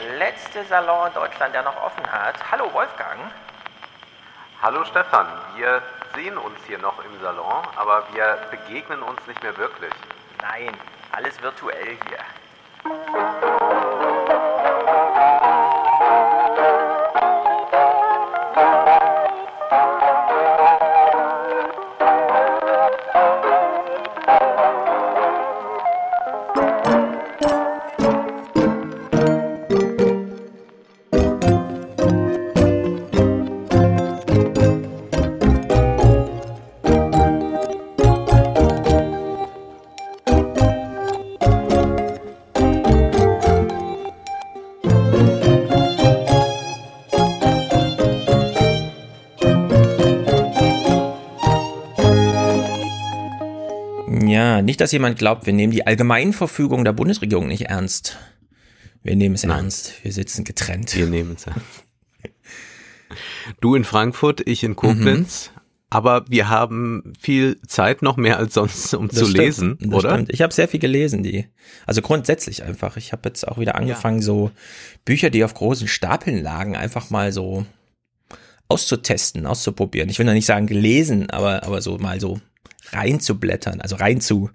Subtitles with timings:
[0.00, 2.34] der letzte Salon in Deutschland, der noch offen hat.
[2.50, 3.18] Hallo Wolfgang.
[4.62, 5.26] Hallo Stefan,
[5.56, 5.82] wir
[6.14, 9.92] sehen uns hier noch im Salon, aber wir begegnen uns nicht mehr wirklich.
[10.40, 10.74] Nein,
[11.12, 12.39] alles virtuell hier.
[54.80, 58.16] Nicht, dass jemand glaubt, wir nehmen die Allgemeinverfügung der Bundesregierung nicht ernst.
[59.02, 59.64] Wir nehmen es Nein.
[59.64, 60.02] ernst.
[60.02, 60.96] Wir sitzen getrennt.
[60.96, 61.84] Wir nehmen es ernst.
[63.60, 65.50] Du in Frankfurt, ich in Koblenz.
[65.54, 65.60] Mhm.
[65.90, 70.14] Aber wir haben viel Zeit, noch mehr als sonst, um das zu stimmt, lesen, oder?
[70.14, 70.32] Stimmt.
[70.32, 71.46] Ich habe sehr viel gelesen, die.
[71.84, 72.96] Also grundsätzlich einfach.
[72.96, 74.24] Ich habe jetzt auch wieder angefangen, ja.
[74.24, 74.50] so
[75.04, 77.66] Bücher, die auf großen Stapeln lagen, einfach mal so
[78.68, 80.08] auszutesten, auszuprobieren.
[80.08, 82.40] Ich will noch nicht sagen gelesen, aber, aber so mal so
[82.92, 84.48] reinzublättern, also rein zu,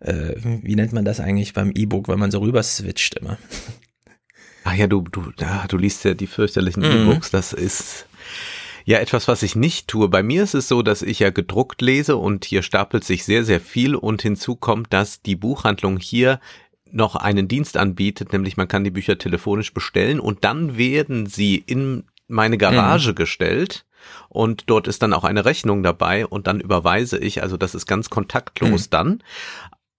[0.00, 3.38] äh, wie nennt man das eigentlich beim E-Book, wenn man so rüber switcht immer.
[4.64, 7.08] Ach ja, du, du, ja, du liest ja die fürchterlichen mhm.
[7.08, 8.06] E-Books, das ist
[8.84, 10.08] ja etwas, was ich nicht tue.
[10.08, 13.44] Bei mir ist es so, dass ich ja gedruckt lese und hier stapelt sich sehr,
[13.44, 16.40] sehr viel und hinzu kommt, dass die Buchhandlung hier
[16.90, 21.56] noch einen Dienst anbietet, nämlich man kann die Bücher telefonisch bestellen und dann werden sie
[21.56, 23.16] in meine Garage mhm.
[23.16, 23.84] gestellt
[24.28, 27.86] und dort ist dann auch eine Rechnung dabei und dann überweise ich, also das ist
[27.86, 28.90] ganz kontaktlos mhm.
[28.90, 29.22] dann.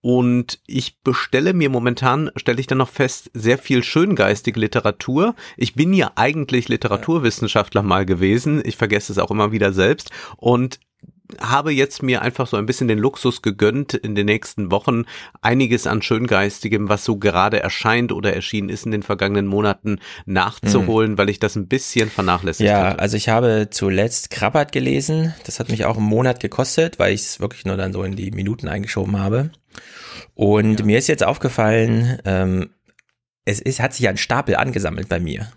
[0.02, 5.36] Und ich bestelle mir momentan, stelle ich dann noch fest, sehr viel schöngeistige Literatur.
[5.58, 8.62] Ich bin ja eigentlich Literaturwissenschaftler mal gewesen.
[8.64, 10.12] Ich vergesse es auch immer wieder selbst.
[10.38, 10.80] Und
[11.42, 15.04] habe jetzt mir einfach so ein bisschen den Luxus gegönnt, in den nächsten Wochen
[15.42, 21.14] einiges an Schöngeistigem, was so gerade erscheint oder erschienen ist in den vergangenen Monaten, nachzuholen,
[21.14, 21.18] mhm.
[21.18, 22.96] weil ich das ein bisschen vernachlässigt ja, hatte.
[22.98, 25.34] Ja, also ich habe zuletzt Krabbert gelesen.
[25.46, 28.16] Das hat mich auch einen Monat gekostet, weil ich es wirklich nur dann so in
[28.16, 29.52] die Minuten eingeschoben habe.
[30.36, 30.86] Und ja.
[30.86, 32.70] mir ist jetzt aufgefallen, ähm,
[33.46, 35.52] es ist, hat sich ein Stapel angesammelt bei mir.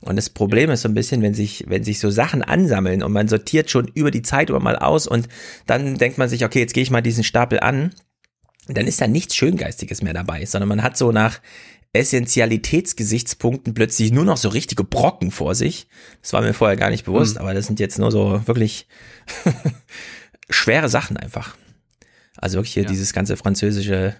[0.00, 3.12] Und das Problem ist so ein bisschen, wenn sich, wenn sich so Sachen ansammeln und
[3.12, 5.28] man sortiert schon über die Zeit über mal aus und
[5.66, 7.94] dann denkt man sich, okay, jetzt gehe ich mal diesen Stapel an,
[8.68, 11.40] dann ist da nichts Schöngeistiges mehr dabei, sondern man hat so nach
[11.94, 15.86] Essentialitätsgesichtspunkten plötzlich nur noch so richtige Brocken vor sich.
[16.20, 17.40] Das war mir vorher gar nicht bewusst, mhm.
[17.40, 18.86] aber das sind jetzt nur so wirklich
[20.50, 21.56] schwere Sachen einfach.
[22.44, 22.88] Also wirklich hier ja.
[22.90, 24.16] dieses ganze französische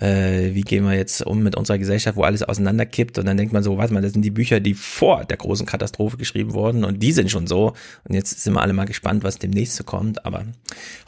[0.00, 3.52] äh, wie gehen wir jetzt um mit unserer Gesellschaft, wo alles auseinanderkippt und dann denkt
[3.52, 6.82] man so, warte mal, das sind die Bücher, die vor der großen Katastrophe geschrieben wurden
[6.82, 7.74] und die sind schon so
[8.08, 10.46] und jetzt sind wir alle mal gespannt, was demnächst so kommt, aber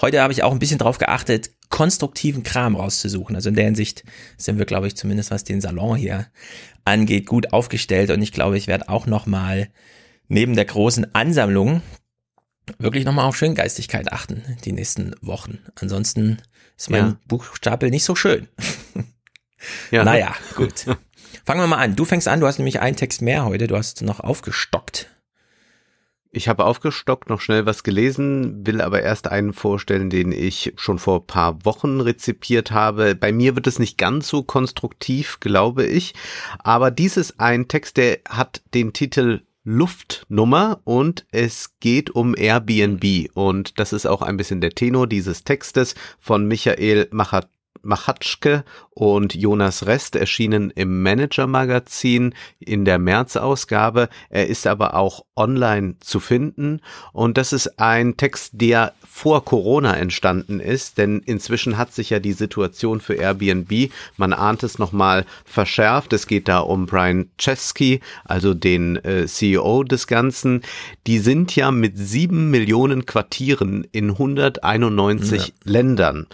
[0.00, 4.04] heute habe ich auch ein bisschen drauf geachtet, konstruktiven Kram rauszusuchen, also in der Hinsicht
[4.36, 6.26] sind wir, glaube ich, zumindest was den Salon hier
[6.84, 9.68] angeht, gut aufgestellt und ich glaube, ich werde auch noch mal
[10.28, 11.82] neben der großen Ansammlung
[12.78, 15.58] wirklich nochmal auf Schöngeistigkeit achten, die nächsten Wochen.
[15.74, 16.38] Ansonsten
[16.76, 17.16] ist mein ja.
[17.26, 18.48] Buchstapel nicht so schön.
[19.90, 20.04] ja.
[20.04, 20.86] Naja, gut.
[21.44, 21.96] Fangen wir mal an.
[21.96, 25.08] Du fängst an, du hast nämlich einen Text mehr heute, du hast noch aufgestockt.
[26.34, 30.98] Ich habe aufgestockt, noch schnell was gelesen, will aber erst einen vorstellen, den ich schon
[30.98, 33.14] vor paar Wochen rezipiert habe.
[33.14, 36.14] Bei mir wird es nicht ganz so konstruktiv, glaube ich.
[36.58, 43.30] Aber dies ist ein Text, der hat den Titel Luftnummer und es geht um Airbnb.
[43.34, 47.48] Und das ist auch ein bisschen der Tenor dieses Textes von Michael Machat
[47.82, 54.08] Machatschke und Jonas Rest erschienen im Manager-Magazin in der März-Ausgabe.
[54.28, 56.80] Er ist aber auch online zu finden
[57.12, 62.18] und das ist ein Text, der vor Corona entstanden ist, denn inzwischen hat sich ja
[62.18, 66.12] die Situation für Airbnb, man ahnt es nochmal, verschärft.
[66.12, 70.62] Es geht da um Brian Chesky, also den äh, CEO des Ganzen.
[71.06, 75.52] Die sind ja mit sieben Millionen Quartieren in 191 ja.
[75.64, 76.26] Ländern.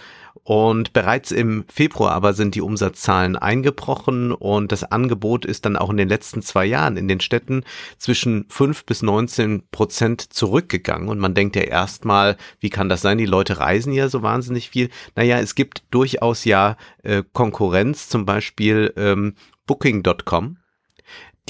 [0.49, 5.91] Und bereits im Februar aber sind die Umsatzzahlen eingebrochen und das Angebot ist dann auch
[5.91, 7.65] in den letzten zwei Jahren in den Städten
[7.99, 11.11] zwischen fünf bis neunzehn Prozent zurückgegangen.
[11.11, 13.19] Und man denkt ja erstmal, wie kann das sein?
[13.19, 14.89] Die Leute reisen ja so wahnsinnig viel.
[15.17, 19.35] Naja, es gibt durchaus ja äh, Konkurrenz, zum Beispiel ähm,
[19.67, 20.56] Booking.com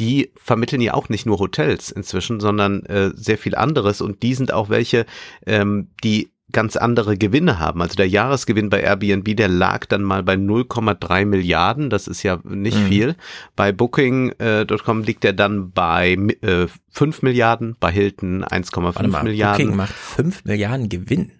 [0.00, 4.34] die vermitteln ja auch nicht nur Hotels inzwischen, sondern äh, sehr viel anderes und die
[4.34, 5.06] sind auch welche,
[5.44, 7.82] ähm, die ganz andere Gewinne haben.
[7.82, 12.40] Also der Jahresgewinn bei Airbnb, der lag dann mal bei 0,3 Milliarden, das ist ja
[12.44, 12.86] nicht mhm.
[12.86, 13.16] viel.
[13.54, 19.66] Bei Booking.com liegt er dann bei äh, 5 Milliarden, bei Hilton 1,5 Milliarden.
[19.66, 21.32] Booking macht 5 Milliarden Gewinn.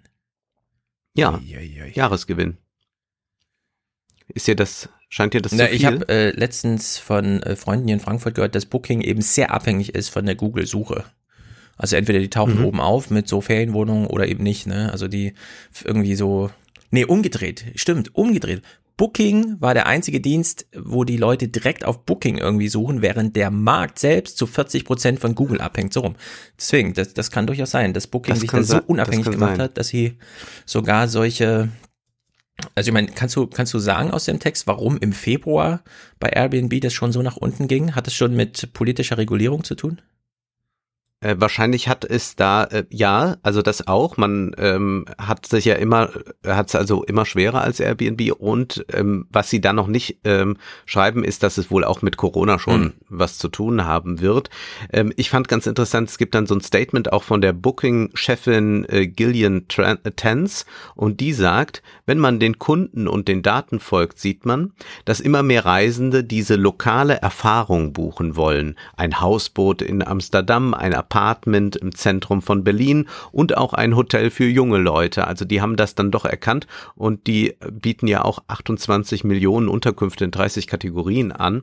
[1.15, 1.59] Ja, ja.
[1.93, 2.59] Jahresgewinn.
[4.29, 5.77] Ist dir das, scheint dir das Na, zu viel?
[5.77, 9.53] Ich habe äh, letztens von äh, Freunden hier in Frankfurt gehört, dass Booking eben sehr
[9.53, 11.05] abhängig ist von der Google-Suche.
[11.79, 12.65] Also entweder die tauchen mhm.
[12.65, 14.91] oben auf mit so Ferienwohnungen oder eben nicht, ne?
[14.93, 15.33] Also die
[15.85, 16.51] irgendwie so,
[16.91, 18.63] nee, umgedreht, stimmt, umgedreht.
[18.99, 23.53] Booking war der einzige Dienst, wo die Leute direkt auf Booking irgendwie suchen, während der
[23.53, 25.93] Markt selbst zu 40 Prozent von Google abhängt.
[25.93, 26.17] So rum.
[26.59, 29.61] Deswegen, das, das kann durchaus sein, dass Booking das sich da so unabhängig gemacht sein.
[29.61, 30.19] hat, dass sie
[30.67, 31.69] sogar solche,
[32.75, 35.85] also ich meine, kannst du, kannst du sagen aus dem Text, warum im Februar
[36.19, 37.95] bei Airbnb das schon so nach unten ging?
[37.95, 40.03] Hat es schon mit politischer Regulierung zu tun?
[41.21, 44.17] Äh, wahrscheinlich hat es da äh, ja, also das auch.
[44.17, 46.11] Man ähm, hat sich ja immer,
[46.45, 50.21] äh, hat es also immer schwerer als Airbnb und ähm, was sie da noch nicht
[50.23, 50.57] ähm,
[50.87, 52.93] schreiben, ist, dass es wohl auch mit Corona schon mhm.
[53.09, 54.51] was zu tun haben wird.
[54.93, 58.87] Ähm, ich fand ganz interessant, es gibt dann so ein Statement auch von der Booking-Chefin
[58.89, 64.21] äh, Gillian äh, Tans und die sagt, wenn man den Kunden und den Daten folgt,
[64.21, 64.73] sieht man,
[65.05, 68.77] dass immer mehr Reisende diese lokale Erfahrung buchen wollen.
[68.97, 74.47] Ein Hausboot in Amsterdam, ein Apartment im Zentrum von Berlin und auch ein Hotel für
[74.47, 75.27] junge Leute.
[75.27, 76.67] Also die haben das dann doch erkannt
[76.97, 81.63] und die bieten ja auch 28 Millionen Unterkünfte in 30 Kategorien an.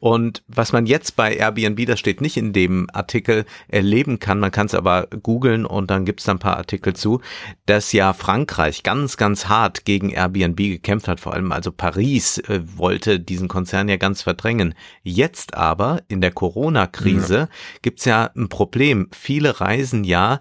[0.00, 4.50] Und was man jetzt bei Airbnb, das steht nicht in dem Artikel, erleben kann, man
[4.50, 7.20] kann es aber googeln und dann gibt es da ein paar Artikel zu,
[7.66, 12.60] dass ja Frankreich ganz, ganz hart gegen Airbnb gekämpft hat, vor allem also Paris äh,
[12.76, 14.74] wollte diesen Konzern ja ganz verdrängen.
[15.02, 17.48] Jetzt aber in der Corona-Krise ja.
[17.82, 19.08] gibt's ja ein Problem Problem.
[19.12, 20.40] Viele reisen ja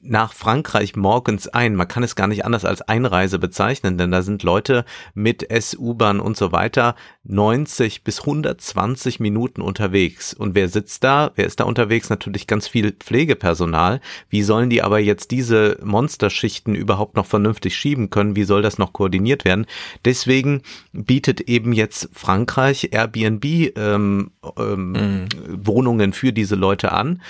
[0.00, 1.74] nach Frankreich morgens ein.
[1.74, 5.74] Man kann es gar nicht anders als Einreise bezeichnen, denn da sind Leute mit S,
[5.74, 6.94] U-Bahn und so weiter
[7.24, 10.34] 90 bis 120 Minuten unterwegs.
[10.34, 11.32] Und wer sitzt da?
[11.34, 12.10] Wer ist da unterwegs?
[12.10, 14.00] Natürlich ganz viel Pflegepersonal.
[14.28, 18.36] Wie sollen die aber jetzt diese Monsterschichten überhaupt noch vernünftig schieben können?
[18.36, 19.66] Wie soll das noch koordiniert werden?
[20.04, 20.60] Deswegen
[20.92, 23.44] bietet eben jetzt Frankreich Airbnb
[23.76, 25.26] ähm, ähm, mhm.
[25.62, 27.22] Wohnungen für diese Leute an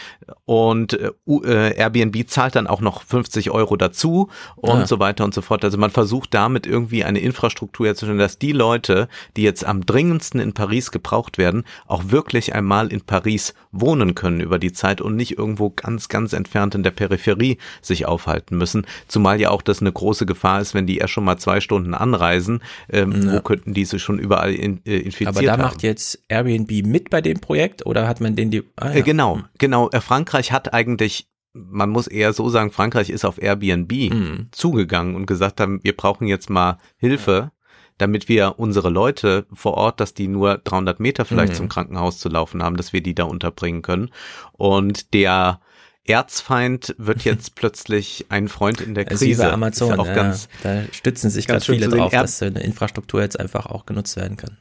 [0.44, 4.86] und äh, äh Airbnb zahlt dann auch noch 50 Euro dazu und ja.
[4.86, 5.64] so weiter und so fort.
[5.64, 10.40] Also man versucht damit irgendwie eine Infrastruktur herzustellen, dass die Leute, die jetzt am dringendsten
[10.40, 15.16] in Paris gebraucht werden, auch wirklich einmal in Paris wohnen können über die Zeit und
[15.16, 18.86] nicht irgendwo ganz, ganz entfernt in der Peripherie sich aufhalten müssen.
[19.08, 21.94] Zumal ja auch das eine große Gefahr ist, wenn die erst schon mal zwei Stunden
[21.94, 23.34] anreisen, ähm, ja.
[23.34, 25.62] wo könnten die sich schon überall in, äh, infiziert Aber da haben.
[25.62, 28.62] macht jetzt Airbnb mit bei dem Projekt oder hat man den die?
[28.76, 28.96] Ah, ja.
[28.96, 29.90] äh, genau, genau.
[29.90, 34.48] Äh, Frankreich hat eigentlich man muss eher so sagen, Frankreich ist auf Airbnb mhm.
[34.52, 37.50] zugegangen und gesagt haben, wir brauchen jetzt mal Hilfe,
[37.96, 41.56] damit wir unsere Leute vor Ort, dass die nur 300 Meter vielleicht mhm.
[41.56, 44.10] zum Krankenhaus zu laufen haben, dass wir die da unterbringen können.
[44.52, 45.60] Und der
[46.04, 49.26] Erzfeind wird jetzt plötzlich ein Freund in der Krise.
[49.26, 52.60] Wie bei Amazon, ja auch ja, ganz, da stützen sich ganz viele drauf, dass eine
[52.60, 54.58] Infrastruktur jetzt einfach auch genutzt werden kann.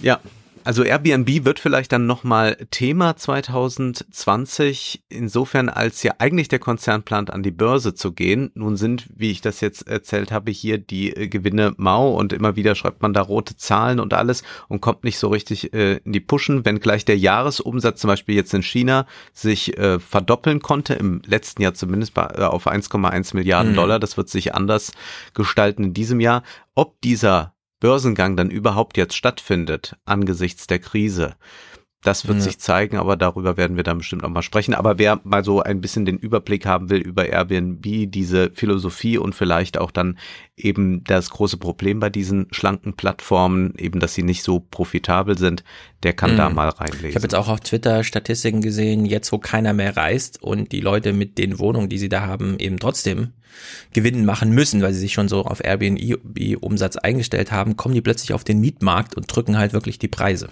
[0.00, 0.20] Ja,
[0.64, 7.30] also Airbnb wird vielleicht dann nochmal Thema 2020, insofern als ja eigentlich der Konzern plant,
[7.30, 8.50] an die Börse zu gehen.
[8.54, 12.56] Nun sind, wie ich das jetzt erzählt habe, hier die äh, Gewinne mau und immer
[12.56, 16.12] wieder schreibt man da rote Zahlen und alles und kommt nicht so richtig äh, in
[16.12, 20.94] die Pushen, wenn gleich der Jahresumsatz zum Beispiel jetzt in China sich äh, verdoppeln konnte,
[20.94, 23.76] im letzten Jahr zumindest bei, äh, auf 1,1 Milliarden mhm.
[23.76, 23.98] Dollar.
[24.00, 24.92] Das wird sich anders
[25.34, 26.42] gestalten in diesem Jahr.
[26.74, 27.53] Ob dieser
[27.84, 31.36] Börsengang dann überhaupt jetzt stattfindet angesichts der Krise.
[32.04, 32.44] Das wird ja.
[32.44, 34.74] sich zeigen, aber darüber werden wir dann bestimmt auch mal sprechen.
[34.74, 39.34] Aber wer mal so ein bisschen den Überblick haben will über Airbnb, diese Philosophie und
[39.34, 40.18] vielleicht auch dann
[40.54, 45.64] eben das große Problem bei diesen schlanken Plattformen, eben, dass sie nicht so profitabel sind,
[46.02, 46.36] der kann mhm.
[46.36, 47.08] da mal reinlesen.
[47.08, 50.80] Ich habe jetzt auch auf Twitter Statistiken gesehen, jetzt wo keiner mehr reist und die
[50.80, 53.32] Leute mit den Wohnungen, die sie da haben, eben trotzdem
[53.94, 58.34] Gewinn machen müssen, weil sie sich schon so auf Airbnb-Umsatz eingestellt haben, kommen die plötzlich
[58.34, 60.50] auf den Mietmarkt und drücken halt wirklich die Preise.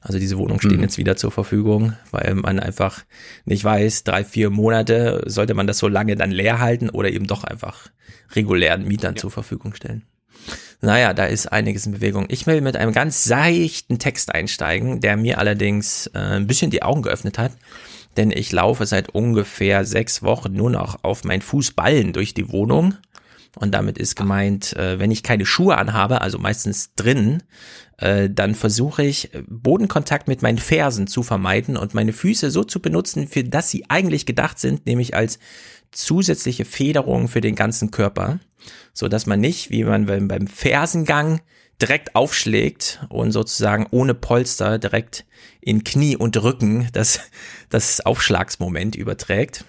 [0.00, 0.82] Also diese Wohnungen stehen mhm.
[0.82, 3.04] jetzt wieder zur Verfügung, weil man einfach
[3.44, 7.26] nicht weiß, drei, vier Monate sollte man das so lange dann leer halten oder eben
[7.26, 7.88] doch einfach
[8.34, 9.20] regulären Mietern ja.
[9.20, 10.02] zur Verfügung stellen.
[10.80, 12.26] Naja, da ist einiges in Bewegung.
[12.28, 16.82] Ich will mit einem ganz seichten Text einsteigen, der mir allerdings äh, ein bisschen die
[16.82, 17.52] Augen geöffnet hat,
[18.16, 22.94] denn ich laufe seit ungefähr sechs Wochen nur noch auf meinen Fußballen durch die Wohnung
[23.58, 27.42] Und damit ist gemeint, äh, wenn ich keine Schuhe anhabe, also meistens drin,
[27.96, 32.80] äh, dann versuche ich Bodenkontakt mit meinen Fersen zu vermeiden und meine Füße so zu
[32.80, 35.38] benutzen, für das sie eigentlich gedacht sind, nämlich als
[35.90, 38.40] zusätzliche Federung für den ganzen Körper,
[38.92, 41.40] so dass man nicht, wie man beim Fersengang
[41.80, 45.24] direkt aufschlägt und sozusagen ohne Polster direkt
[45.60, 47.20] in Knie und Rücken das,
[47.70, 49.64] das Aufschlagsmoment überträgt.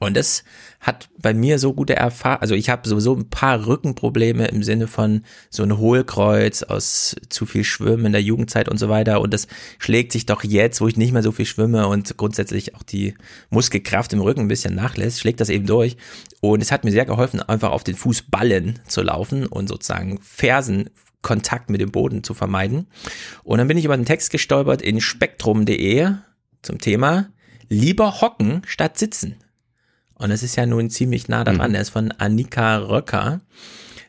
[0.00, 0.42] Und das
[0.80, 4.88] hat bei mir so gute Erfahrung, also ich habe sowieso ein paar Rückenprobleme im Sinne
[4.88, 9.20] von so ein Hohlkreuz aus zu viel Schwimmen in der Jugendzeit und so weiter.
[9.20, 9.46] Und das
[9.78, 13.14] schlägt sich doch jetzt, wo ich nicht mehr so viel schwimme und grundsätzlich auch die
[13.50, 15.96] Muskelkraft im Rücken ein bisschen nachlässt, schlägt das eben durch.
[16.40, 20.90] Und es hat mir sehr geholfen, einfach auf den Fußballen zu laufen und sozusagen Fersen
[21.22, 22.86] Kontakt mit dem Boden zu vermeiden.
[23.44, 26.12] Und dann bin ich über einen Text gestolpert in spektrum.de
[26.62, 27.30] zum Thema
[27.68, 29.36] lieber hocken statt sitzen.
[30.18, 31.70] Und das ist ja nun ziemlich nah daran.
[31.70, 31.74] Mhm.
[31.74, 33.40] Er ist von Annika Röcker.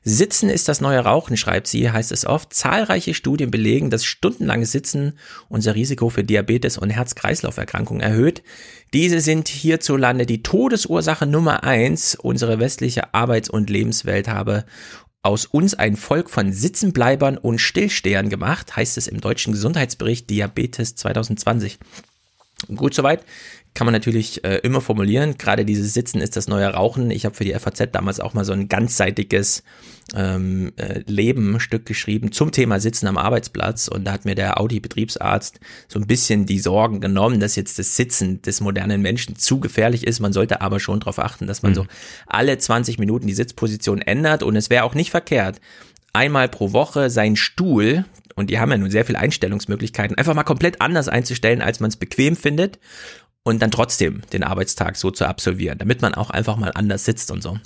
[0.09, 2.53] Sitzen ist das neue Rauchen, schreibt sie, heißt es oft.
[2.53, 8.41] Zahlreiche Studien belegen, dass stundenlanges Sitzen unser Risiko für Diabetes und Herz-Kreislauf-Erkrankungen erhöht.
[8.93, 12.15] Diese sind hierzulande die Todesursache Nummer eins.
[12.15, 14.63] Unsere westliche Arbeits- und Lebenswelt habe
[15.23, 20.95] aus uns ein Volk von Sitzenbleibern und Stillstehern gemacht, heißt es im deutschen Gesundheitsbericht Diabetes
[20.95, 21.79] 2020.
[22.75, 23.23] Gut soweit
[23.77, 25.37] kann man natürlich äh, immer formulieren.
[25.37, 27.11] Gerade dieses Sitzen ist das neue Rauchen.
[27.11, 29.61] Ich habe für die FAZ damals auch mal so ein ganzseitiges
[30.15, 33.87] ähm, äh, Lebenstück geschrieben zum Thema Sitzen am Arbeitsplatz.
[33.87, 37.95] Und da hat mir der Audi-Betriebsarzt so ein bisschen die Sorgen genommen, dass jetzt das
[37.95, 40.21] Sitzen des modernen Menschen zu gefährlich ist.
[40.21, 41.75] Man sollte aber schon darauf achten, dass man mhm.
[41.75, 41.85] so
[42.25, 44.41] alle 20 Minuten die Sitzposition ändert.
[44.41, 45.61] Und es wäre auch nicht verkehrt,
[46.13, 50.43] einmal pro Woche seinen Stuhl, und die haben ja nun sehr viele Einstellungsmöglichkeiten, einfach mal
[50.43, 52.79] komplett anders einzustellen, als man es bequem findet
[53.47, 57.31] und dann trotzdem den Arbeitstag so zu absolvieren, damit man auch einfach mal anders sitzt
[57.31, 57.57] und so.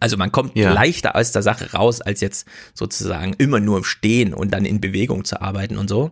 [0.00, 0.72] Also man kommt ja.
[0.72, 2.44] leichter aus der Sache raus, als jetzt
[2.74, 6.10] sozusagen immer nur im Stehen und dann in Bewegung zu arbeiten und so.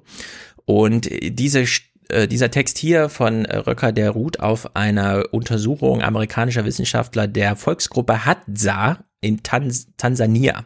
[0.65, 1.67] Und diese
[2.09, 8.25] äh, dieser Text hier von Röcker, der ruht auf einer Untersuchung amerikanischer Wissenschaftler der Volksgruppe
[8.25, 10.65] Hadza in Tans Tansania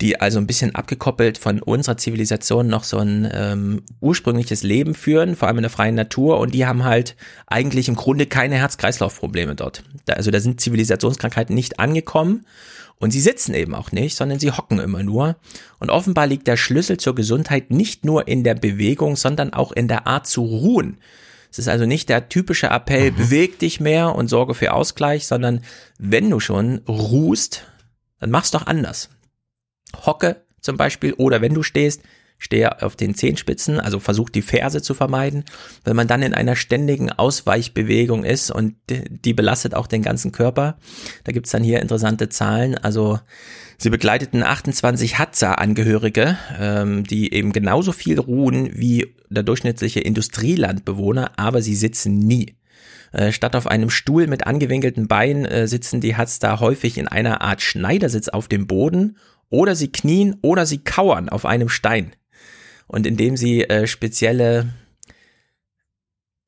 [0.00, 5.36] die also ein bisschen abgekoppelt von unserer Zivilisation noch so ein ähm, ursprüngliches Leben führen,
[5.36, 6.38] vor allem in der freien Natur.
[6.38, 7.16] Und die haben halt
[7.46, 9.82] eigentlich im Grunde keine Herz-Kreislauf-Probleme dort.
[10.06, 12.46] Da, also da sind Zivilisationskrankheiten nicht angekommen.
[12.98, 15.36] Und sie sitzen eben auch nicht, sondern sie hocken immer nur.
[15.78, 19.88] Und offenbar liegt der Schlüssel zur Gesundheit nicht nur in der Bewegung, sondern auch in
[19.88, 20.98] der Art zu ruhen.
[21.50, 23.16] Es ist also nicht der typische Appell, mhm.
[23.16, 25.62] beweg dich mehr und sorge für Ausgleich, sondern
[25.98, 27.64] wenn du schon ruhst,
[28.18, 29.08] dann mach's doch anders
[29.94, 32.02] hocke zum Beispiel oder wenn du stehst,
[32.40, 35.44] stehe auf den Zehenspitzen, also versuch die Ferse zu vermeiden,
[35.84, 40.78] weil man dann in einer ständigen Ausweichbewegung ist und die belastet auch den ganzen Körper.
[41.24, 42.76] Da gibt's dann hier interessante Zahlen.
[42.76, 43.20] Also
[43.76, 51.60] sie begleiteten 28 Hadza-Angehörige, ähm, die eben genauso viel ruhen wie der durchschnittliche Industrielandbewohner, aber
[51.60, 52.56] sie sitzen nie.
[53.12, 57.42] Äh, statt auf einem Stuhl mit angewinkelten Beinen äh, sitzen die Hadza häufig in einer
[57.42, 59.16] Art Schneidersitz auf dem Boden
[59.50, 62.14] oder sie knien oder sie kauern auf einem Stein.
[62.86, 64.72] Und indem sie äh, spezielle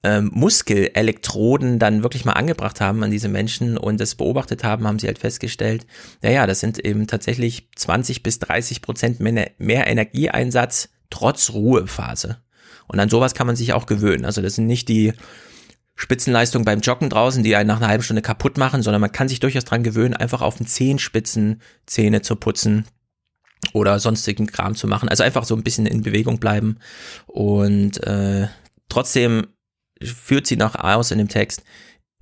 [0.03, 4.99] ähm, Muskelelektroden dann wirklich mal angebracht haben an diese Menschen und das beobachtet haben, haben
[4.99, 5.87] sie halt festgestellt,
[6.23, 12.39] naja, das sind eben tatsächlich 20 bis 30 Prozent mehr, mehr Energieeinsatz trotz Ruhephase.
[12.89, 14.25] Und an sowas kann man sich auch gewöhnen.
[14.25, 15.13] Also das sind nicht die
[16.03, 19.29] Spitzenleistung beim Joggen draußen, die einen nach einer halben Stunde kaputt machen, sondern man kann
[19.29, 22.87] sich durchaus dran gewöhnen, einfach auf den Zehenspitzen Zähne zu putzen
[23.73, 25.09] oder sonstigen Kram zu machen.
[25.09, 26.79] Also einfach so ein bisschen in Bewegung bleiben.
[27.29, 28.49] Und äh,
[28.89, 29.47] trotzdem
[30.03, 31.63] führt sie noch aus in dem Text,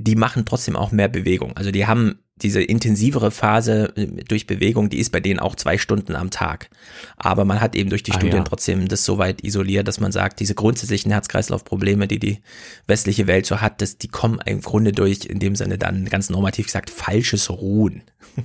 [0.02, 1.56] die machen trotzdem auch mehr Bewegung.
[1.56, 5.78] Also die haben diese intensivere Phase äh, durch Bewegung, die ist bei denen auch zwei
[5.78, 6.70] Stunden am Tag.
[7.16, 8.44] Aber man hat eben durch die ah, Studien ja.
[8.44, 12.38] trotzdem das so weit isoliert, dass man sagt, diese grundsätzlichen Herz-Kreislauf-Probleme, die die
[12.86, 16.30] westliche Welt so hat, dass die kommen im Grunde durch, in dem Sinne dann ganz
[16.30, 18.02] normativ gesagt, falsches Ruhen.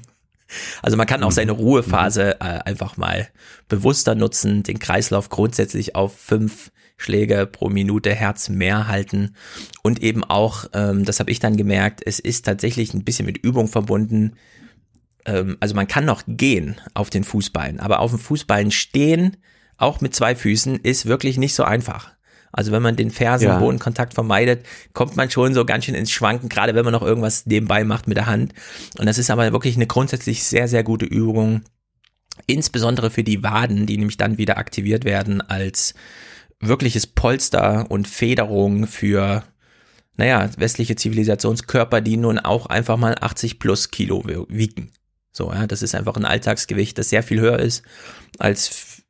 [0.84, 1.60] Also man kann auch seine mhm.
[1.60, 3.28] Ruhephase äh, einfach mal
[3.68, 9.36] bewusster nutzen, den Kreislauf grundsätzlich auf fünf Schläge pro Minute Herz mehr halten
[9.84, 13.38] und eben auch, ähm, das habe ich dann gemerkt, es ist tatsächlich ein bisschen mit
[13.38, 14.34] Übung verbunden.
[15.26, 19.38] Ähm, also man kann noch gehen auf den Fußballen, aber auf den Fußballen stehen,
[19.78, 22.16] auch mit zwei Füßen, ist wirklich nicht so einfach.
[22.56, 24.16] Also wenn man den Fersen-Bodenkontakt ja.
[24.16, 27.84] vermeidet, kommt man schon so ganz schön ins Schwanken, gerade wenn man noch irgendwas nebenbei
[27.84, 28.54] macht mit der Hand.
[28.98, 31.64] Und das ist aber wirklich eine grundsätzlich sehr, sehr gute Übung.
[32.48, 35.96] Insbesondere für die Waden, die nämlich dann wieder aktiviert werden als
[36.60, 39.44] wirkliches Polster und Federung für,
[40.16, 44.92] naja, westliche Zivilisationskörper, die nun auch einfach mal 80 plus Kilo wiegen.
[45.32, 47.84] So, ja, das ist einfach ein Alltagsgewicht, das sehr viel höher ist
[48.40, 49.04] als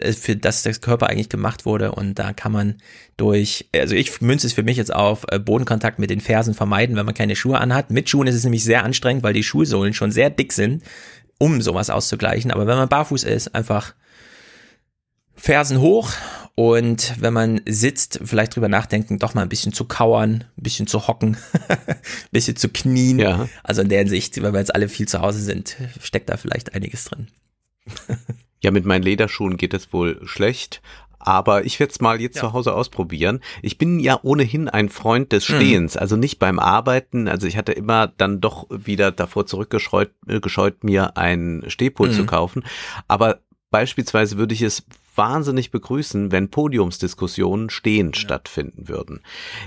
[0.00, 2.78] äh, für das der Körper eigentlich gemacht wurde und da kann man
[3.16, 6.96] durch, also ich münze es für mich jetzt auf äh, Bodenkontakt mit den Fersen vermeiden,
[6.96, 7.90] wenn man keine Schuhe anhat.
[7.90, 10.82] Mit Schuhen ist es nämlich sehr anstrengend, weil die Schuhsohlen schon sehr dick sind,
[11.38, 12.50] um sowas auszugleichen.
[12.50, 13.94] Aber wenn man barfuß ist, einfach
[15.34, 16.10] Fersen hoch
[16.60, 20.86] und wenn man sitzt, vielleicht drüber nachdenken, doch mal ein bisschen zu kauern, ein bisschen
[20.86, 21.38] zu hocken,
[21.68, 21.96] ein
[22.32, 23.18] bisschen zu knien.
[23.18, 23.48] Ja.
[23.64, 26.74] Also in der Hinsicht, weil wir jetzt alle viel zu Hause sind, steckt da vielleicht
[26.74, 27.28] einiges drin.
[28.62, 30.82] Ja, mit meinen Lederschuhen geht es wohl schlecht.
[31.18, 32.42] Aber ich werde es mal jetzt ja.
[32.42, 33.40] zu Hause ausprobieren.
[33.62, 35.56] Ich bin ja ohnehin ein Freund des hm.
[35.56, 36.00] Stehens, mhm.
[36.02, 37.26] also nicht beim Arbeiten.
[37.26, 42.16] Also ich hatte immer dann doch wieder davor zurückgescheut, äh, gescheut, mir ein Stehpult mhm.
[42.16, 42.64] zu kaufen.
[43.08, 43.40] Aber
[43.70, 44.82] beispielsweise würde ich es
[45.20, 48.22] wahnsinnig begrüßen, wenn Podiumsdiskussionen stehend ja.
[48.22, 49.20] stattfinden würden.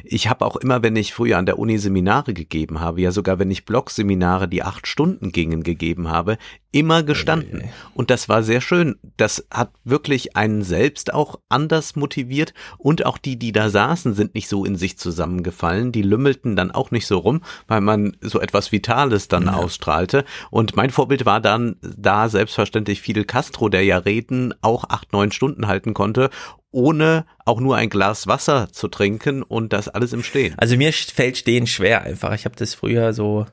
[0.03, 3.38] Ich habe auch immer, wenn ich früher an der Uni Seminare gegeben habe, ja sogar
[3.38, 6.39] wenn ich Blogseminare, die acht Stunden gingen, gegeben habe,
[6.74, 7.70] immer gestanden.
[7.94, 8.98] Und das war sehr schön.
[9.15, 14.34] Das hat wirklich einen selbst auch anders motiviert und auch die, die da saßen, sind
[14.34, 15.92] nicht so in sich zusammengefallen.
[15.92, 19.53] Die lümmelten dann auch nicht so rum, weil man so etwas Vitales dann ja.
[19.53, 20.25] ausstrahlte.
[20.50, 25.32] Und mein Vorbild war dann da selbstverständlich Fidel Castro, der ja Reden auch acht, neun
[25.32, 26.30] Stunden halten konnte
[26.75, 30.56] ohne auch nur ein Glas Wasser zu trinken und das alles im Stehen.
[30.58, 32.34] Also mir fällt Stehen schwer einfach.
[32.34, 33.46] Ich habe das früher so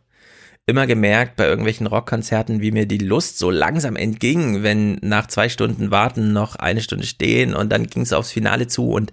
[0.66, 5.48] immer gemerkt bei irgendwelchen Rockkonzerten, wie mir die Lust so langsam entging, wenn nach zwei
[5.48, 9.10] Stunden Warten noch eine Stunde stehen und dann ging es aufs Finale zu und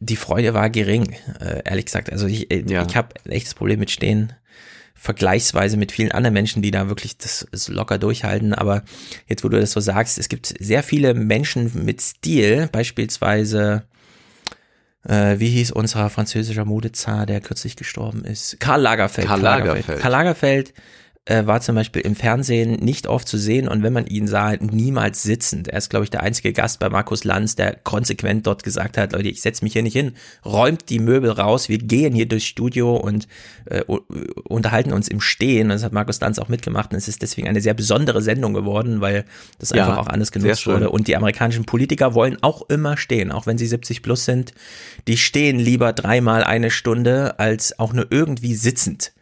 [0.00, 2.12] die Freude war gering, äh, ehrlich gesagt.
[2.12, 2.86] Also ich, äh, ja.
[2.86, 4.34] ich habe ein echtes Problem mit Stehen,
[4.94, 8.52] vergleichsweise mit vielen anderen Menschen, die da wirklich das, das locker durchhalten.
[8.52, 8.82] Aber
[9.28, 13.84] jetzt, wo du das so sagst, es gibt sehr viele Menschen mit Stil, beispielsweise
[15.04, 18.58] äh, wie hieß unser französischer Modezar, der kürzlich gestorben ist?
[18.60, 19.26] Karl Lagerfeld.
[19.26, 20.00] Karl Lagerfeld.
[20.00, 20.74] Karl Lagerfeld
[21.28, 24.56] äh, war zum Beispiel im Fernsehen nicht oft zu sehen und wenn man ihn sah,
[24.56, 25.68] niemals sitzend.
[25.68, 29.12] Er ist, glaube ich, der einzige Gast bei Markus Lanz, der konsequent dort gesagt hat,
[29.12, 30.12] Leute, ich setze mich hier nicht hin,
[30.46, 33.28] räumt die Möbel raus, wir gehen hier durchs Studio und
[33.66, 33.82] äh,
[34.48, 35.64] unterhalten uns im Stehen.
[35.66, 38.54] Und das hat Markus Lanz auch mitgemacht und es ist deswegen eine sehr besondere Sendung
[38.54, 39.26] geworden, weil
[39.58, 40.88] das ja, einfach auch anders genutzt wurde.
[40.88, 44.54] Und die amerikanischen Politiker wollen auch immer stehen, auch wenn sie 70 plus sind.
[45.06, 49.12] Die stehen lieber dreimal eine Stunde als auch nur irgendwie sitzend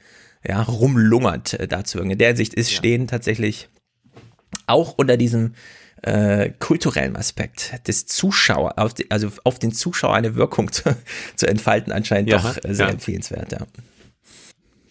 [0.47, 2.01] ja, rumlungert äh, dazu.
[2.01, 2.79] In der Sicht ist ja.
[2.79, 3.69] Stehen tatsächlich
[4.67, 5.55] auch unter diesem
[6.03, 10.97] äh, kulturellen Aspekt des Zuschauer, auf die, also auf den Zuschauer eine Wirkung zu,
[11.37, 12.93] zu entfalten, anscheinend ja, doch äh, sehr ja.
[12.93, 13.59] empfehlenswert, ja.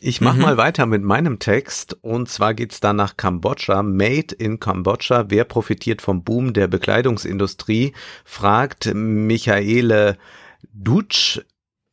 [0.02, 0.44] Ich mache mhm.
[0.44, 3.82] mal weiter mit meinem Text und zwar geht's da nach Kambodscha.
[3.82, 5.26] Made in Kambodscha.
[5.30, 7.94] Wer profitiert vom Boom der Bekleidungsindustrie?
[8.24, 10.18] fragt Michaele
[10.74, 11.42] Dutsch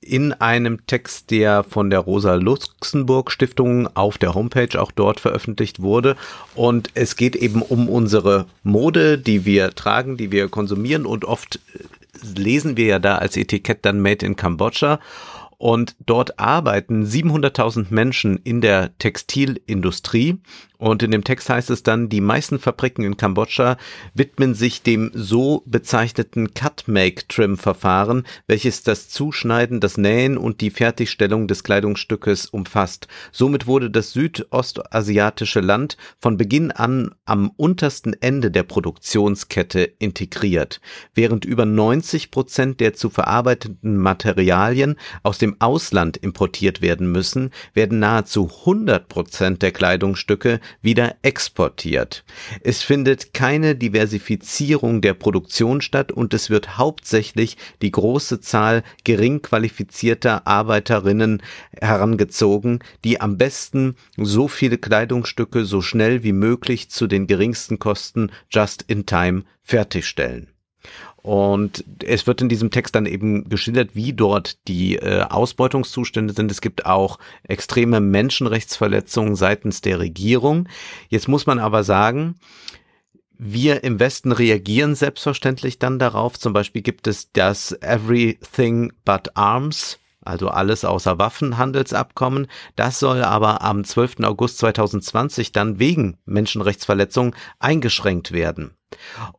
[0.02, 5.80] in einem Text, der von der Rosa Luxemburg Stiftung auf der Homepage auch dort veröffentlicht
[5.80, 6.16] wurde.
[6.54, 11.06] Und es geht eben um unsere Mode, die wir tragen, die wir konsumieren.
[11.06, 11.60] Und oft
[12.36, 14.98] lesen wir ja da als Etikett dann Made in Kambodscha.
[15.62, 20.40] Und dort arbeiten 700.000 Menschen in der Textilindustrie
[20.82, 23.76] und in dem Text heißt es dann, die meisten Fabriken in Kambodscha
[24.14, 31.62] widmen sich dem so bezeichneten Cut-Make-Trim-Verfahren, welches das Zuschneiden, das Nähen und die Fertigstellung des
[31.62, 33.06] Kleidungsstückes umfasst.
[33.30, 40.80] Somit wurde das südostasiatische Land von Beginn an am untersten Ende der Produktionskette integriert.
[41.14, 47.98] Während über 90 Prozent der zu verarbeitenden Materialien aus dem Ausland importiert werden müssen, werden
[47.98, 52.24] nahezu 100 Prozent der Kleidungsstücke wieder exportiert.
[52.62, 59.42] Es findet keine Diversifizierung der Produktion statt und es wird hauptsächlich die große Zahl gering
[59.42, 61.42] qualifizierter Arbeiterinnen
[61.80, 68.30] herangezogen, die am besten so viele Kleidungsstücke so schnell wie möglich zu den geringsten Kosten
[68.50, 70.51] just in time fertigstellen.
[71.22, 76.50] Und es wird in diesem Text dann eben geschildert, wie dort die äh, Ausbeutungszustände sind.
[76.50, 80.68] Es gibt auch extreme Menschenrechtsverletzungen seitens der Regierung.
[81.08, 82.34] Jetzt muss man aber sagen,
[83.38, 86.38] wir im Westen reagieren selbstverständlich dann darauf.
[86.38, 92.46] Zum Beispiel gibt es das Everything but Arms also alles außer Waffenhandelsabkommen.
[92.76, 94.20] Das soll aber am 12.
[94.22, 98.76] August 2020 dann wegen Menschenrechtsverletzungen eingeschränkt werden.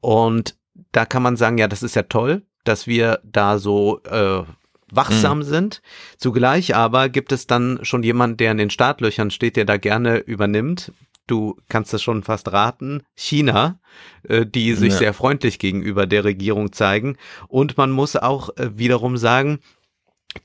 [0.02, 0.58] Und
[0.93, 4.43] da kann man sagen, ja, das ist ja toll, dass wir da so äh,
[4.89, 5.43] wachsam mhm.
[5.43, 5.82] sind.
[6.17, 10.19] Zugleich aber gibt es dann schon jemand, der in den Startlöchern steht, der da gerne
[10.19, 10.93] übernimmt.
[11.25, 13.03] Du kannst es schon fast raten.
[13.15, 13.79] China,
[14.27, 14.99] äh, die sich ja.
[14.99, 17.17] sehr freundlich gegenüber der Regierung zeigen.
[17.47, 19.60] Und man muss auch äh, wiederum sagen,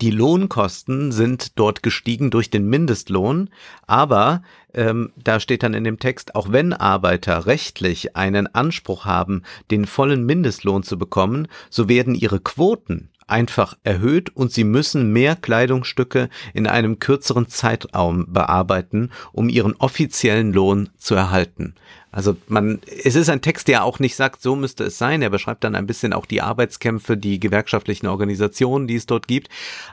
[0.01, 3.51] die Lohnkosten sind dort gestiegen durch den Mindestlohn,
[3.87, 4.43] aber
[4.75, 9.87] ähm, da steht dann in dem Text, auch wenn Arbeiter rechtlich einen Anspruch haben, den
[9.87, 16.29] vollen Mindestlohn zu bekommen, so werden ihre Quoten einfach erhöht und sie müssen mehr Kleidungsstücke
[16.55, 21.75] in einem kürzeren Zeitraum bearbeiten, um ihren offiziellen Lohn zu erhalten.
[22.11, 25.21] Also man, es ist ein Text, der auch nicht sagt, so müsste es sein.
[25.21, 29.49] Er beschreibt dann ein bisschen auch die Arbeitskämpfe, die gewerkschaftlichen Organisationen, die es dort gibt.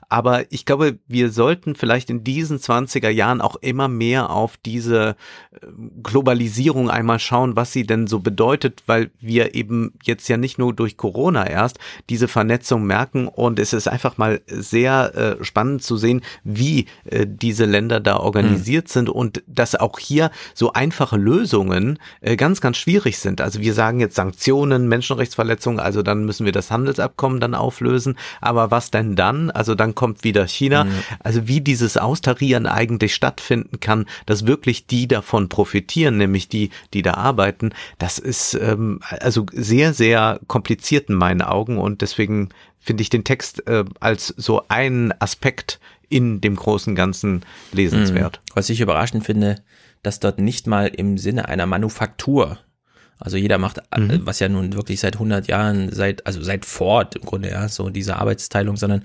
[0.08, 5.18] Aber ich glaube, wir sollten vielleicht in diesen 20er Jahren auch immer mehr auf diese
[5.52, 5.58] äh,
[6.04, 10.74] Globalisierung einmal schauen, was sie denn so bedeutet, weil wir eben jetzt ja nicht nur
[10.74, 15.98] durch Corona erst diese Vernetzung merken und es ist einfach mal sehr äh, spannend zu
[15.98, 18.92] sehen, wie äh, diese Länder da organisiert mhm.
[18.92, 22.00] sind und dass auch hier so einfache Lösungen
[22.38, 23.42] ganz, ganz schwierig sind.
[23.42, 28.18] Also wir sagen jetzt Sanktionen, Menschenrechtsverletzungen, also dann müssen wir das Handelsabkommen dann auflösen.
[28.42, 29.52] Aber was denn dann?
[29.52, 30.86] Also dann kommt wieder China.
[30.86, 30.92] Mhm.
[31.20, 37.02] Also wie dieses Austarieren eigentlich stattfinden kann, dass wirklich die davon profitieren, nämlich die, die
[37.02, 43.02] da arbeiten, das ist ähm, also sehr, sehr kompliziert in meinen Augen und deswegen finde
[43.02, 47.42] ich den Text äh, als so einen Aspekt in dem großen Ganzen
[47.72, 48.40] lesenswert.
[48.44, 48.52] Mhm.
[48.56, 49.58] Was ich überraschend finde,
[50.06, 52.60] dass dort nicht mal im Sinne einer Manufaktur,
[53.20, 54.26] also jeder macht, äh, mhm.
[54.26, 57.90] was ja nun wirklich seit 100 Jahren, seit, also seit Ford im Grunde, ja, so
[57.90, 59.04] diese Arbeitsteilung, sondern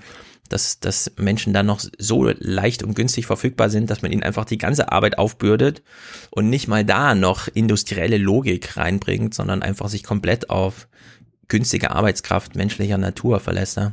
[0.49, 4.45] dass, dass Menschen dann noch so leicht und günstig verfügbar sind, dass man ihnen einfach
[4.45, 5.83] die ganze Arbeit aufbürdet
[6.31, 10.89] und nicht mal da noch industrielle Logik reinbringt, sondern einfach sich komplett auf
[11.47, 13.77] günstige Arbeitskraft menschlicher Natur verlässt.
[13.77, 13.93] Ja.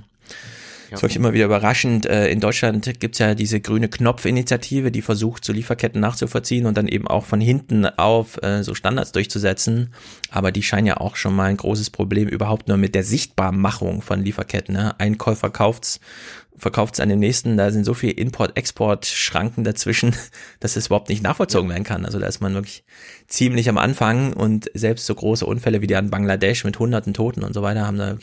[0.88, 0.92] Ja.
[0.92, 2.06] Das ist wirklich immer wieder überraschend.
[2.06, 6.88] Äh, in Deutschland gibt's ja diese grüne Knopf-Initiative, die versucht, so Lieferketten nachzuvollziehen und dann
[6.88, 9.94] eben auch von hinten auf äh, so Standards durchzusetzen.
[10.32, 14.02] Aber die scheinen ja auch schon mal ein großes Problem überhaupt nur mit der Sichtbarmachung
[14.02, 14.74] von Lieferketten.
[14.74, 14.98] Ne?
[15.00, 16.00] Ein Käufer kauft's
[16.58, 20.16] verkauft es an den nächsten, da sind so viele Import-Export-Schranken dazwischen,
[20.60, 22.04] dass es überhaupt nicht nachvollzogen werden kann.
[22.06, 22.84] Also da ist man wirklich
[23.28, 27.44] ziemlich am Anfang und selbst so große Unfälle wie die an Bangladesch mit hunderten Toten
[27.44, 28.18] und so weiter haben da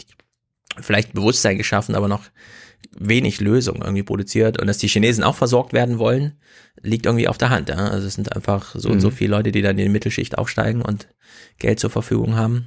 [0.81, 2.25] vielleicht Bewusstsein geschaffen, aber noch
[2.97, 6.35] wenig Lösung irgendwie produziert und dass die Chinesen auch versorgt werden wollen,
[6.83, 7.69] liegt irgendwie auf der Hand.
[7.69, 7.77] Ja?
[7.77, 8.95] Also es sind einfach so mhm.
[8.95, 9.15] und so mhm.
[9.15, 11.09] viele Leute, die dann in die Mittelschicht aufsteigen und
[11.59, 12.67] Geld zur Verfügung haben.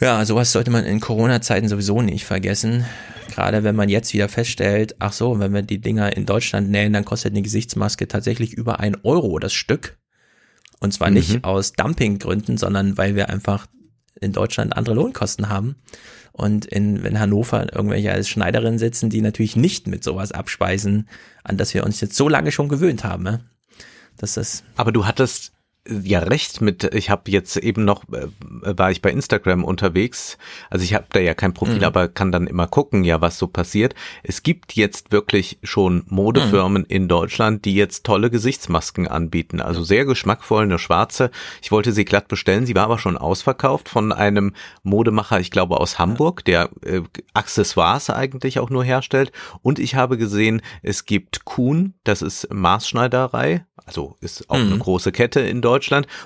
[0.00, 2.84] Ja, sowas sollte man in Corona-Zeiten sowieso nicht vergessen.
[3.30, 6.92] Gerade wenn man jetzt wieder feststellt, ach so, wenn wir die Dinger in Deutschland nähen,
[6.92, 9.98] dann kostet eine Gesichtsmaske tatsächlich über ein Euro das Stück.
[10.80, 11.14] Und zwar mhm.
[11.14, 13.68] nicht aus Dumpinggründen, sondern weil wir einfach
[14.20, 15.76] in Deutschland andere Lohnkosten haben
[16.32, 21.08] und in, in Hannover irgendwelche als Schneiderin sitzen, die natürlich nicht mit sowas abspeisen,
[21.44, 23.22] an das wir uns jetzt so lange schon gewöhnt haben.
[23.22, 23.40] Ne?
[24.16, 25.51] Das ist Aber du hattest
[25.88, 28.28] ja recht mit, ich habe jetzt eben noch, äh,
[28.62, 30.38] war ich bei Instagram unterwegs,
[30.70, 31.84] also ich habe da ja kein Profil, mhm.
[31.84, 33.94] aber kann dann immer gucken, ja, was so passiert.
[34.22, 36.88] Es gibt jetzt wirklich schon Modefirmen mhm.
[36.88, 41.30] in Deutschland, die jetzt tolle Gesichtsmasken anbieten, also sehr geschmackvoll, eine schwarze.
[41.62, 45.80] Ich wollte sie glatt bestellen, sie war aber schon ausverkauft von einem Modemacher, ich glaube
[45.80, 47.00] aus Hamburg, der äh,
[47.34, 49.32] Accessoires eigentlich auch nur herstellt.
[49.62, 54.66] Und ich habe gesehen, es gibt Kuhn, das ist Maßschneiderei, also ist auch mhm.
[54.66, 55.71] eine große Kette in Deutschland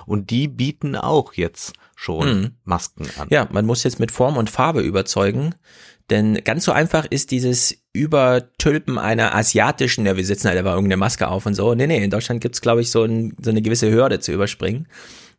[0.05, 2.51] und die bieten auch jetzt schon mhm.
[2.63, 3.27] Masken an.
[3.29, 5.55] Ja, man muss jetzt mit Form und Farbe überzeugen,
[6.09, 10.97] denn ganz so einfach ist dieses Übertülpen einer asiatischen, ja, wir setzen halt einfach irgendeine
[10.97, 11.73] Maske auf und so.
[11.73, 14.87] Nee, nee, in Deutschland gibt's glaube ich, so, ein, so eine gewisse Hürde zu überspringen.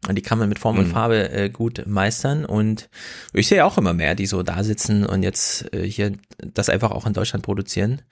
[0.06, 0.84] Und die kann man mit Form mhm.
[0.84, 2.44] und Farbe äh, gut meistern.
[2.44, 2.88] Und
[3.32, 6.12] ich sehe auch immer mehr, die so da sitzen und jetzt äh, hier
[6.54, 8.02] das einfach auch in Deutschland produzieren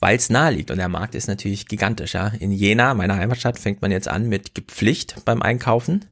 [0.00, 0.70] weil es nahe liegt.
[0.70, 2.14] Und der Markt ist natürlich gigantisch.
[2.14, 2.28] Ja.
[2.28, 6.06] In Jena, meiner Heimatstadt, fängt man jetzt an mit Pflicht beim Einkaufen.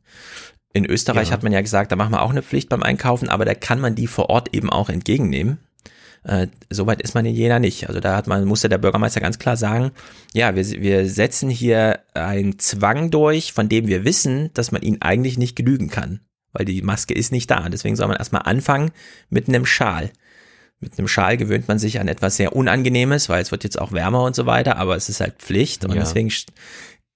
[0.74, 1.32] In Österreich ja.
[1.32, 3.80] hat man ja gesagt, da machen wir auch eine Pflicht beim Einkaufen, aber da kann
[3.80, 5.58] man die vor Ort eben auch entgegennehmen.
[6.28, 7.88] Äh, Soweit ist man in Jena nicht.
[7.88, 9.90] Also da hat man, musste der Bürgermeister ganz klar sagen,
[10.34, 14.98] ja, wir, wir setzen hier einen Zwang durch, von dem wir wissen, dass man ihn
[15.00, 16.20] eigentlich nicht genügen kann.
[16.52, 17.68] Weil die Maske ist nicht da.
[17.68, 18.90] Deswegen soll man erstmal anfangen
[19.30, 20.10] mit einem Schal.
[20.80, 23.92] Mit einem Schal gewöhnt man sich an etwas sehr Unangenehmes, weil es wird jetzt auch
[23.92, 26.00] wärmer und so weiter, aber es ist halt Pflicht und ja.
[26.00, 26.30] deswegen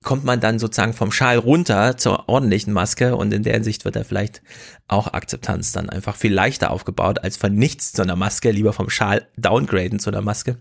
[0.02, 3.96] kommt man dann sozusagen vom Schal runter zur ordentlichen Maske und in der Hinsicht wird
[3.96, 4.42] da vielleicht
[4.88, 8.90] auch Akzeptanz dann einfach viel leichter aufgebaut als von nichts zu einer Maske, lieber vom
[8.90, 10.56] Schal downgraden zu einer Maske.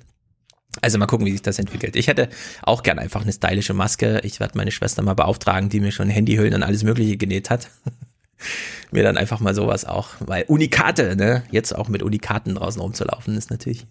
[0.82, 1.96] Also mal gucken, wie sich das entwickelt.
[1.98, 2.30] Ich hätte
[2.64, 4.22] auch gern einfach eine stylische Maske.
[4.24, 7.70] Ich werde meine Schwester mal beauftragen, die mir schon Handyhüllen und alles mögliche genäht hat.
[8.92, 13.38] mir dann einfach mal sowas auch, weil Unikate, ne, jetzt auch mit Unikaten draußen rumzulaufen,
[13.38, 13.86] ist natürlich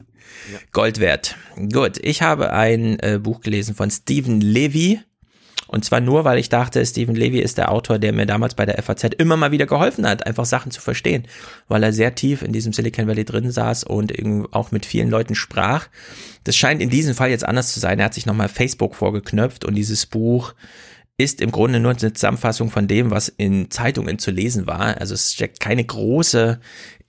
[0.53, 0.59] ja.
[0.73, 1.37] Gold wert.
[1.73, 5.01] Gut, ich habe ein äh, Buch gelesen von Stephen Levy
[5.67, 8.67] Und zwar nur, weil ich dachte, Stephen Levy ist der Autor, der mir damals bei
[8.67, 11.29] der FAZ immer mal wieder geholfen hat, einfach Sachen zu verstehen,
[11.69, 14.13] weil er sehr tief in diesem Silicon Valley drin saß und
[14.53, 15.87] auch mit vielen Leuten sprach.
[16.43, 18.01] Das scheint in diesem Fall jetzt anders zu sein.
[18.01, 20.55] Er hat sich nochmal Facebook vorgeknöpft und dieses Buch
[21.17, 25.01] ist im Grunde nur eine Zusammenfassung von dem, was in Zeitungen zu lesen war.
[25.01, 26.59] Also es steckt keine große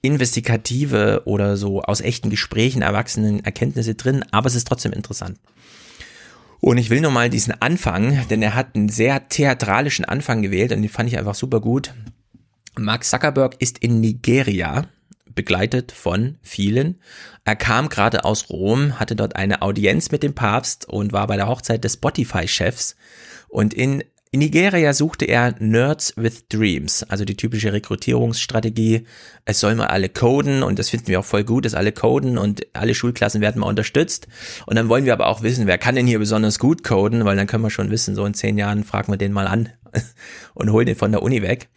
[0.02, 5.40] investigative oder so aus echten Gesprächen erwachsenen Erkenntnisse drin, aber es ist trotzdem interessant.
[6.62, 10.72] Und ich will nur mal diesen Anfang, denn er hat einen sehr theatralischen Anfang gewählt
[10.72, 11.94] und den fand ich einfach super gut.
[12.78, 14.86] Mark Zuckerberg ist in Nigeria,
[15.34, 17.02] begleitet von vielen.
[17.46, 21.36] Er kam gerade aus Rom, hatte dort eine Audienz mit dem Papst und war bei
[21.36, 22.96] der Hochzeit des Spotify-Chefs.
[23.50, 29.06] Und in in Nigeria suchte er Nerds with Dreams, also die typische Rekrutierungsstrategie.
[29.44, 32.38] Es soll mal alle coden und das finden wir auch voll gut, dass alle coden
[32.38, 34.30] und alle Schulklassen werden mal unterstützt.
[34.66, 37.36] Und dann wollen wir aber auch wissen, wer kann denn hier besonders gut coden, weil
[37.36, 39.68] dann können wir schon wissen, so in zehn Jahren fragen wir den mal an
[40.54, 41.68] und holen den von der Uni weg.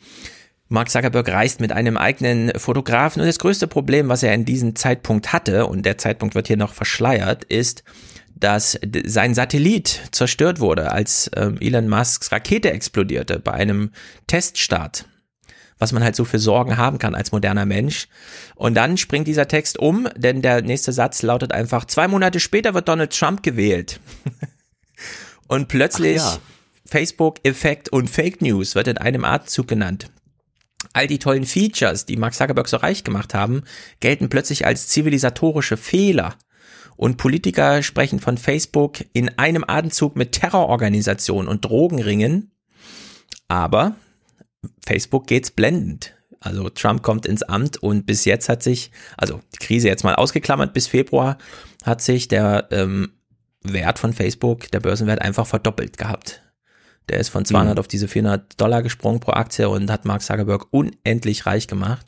[0.68, 4.76] Mark Zuckerberg reist mit einem eigenen Fotografen und das größte Problem, was er in diesem
[4.76, 7.82] Zeitpunkt hatte, und der Zeitpunkt wird hier noch verschleiert, ist,
[8.34, 13.90] dass sein Satellit zerstört wurde, als ähm, Elon Musks Rakete explodierte bei einem
[14.26, 15.06] Teststart.
[15.78, 18.08] Was man halt so für Sorgen haben kann als moderner Mensch.
[18.54, 22.74] Und dann springt dieser Text um, denn der nächste Satz lautet einfach, zwei Monate später
[22.74, 24.00] wird Donald Trump gewählt.
[25.48, 26.38] und plötzlich ja.
[26.86, 30.10] Facebook-Effekt und Fake News wird in einem Atemzug genannt.
[30.92, 33.64] All die tollen Features, die Mark Zuckerberg so reich gemacht haben,
[34.00, 36.36] gelten plötzlich als zivilisatorische Fehler
[36.96, 42.52] und Politiker sprechen von Facebook in einem Atemzug mit Terrororganisationen und Drogenringen.
[43.48, 43.96] Aber
[44.86, 46.14] Facebook geht's blendend.
[46.40, 50.14] Also Trump kommt ins Amt und bis jetzt hat sich, also die Krise jetzt mal
[50.14, 51.38] ausgeklammert, bis Februar
[51.84, 53.12] hat sich der ähm,
[53.62, 56.42] Wert von Facebook, der Börsenwert einfach verdoppelt gehabt.
[57.08, 57.80] Der ist von 200 mhm.
[57.80, 62.06] auf diese 400 Dollar gesprungen pro Aktie und hat Mark Zuckerberg unendlich reich gemacht.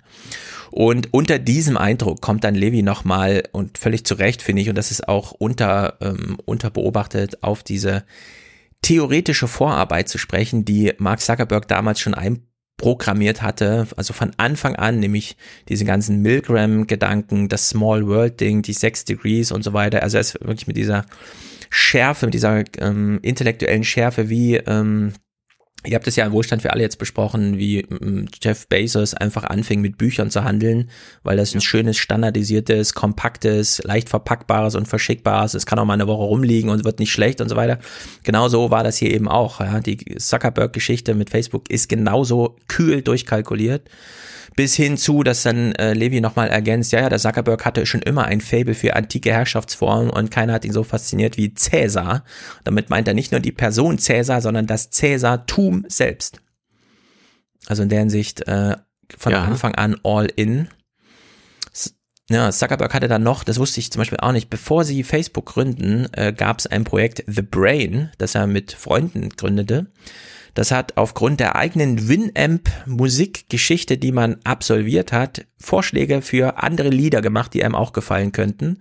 [0.77, 4.75] Und unter diesem Eindruck kommt dann Levi nochmal und völlig zu Recht, finde ich, und
[4.75, 8.05] das ist auch unter, ähm, unterbeobachtet, auf diese
[8.83, 15.01] theoretische Vorarbeit zu sprechen, die Mark Zuckerberg damals schon einprogrammiert hatte, also von Anfang an,
[15.01, 15.39] nämlich
[15.71, 20.03] diese ganzen Milgram-Gedanken, das Small World-Ding, die Six Degrees und so weiter.
[20.03, 21.07] Also er ist wirklich mit dieser
[21.71, 25.15] Schärfe, mit dieser ähm, intellektuellen Schärfe, wie ähm,
[25.85, 29.45] Ihr habt es ja im Wohlstand für alle jetzt besprochen, wie mm, Jeff Bezos einfach
[29.45, 30.91] anfing mit Büchern zu handeln,
[31.23, 36.09] weil das ein schönes, standardisiertes, kompaktes, leicht verpackbares und verschickbares, es kann auch mal eine
[36.09, 37.79] Woche rumliegen und wird nicht schlecht und so weiter.
[38.25, 39.61] Genauso war das hier eben auch.
[39.61, 39.81] Ja.
[39.81, 43.89] Die Zuckerberg-Geschichte mit Facebook ist genauso kühl durchkalkuliert
[44.57, 48.01] bis hin zu, dass dann äh, Levi nochmal ergänzt, ja, ja, der Zuckerberg hatte schon
[48.01, 52.25] immer ein Fable für antike Herrschaftsformen und keiner hat ihn so fasziniert wie Cäsar.
[52.65, 56.41] Damit meint er nicht nur die Person Cäsar, sondern das Cäsartum selbst.
[57.67, 58.77] Also in der Hinsicht äh,
[59.17, 59.45] von ja.
[59.45, 60.69] Anfang an all in.
[62.29, 65.47] Ja, Zuckerberg hatte dann noch, das wusste ich zum Beispiel auch nicht, bevor sie Facebook
[65.47, 69.87] gründen, äh, gab es ein Projekt The Brain, das er mit Freunden gründete.
[70.57, 77.21] Das hat aufgrund der eigenen Winamp Musikgeschichte, die man absolviert hat, Vorschläge für andere Lieder
[77.21, 78.79] gemacht, die einem auch gefallen könnten.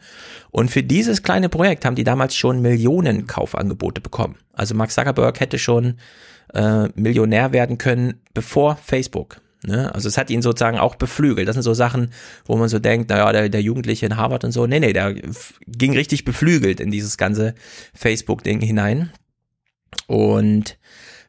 [0.52, 4.38] Und für dieses kleine Projekt haben die damals schon Millionen Kaufangebote bekommen.
[4.54, 5.96] Also Mark Zuckerberg hätte schon
[6.54, 9.42] äh, Millionär werden können, bevor Facebook.
[9.66, 9.94] Ne?
[9.94, 11.46] Also es hat ihn sozusagen auch beflügelt.
[11.46, 12.12] Das sind so Sachen,
[12.46, 14.66] wo man so denkt, naja, der, der Jugendliche in Harvard und so.
[14.66, 15.14] Nee, nee, der
[15.68, 17.54] ging richtig beflügelt in dieses ganze
[17.94, 19.12] Facebook-Ding hinein.
[20.08, 20.78] Und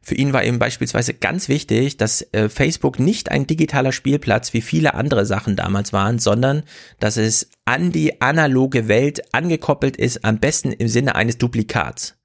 [0.07, 4.61] für ihn war eben beispielsweise ganz wichtig, dass äh, Facebook nicht ein digitaler Spielplatz wie
[4.61, 6.63] viele andere Sachen damals waren, sondern
[7.01, 12.15] dass es an die analoge Welt angekoppelt ist, am besten im Sinne eines Duplikats.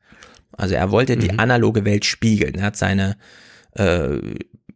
[0.53, 1.21] Also er wollte mhm.
[1.23, 2.55] die analoge Welt spiegeln.
[2.55, 3.17] Er hat seine
[3.73, 4.17] äh,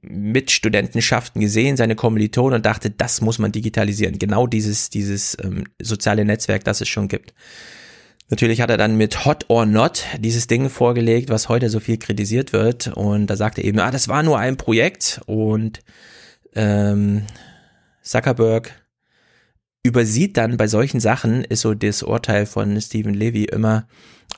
[0.02, 4.18] Mitstudentenschaften gesehen, seine Kommilitonen und dachte, das muss man digitalisieren.
[4.18, 7.34] Genau dieses, dieses ähm, soziale Netzwerk, das es schon gibt.
[8.28, 11.96] Natürlich hat er dann mit Hot or Not dieses Ding vorgelegt, was heute so viel
[11.96, 12.88] kritisiert wird.
[12.88, 15.20] Und da sagte er eben, ah, das war nur ein Projekt.
[15.26, 15.80] Und
[16.54, 17.22] ähm,
[18.02, 18.72] Zuckerberg
[19.84, 23.86] übersieht dann bei solchen Sachen, ist so das Urteil von Stephen Levy immer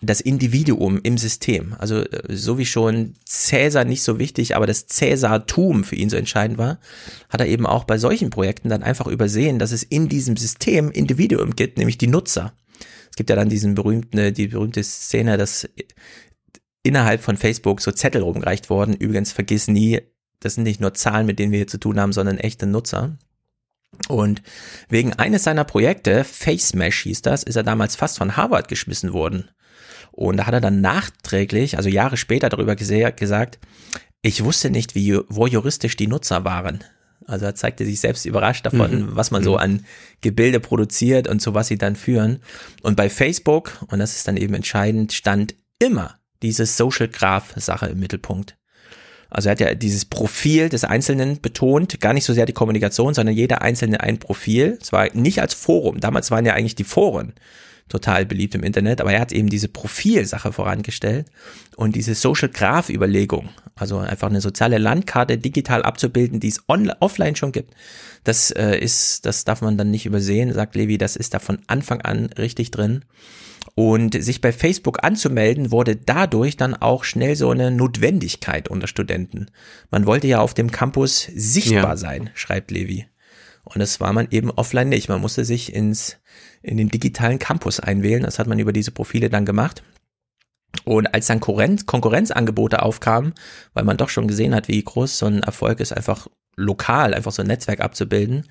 [0.03, 1.75] das Individuum im System.
[1.79, 6.17] Also äh, so wie schon Cäsar nicht so wichtig, aber das Cäsartum für ihn so
[6.19, 6.79] entscheidend war,
[7.31, 10.91] hat er eben auch bei solchen Projekten dann einfach übersehen, dass es in diesem System
[10.91, 12.53] Individuum gibt, nämlich die Nutzer
[13.19, 15.69] gibt ja dann diesen berühmten, äh, die berühmte Szene, dass
[16.83, 18.95] innerhalb von Facebook so Zettel rumgereicht worden.
[18.95, 20.01] Übrigens vergiss nie,
[20.41, 23.19] das sind nicht nur Zahlen, mit denen wir hier zu tun haben, sondern echte Nutzer.
[24.09, 24.43] Und
[24.89, 29.51] wegen eines seiner Projekte, FaceMesh hieß das, ist er damals fast von Harvard geschmissen worden.
[30.13, 33.59] Und da hat er dann nachträglich, also Jahre später darüber gesagt,
[34.23, 36.85] ich wusste nicht, wie voyeuristisch die Nutzer waren.
[37.29, 39.09] Also er zeigte sich selbst überrascht davon, mhm.
[39.11, 39.59] was man so mhm.
[39.59, 39.87] an
[40.23, 42.41] Gebilde produziert und zu was sie dann führen.
[42.83, 47.87] Und bei Facebook, und das ist dann eben entscheidend, stand immer diese Social Graph Sache
[47.87, 48.57] im Mittelpunkt.
[49.31, 53.13] Also er hat ja dieses Profil des Einzelnen betont, gar nicht so sehr die Kommunikation,
[53.13, 54.79] sondern jeder Einzelne ein Profil.
[54.81, 57.35] Zwar nicht als Forum, damals waren ja eigentlich die Foren
[57.89, 61.27] total beliebt im Internet, aber er hat eben diese Profilsache vorangestellt
[61.77, 66.91] und diese Social Graph Überlegung, also einfach eine soziale Landkarte digital abzubilden, die es on,
[67.01, 67.75] offline schon gibt.
[68.25, 71.59] Das äh, ist, das darf man dann nicht übersehen, sagt Levi, das ist da von
[71.67, 73.05] Anfang an richtig drin.
[73.75, 79.47] Und sich bei Facebook anzumelden, wurde dadurch dann auch schnell so eine Notwendigkeit unter Studenten.
[79.91, 81.97] Man wollte ja auf dem Campus sichtbar ja.
[81.97, 83.07] sein, schreibt Levi.
[83.65, 85.09] Und das war man eben offline nicht.
[85.09, 86.17] Man musste sich ins,
[86.63, 88.23] in den digitalen Campus einwählen.
[88.23, 89.83] Das hat man über diese Profile dann gemacht.
[90.85, 93.35] Und als dann Konkurrenz, Konkurrenzangebote aufkamen,
[93.75, 97.33] weil man doch schon gesehen hat, wie groß so ein Erfolg ist, einfach lokal, einfach
[97.33, 98.45] so ein Netzwerk abzubilden,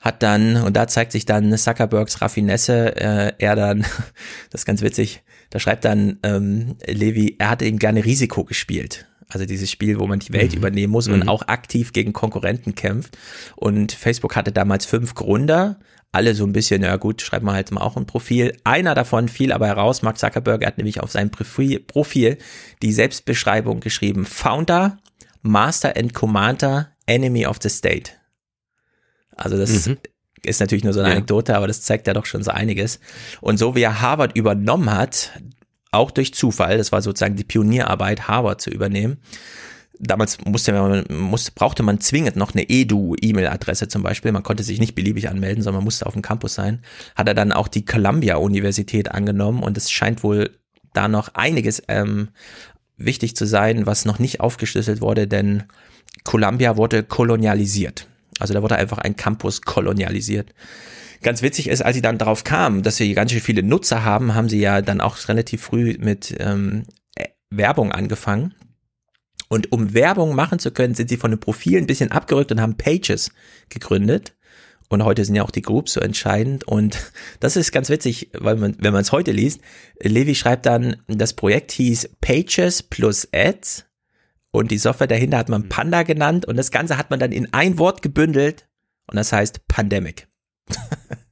[0.00, 3.80] hat dann, und da zeigt sich dann Zuckerbergs Raffinesse, äh, er dann,
[4.50, 9.06] das ist ganz witzig, da schreibt dann ähm, Levi, er hatte eben gerne Risiko gespielt.
[9.28, 10.58] Also dieses Spiel, wo man die Welt mhm.
[10.58, 11.28] übernehmen muss und mhm.
[11.28, 13.16] auch aktiv gegen Konkurrenten kämpft.
[13.56, 15.78] Und Facebook hatte damals fünf Gründer,
[16.12, 18.56] alle so ein bisschen, ja gut, schreibt man halt mal auch ein Profil.
[18.64, 22.38] Einer davon fiel aber heraus, Mark Zuckerberg hat nämlich auf seinem Profil,
[22.82, 24.98] die Selbstbeschreibung geschrieben, Founder,
[25.42, 28.12] Master and Commander, Enemy of the State.
[29.36, 29.98] Also das mhm.
[30.42, 31.14] ist natürlich nur so eine ja.
[31.14, 32.98] Anekdote, aber das zeigt ja doch schon so einiges.
[33.40, 35.30] Und so wie er Harvard übernommen hat,
[35.92, 39.18] auch durch Zufall, das war sozusagen die Pionierarbeit, Harvard zu übernehmen.
[40.02, 44.32] Damals musste man, musste, brauchte man zwingend noch eine Edu-E-Mail-Adresse zum Beispiel.
[44.32, 46.82] Man konnte sich nicht beliebig anmelden, sondern man musste auf dem Campus sein.
[47.14, 50.50] Hat er dann auch die Columbia-Universität angenommen und es scheint wohl
[50.94, 52.28] da noch einiges ähm,
[52.96, 55.64] wichtig zu sein, was noch nicht aufgeschlüsselt wurde, denn
[56.24, 58.08] Columbia wurde kolonialisiert.
[58.38, 60.54] Also da wurde einfach ein Campus kolonialisiert
[61.22, 64.34] ganz witzig ist, als sie dann darauf kamen, dass sie ganz schön viele Nutzer haben,
[64.34, 66.84] haben sie ja dann auch relativ früh mit ähm,
[67.14, 68.54] äh, Werbung angefangen.
[69.52, 72.60] Und um Werbung machen zu können, sind sie von den Profilen ein bisschen abgerückt und
[72.60, 73.32] haben Pages
[73.68, 74.36] gegründet.
[74.88, 76.66] Und heute sind ja auch die Groups so entscheidend.
[76.68, 76.98] Und
[77.40, 79.60] das ist ganz witzig, weil man, wenn man es heute liest,
[80.00, 83.86] Levi schreibt dann, das Projekt hieß Pages plus Ads.
[84.52, 86.46] Und die Software dahinter hat man Panda genannt.
[86.46, 88.68] Und das Ganze hat man dann in ein Wort gebündelt.
[89.08, 90.28] Und das heißt Pandemic.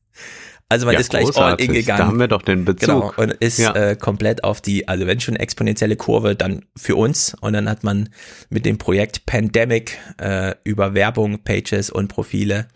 [0.70, 1.68] Also man ja, ist gleich großartig.
[1.68, 1.98] all in gegangen.
[1.98, 2.86] Da haben wir doch den Bezug.
[2.86, 3.74] Genau, und ist ja.
[3.74, 7.34] äh, komplett auf die, also wenn schon exponentielle Kurve, dann für uns.
[7.40, 8.10] Und dann hat man
[8.50, 12.68] mit dem Projekt Pandemic äh, über Werbung, Pages und Profile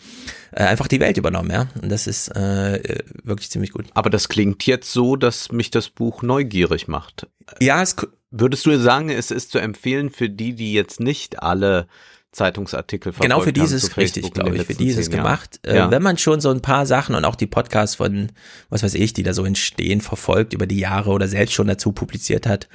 [0.53, 1.69] äh, einfach die Welt übernommen, ja.
[1.83, 3.87] Und das ist äh, wirklich ziemlich gut.
[3.93, 7.27] Aber das klingt jetzt so, dass mich das Buch neugierig macht.
[7.61, 7.97] Ja, es
[8.35, 11.87] Würdest du sagen, es ist zu empfehlen für die, die jetzt nicht alle
[12.33, 15.61] Zeitungsartikel Genau für dieses richtig, glaube ich, für dieses gemacht.
[15.67, 15.91] Äh, ja.
[15.91, 18.33] Wenn man schon so ein paar Sachen und auch die Podcasts von,
[18.71, 21.93] was weiß ich, die da so entstehen, verfolgt über die Jahre oder selbst schon dazu
[21.93, 22.69] publiziert hat,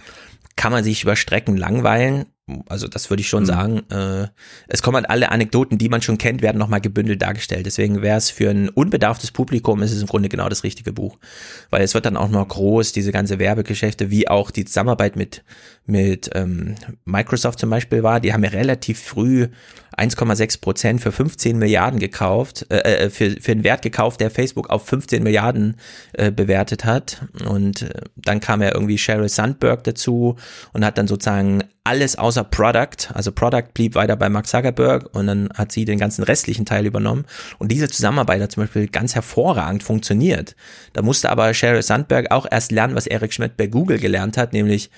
[0.56, 2.28] kann man sich über Strecken langweilen
[2.70, 3.48] also das würde ich schon mhm.
[3.48, 3.92] sagen.
[3.92, 4.28] Äh,
[4.68, 7.66] es kommen halt alle Anekdoten, die man schon kennt, werden nochmal gebündelt dargestellt.
[7.66, 11.18] Deswegen wäre es für ein unbedarftes Publikum, ist es im Grunde genau das richtige Buch.
[11.70, 15.44] Weil es wird dann auch noch groß, diese ganze Werbegeschäfte, wie auch die Zusammenarbeit mit,
[15.86, 18.20] mit ähm, Microsoft zum Beispiel war.
[18.20, 19.48] Die haben ja relativ früh
[19.98, 24.70] 1,6 Prozent für 15 Milliarden gekauft, äh, äh, für, für einen Wert gekauft, der Facebook
[24.70, 25.78] auf 15 Milliarden
[26.14, 27.24] äh, bewertet hat.
[27.46, 30.36] Und äh, dann kam ja irgendwie Sheryl Sandberg dazu
[30.72, 35.28] und hat dann sozusagen alles außer Product, also Product blieb weiter bei Mark Zuckerberg und
[35.28, 37.24] dann hat sie den ganzen restlichen Teil übernommen.
[37.60, 40.58] Und diese Zusammenarbeit hat zum Beispiel ganz hervorragend funktioniert.
[40.92, 44.52] Da musste aber Sheryl Sandberg auch erst lernen, was Eric Schmidt bei Google gelernt hat,
[44.52, 44.90] nämlich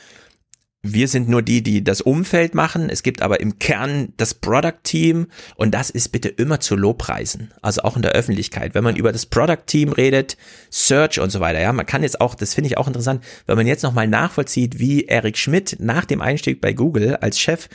[0.82, 2.90] wir sind nur die, die das Umfeld machen.
[2.90, 7.52] Es gibt aber im Kern das Product Team und das ist bitte immer zu Lobpreisen.
[7.62, 8.76] Also auch in der Öffentlichkeit.
[8.76, 10.38] Wenn man über das Product Team redet,
[10.70, 13.58] Search und so weiter, ja, man kann jetzt auch, das finde ich auch interessant, wenn
[13.58, 17.68] man jetzt nochmal nachvollzieht, wie Eric Schmidt nach dem Einstieg bei Google als Chef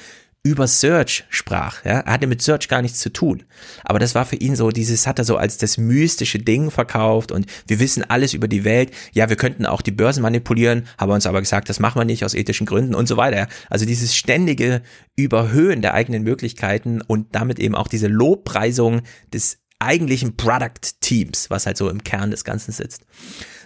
[0.46, 1.84] über Search sprach.
[1.84, 2.00] Ja?
[2.00, 3.44] Er hatte mit Search gar nichts zu tun.
[3.82, 7.32] Aber das war für ihn so, dieses hat er so als das mystische Ding verkauft
[7.32, 8.90] und wir wissen alles über die Welt.
[9.12, 12.26] Ja, wir könnten auch die Börsen manipulieren, haben uns aber gesagt, das machen wir nicht
[12.26, 13.48] aus ethischen Gründen und so weiter.
[13.70, 14.82] Also dieses ständige
[15.16, 19.00] Überhöhen der eigenen Möglichkeiten und damit eben auch diese Lobpreisung
[19.32, 23.06] des eigentlichen Product Teams, was halt so im Kern des Ganzen sitzt.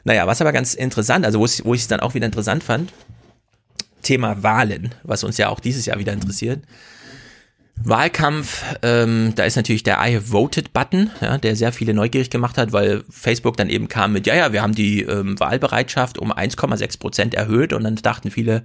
[0.05, 2.93] Naja, was aber ganz interessant, also wo ich es dann auch wieder interessant fand,
[4.03, 6.63] Thema Wahlen, was uns ja auch dieses Jahr wieder interessiert.
[7.85, 12.29] Wahlkampf, ähm, da ist natürlich der I have voted Button, ja, der sehr viele neugierig
[12.29, 16.19] gemacht hat, weil Facebook dann eben kam mit, ja, ja, wir haben die ähm, Wahlbereitschaft
[16.19, 18.65] um 1,6 Prozent erhöht und dann dachten viele,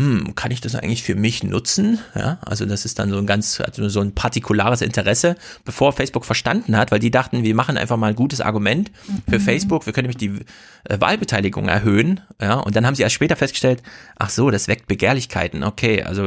[0.00, 1.98] hm, kann ich das eigentlich für mich nutzen?
[2.14, 5.36] Ja, also das ist dann so ein ganz, also so ein partikulares Interesse,
[5.66, 8.90] bevor Facebook verstanden hat, weil die dachten, wir machen einfach mal ein gutes Argument
[9.28, 9.42] für mhm.
[9.42, 10.42] Facebook, wir können nämlich die
[10.88, 13.82] äh, Wahlbeteiligung erhöhen, ja, und dann haben sie erst später festgestellt,
[14.18, 16.26] ach so, das weckt Begehrlichkeiten, okay, also,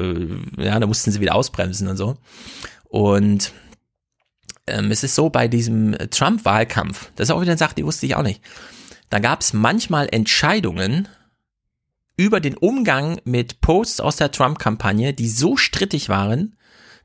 [0.58, 2.18] ja, da mussten sie wieder ausbremsen und so.
[2.90, 3.54] Und
[4.68, 8.06] ähm, es ist so bei diesem Trump-Wahlkampf, das ist auch wieder eine Sache, die wusste
[8.06, 8.40] ich auch nicht.
[9.10, 11.08] Da gab es manchmal Entscheidungen,
[12.18, 16.58] über den Umgang mit Posts aus der Trump-Kampagne, die so strittig waren,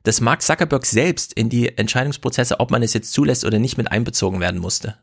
[0.03, 3.91] dass Mark Zuckerberg selbst in die Entscheidungsprozesse, ob man es jetzt zulässt oder nicht, mit
[3.91, 4.97] einbezogen werden musste.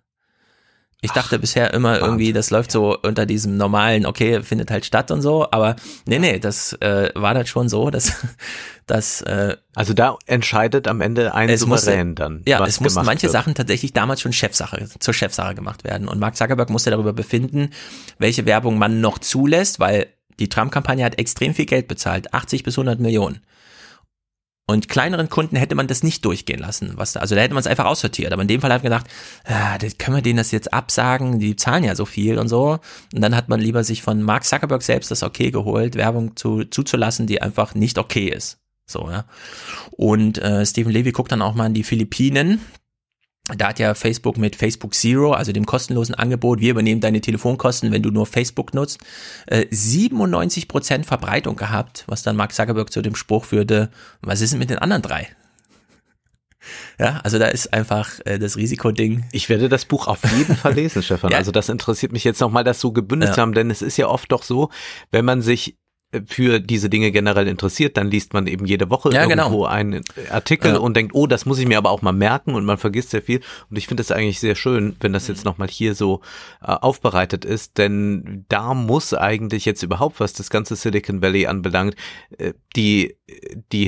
[1.06, 2.04] Ich dachte Ach, bisher immer Wahnsinn.
[2.04, 5.76] irgendwie, das läuft so unter diesem normalen, okay, findet halt statt und so, aber
[6.06, 8.12] nee, nee, das äh, war dann schon so, dass,
[8.86, 12.42] dass äh, Also da entscheidet am Ende ein Souverän musste, dann.
[12.46, 13.32] Ja, es mussten manche wird.
[13.32, 16.08] Sachen tatsächlich damals schon Chefsache, zur Chefsache gemacht werden.
[16.08, 17.70] Und Mark Zuckerberg musste darüber befinden,
[18.18, 22.76] welche Werbung man noch zulässt, weil die Trump-Kampagne hat extrem viel Geld bezahlt, 80 bis
[22.76, 23.40] 100 Millionen.
[24.68, 26.92] Und kleineren Kunden hätte man das nicht durchgehen lassen.
[26.96, 28.32] Was da, also da hätte man es einfach aussortiert.
[28.32, 29.06] Aber in dem Fall hat man gedacht,
[29.44, 32.80] ah, können wir denen das jetzt absagen, die zahlen ja so viel und so.
[33.14, 36.64] Und dann hat man lieber sich von Mark Zuckerberg selbst das Okay geholt, Werbung zu,
[36.64, 38.58] zuzulassen, die einfach nicht okay ist.
[38.86, 39.24] So, ja.
[39.92, 42.60] Und äh, Stephen Levy guckt dann auch mal in die Philippinen
[43.54, 47.92] da hat ja Facebook mit Facebook Zero, also dem kostenlosen Angebot, wir übernehmen deine Telefonkosten,
[47.92, 48.98] wenn du nur Facebook nutzt,
[49.46, 53.90] äh, 97 Prozent Verbreitung gehabt, was dann Mark Zuckerberg zu dem Spruch führte,
[54.20, 55.28] was ist denn mit den anderen drei?
[56.98, 59.24] Ja, also da ist einfach äh, das Risikoding.
[59.30, 61.30] Ich werde das Buch auf jeden Fall lesen, Stefan.
[61.30, 61.38] ja.
[61.38, 63.34] Also das interessiert mich jetzt nochmal, das so gebündelt ja.
[63.36, 64.70] zu haben, denn es ist ja oft doch so,
[65.12, 65.76] wenn man sich
[66.26, 69.44] für diese Dinge generell interessiert, dann liest man eben jede Woche ja, genau.
[69.44, 69.72] irgendwo genau.
[69.72, 70.78] einen Artikel ja.
[70.78, 73.22] und denkt, oh, das muss ich mir aber auch mal merken und man vergisst sehr
[73.22, 73.40] viel.
[73.70, 76.20] Und ich finde es eigentlich sehr schön, wenn das jetzt nochmal hier so
[76.62, 81.96] äh, aufbereitet ist, denn da muss eigentlich jetzt überhaupt, was das ganze Silicon Valley anbelangt,
[82.38, 83.16] äh, die,
[83.72, 83.86] die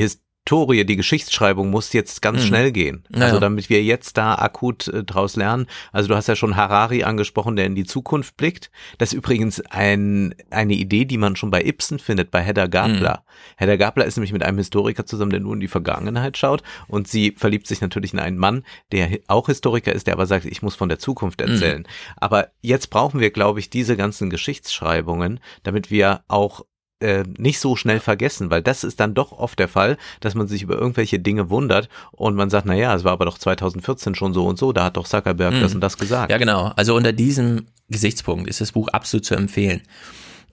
[0.48, 2.46] Historie, die Geschichtsschreibung muss jetzt ganz mhm.
[2.46, 3.04] schnell gehen.
[3.12, 3.40] Also naja.
[3.40, 5.66] damit wir jetzt da akut äh, draus lernen.
[5.92, 8.70] Also du hast ja schon Harari angesprochen, der in die Zukunft blickt.
[8.96, 13.24] Das ist übrigens ein, eine Idee, die man schon bei Ibsen findet, bei Hedda Gabler.
[13.26, 13.56] Mhm.
[13.56, 17.08] Hedda Gabler ist nämlich mit einem Historiker zusammen, der nur in die Vergangenheit schaut und
[17.08, 20.62] sie verliebt sich natürlich in einen Mann, der auch Historiker ist, der aber sagt, ich
[20.62, 21.82] muss von der Zukunft erzählen.
[21.82, 22.14] Mhm.
[22.16, 26.64] Aber jetzt brauchen wir, glaube ich, diese ganzen Geschichtsschreibungen, damit wir auch
[27.00, 30.48] äh, nicht so schnell vergessen, weil das ist dann doch oft der Fall, dass man
[30.48, 34.14] sich über irgendwelche Dinge wundert und man sagt, na ja, es war aber doch 2014
[34.14, 35.60] schon so und so, da hat doch Zuckerberg mhm.
[35.60, 36.30] das und das gesagt.
[36.30, 36.72] Ja, genau.
[36.76, 39.82] Also unter diesem Gesichtspunkt ist das Buch absolut zu empfehlen.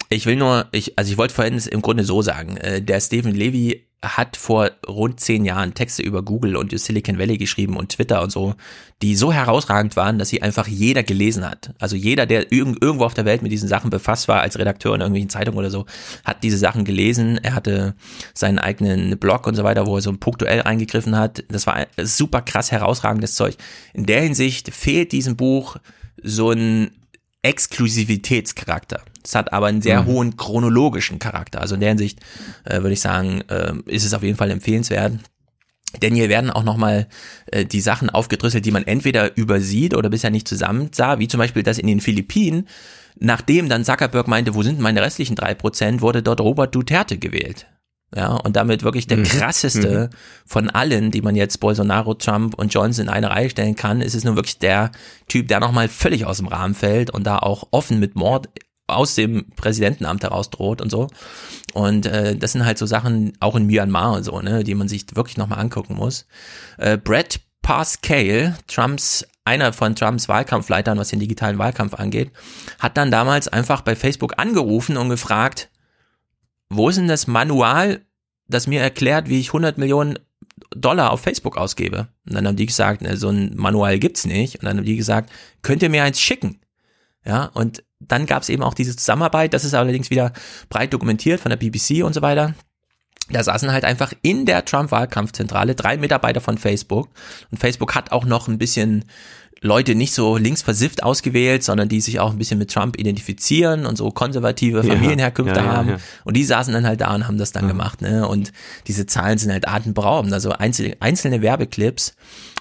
[0.09, 3.33] Ich will nur, ich, also ich wollte vorhin im Grunde so sagen, äh, der Stephen
[3.33, 8.21] Levy hat vor rund zehn Jahren Texte über Google und Silicon Valley geschrieben und Twitter
[8.21, 8.55] und so,
[9.01, 11.73] die so herausragend waren, dass sie einfach jeder gelesen hat.
[11.79, 15.01] Also jeder, der irgendwo auf der Welt mit diesen Sachen befasst war, als Redakteur in
[15.01, 15.85] irgendwelchen Zeitungen oder so,
[16.23, 17.39] hat diese Sachen gelesen.
[17.41, 17.95] Er hatte
[18.33, 21.43] seinen eigenen Blog und so weiter, wo er so punktuell eingegriffen hat.
[21.49, 23.55] Das war super krass herausragendes Zeug.
[23.93, 25.77] In der Hinsicht fehlt diesem Buch
[26.21, 26.91] so ein
[27.41, 29.01] Exklusivitätscharakter.
[29.25, 30.05] Es hat aber einen sehr mhm.
[30.05, 31.61] hohen chronologischen Charakter.
[31.61, 32.19] Also in der Hinsicht
[32.63, 35.13] äh, würde ich sagen, äh, ist es auf jeden Fall empfehlenswert.
[36.01, 37.07] Denn hier werden auch nochmal
[37.47, 41.39] äh, die Sachen aufgedröselt, die man entweder übersieht oder bisher nicht zusammen sah, wie zum
[41.39, 42.67] Beispiel das in den Philippinen.
[43.17, 47.67] Nachdem dann Zuckerberg meinte, wo sind meine restlichen drei Prozent, wurde dort Robert Duterte gewählt.
[48.13, 49.23] Ja, und damit wirklich der mhm.
[49.23, 50.17] krasseste mhm.
[50.45, 54.15] von allen, die man jetzt Bolsonaro, Trump und Johnson in eine Reihe stellen kann, ist
[54.15, 54.91] es nun wirklich der
[55.27, 58.49] Typ, der nochmal völlig aus dem Rahmen fällt und da auch offen mit Mord
[58.87, 61.07] aus dem Präsidentenamt heraus droht und so.
[61.73, 64.87] Und äh, das sind halt so Sachen, auch in Myanmar und so, ne, die man
[64.87, 66.25] sich wirklich nochmal angucken muss.
[66.77, 72.31] Äh, Brett Pascal, Trumps einer von Trumps Wahlkampfleitern, was den digitalen Wahlkampf angeht,
[72.79, 75.69] hat dann damals einfach bei Facebook angerufen und gefragt,
[76.69, 78.01] wo ist denn das Manual,
[78.47, 80.19] das mir erklärt, wie ich 100 Millionen
[80.75, 82.07] Dollar auf Facebook ausgebe?
[82.27, 84.55] Und dann haben die gesagt, ne, so ein Manual gibt's nicht.
[84.55, 85.31] Und dann haben die gesagt,
[85.61, 86.59] könnt ihr mir eins schicken?
[87.23, 90.33] Ja, und dann gab's eben auch diese Zusammenarbeit, das ist allerdings wieder
[90.69, 92.53] breit dokumentiert von der BBC und so weiter.
[93.29, 97.09] Da saßen halt einfach in der Trump-Wahlkampfzentrale drei Mitarbeiter von Facebook.
[97.49, 99.05] Und Facebook hat auch noch ein bisschen
[99.61, 103.97] Leute nicht so linksversifft ausgewählt, sondern die sich auch ein bisschen mit Trump identifizieren und
[103.97, 105.89] so konservative Familienherkünfte ja, ja, haben.
[105.89, 108.01] Ja, und die saßen dann halt da und haben das dann gemacht.
[108.01, 108.27] Ne?
[108.27, 108.51] Und
[108.85, 110.31] diese Zahlen sind halt atemberaubend.
[110.31, 112.15] Also einzelne, einzelne Werbeclips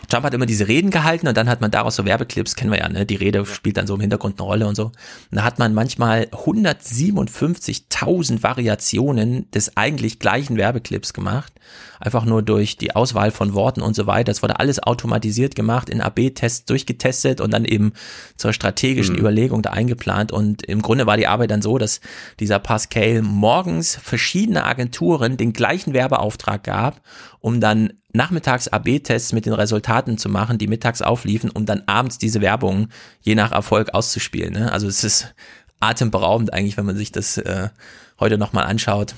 [0.09, 2.79] Trump hat immer diese Reden gehalten und dann hat man daraus so Werbeclips, kennen wir
[2.79, 3.07] ja, ne?
[3.07, 4.87] Die Rede spielt dann so im Hintergrund eine Rolle und so.
[4.87, 4.95] Und
[5.31, 11.53] da hat man manchmal 157.000 Variationen des eigentlich gleichen Werbeclips gemacht.
[12.01, 14.33] Einfach nur durch die Auswahl von Worten und so weiter.
[14.33, 17.93] Das wurde alles automatisiert gemacht, in AB-Tests durchgetestet und dann eben
[18.37, 19.21] zur strategischen mhm.
[19.21, 20.33] Überlegung da eingeplant.
[20.33, 22.01] Und im Grunde war die Arbeit dann so, dass
[22.41, 27.01] dieser Pascal morgens verschiedene Agenturen den gleichen Werbeauftrag gab,
[27.45, 32.17] um dann nachmittags AB-Tests mit den Resultaten zu machen, die mittags aufliefen, um dann abends
[32.17, 32.89] diese Werbung
[33.21, 34.55] je nach Erfolg auszuspielen.
[34.55, 34.73] Ne?
[34.73, 35.35] Also es ist
[35.79, 37.69] atemberaubend eigentlich, wenn man sich das äh,
[38.19, 39.15] heute nochmal anschaut.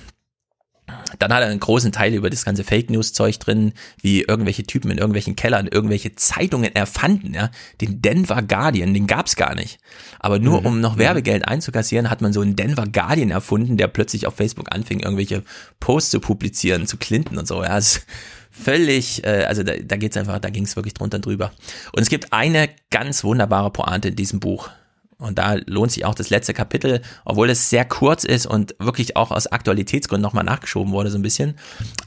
[1.19, 4.65] Dann hat er einen großen Teil über das ganze Fake News Zeug drin, wie irgendwelche
[4.65, 7.51] Typen in irgendwelchen Kellern irgendwelche Zeitungen erfanden, ja.
[7.81, 9.79] Den Denver Guardian, den gab's gar nicht.
[10.21, 10.67] Aber nur mhm.
[10.67, 11.01] um noch mhm.
[11.01, 15.43] Werbegeld einzukassieren, hat man so einen Denver Guardian erfunden, der plötzlich auf Facebook anfing, irgendwelche
[15.81, 17.63] Posts zu publizieren zu Clinton und so.
[17.63, 18.03] Ja, das
[18.51, 21.53] völlig, äh, also da, da geht's einfach, da ging's wirklich drunter und drüber.
[21.93, 24.71] Und es gibt eine ganz wunderbare Pointe in diesem Buch.
[25.19, 29.17] Und da lohnt sich auch das letzte Kapitel, obwohl es sehr kurz ist und wirklich
[29.17, 31.57] auch aus Aktualitätsgründen nochmal nachgeschoben wurde, so ein bisschen.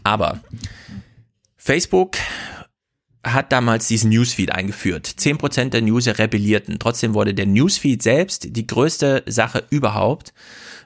[0.03, 0.39] Aber
[1.57, 2.18] Facebook
[3.24, 5.07] hat damals diesen Newsfeed eingeführt.
[5.18, 6.80] Zehn Prozent der User rebellierten.
[6.80, 10.34] Trotzdem wurde der Newsfeed selbst die größte Sache überhaupt,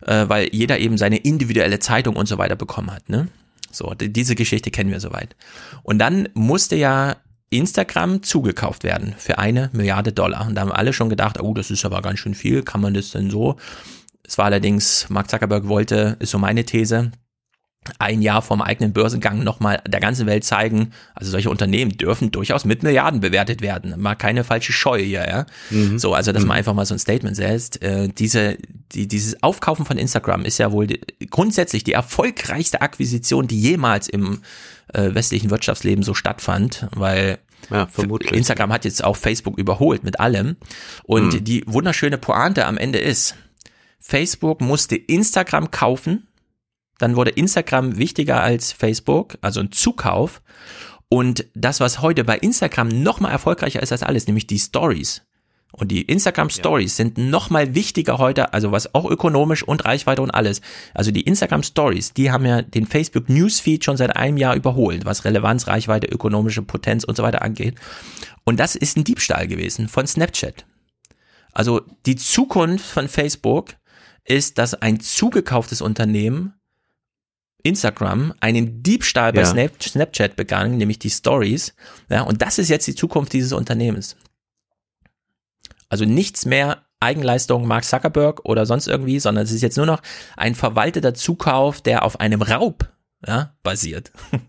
[0.02, 3.10] äh, weil jeder eben seine individuelle Zeitung und so weiter bekommen hat.
[3.10, 3.28] Ne?
[3.72, 5.36] So, diese Geschichte kennen wir soweit.
[5.84, 7.18] Und dann musste ja
[7.58, 10.48] Instagram zugekauft werden für eine Milliarde Dollar.
[10.48, 12.94] Und da haben alle schon gedacht, oh, das ist aber ganz schön viel, kann man
[12.94, 13.58] das denn so?
[14.26, 17.12] Es war allerdings, Mark Zuckerberg wollte, ist so meine These,
[18.00, 22.66] ein Jahr vom eigenen Börsengang nochmal der ganzen Welt zeigen, also solche Unternehmen dürfen durchaus
[22.66, 24.00] mit Milliarden bewertet werden.
[24.00, 25.46] Mal keine falsche Scheu hier, ja.
[25.70, 26.00] Mhm.
[26.00, 26.60] So, also dass man mhm.
[26.60, 27.82] einfach mal so ein Statement setzt.
[27.82, 28.58] Äh, diese,
[28.94, 34.08] die, dieses Aufkaufen von Instagram ist ja wohl die, grundsätzlich die erfolgreichste Akquisition, die jemals
[34.08, 34.42] im
[34.94, 38.34] äh, westlichen Wirtschaftsleben so stattfand, weil ja, vermutlich.
[38.34, 40.58] Instagram hat jetzt auch Facebook überholt mit allem.
[41.04, 41.44] Und mhm.
[41.44, 43.36] die wunderschöne Pointe am Ende ist,
[44.00, 46.28] Facebook musste Instagram kaufen,
[47.00, 50.42] dann wurde Instagram wichtiger als Facebook, also ein Zukauf.
[51.10, 55.24] Und das, was heute bei Instagram noch mal erfolgreicher ist als alles, nämlich die Stories.
[55.76, 57.04] Und die Instagram Stories ja.
[57.04, 60.62] sind noch mal wichtiger heute, also was auch ökonomisch und Reichweite und alles.
[60.94, 65.04] Also die Instagram Stories, die haben ja den Facebook Newsfeed schon seit einem Jahr überholt,
[65.06, 67.76] was Relevanz, Reichweite, ökonomische Potenz und so weiter angeht.
[68.44, 70.66] Und das ist ein Diebstahl gewesen von Snapchat.
[71.54, 73.76] Also die Zukunft von Facebook
[74.26, 76.54] ist, dass ein zugekauftes Unternehmen
[77.64, 79.70] Instagram einen Diebstahl bei ja.
[79.82, 81.74] Snapchat begangen, nämlich die Stories.
[82.10, 84.18] Ja, und das ist jetzt die Zukunft dieses Unternehmens.
[85.94, 90.02] Also nichts mehr Eigenleistung Mark Zuckerberg oder sonst irgendwie, sondern es ist jetzt nur noch
[90.36, 92.90] ein verwalteter Zukauf, der auf einem Raub
[93.28, 94.12] ja, basiert.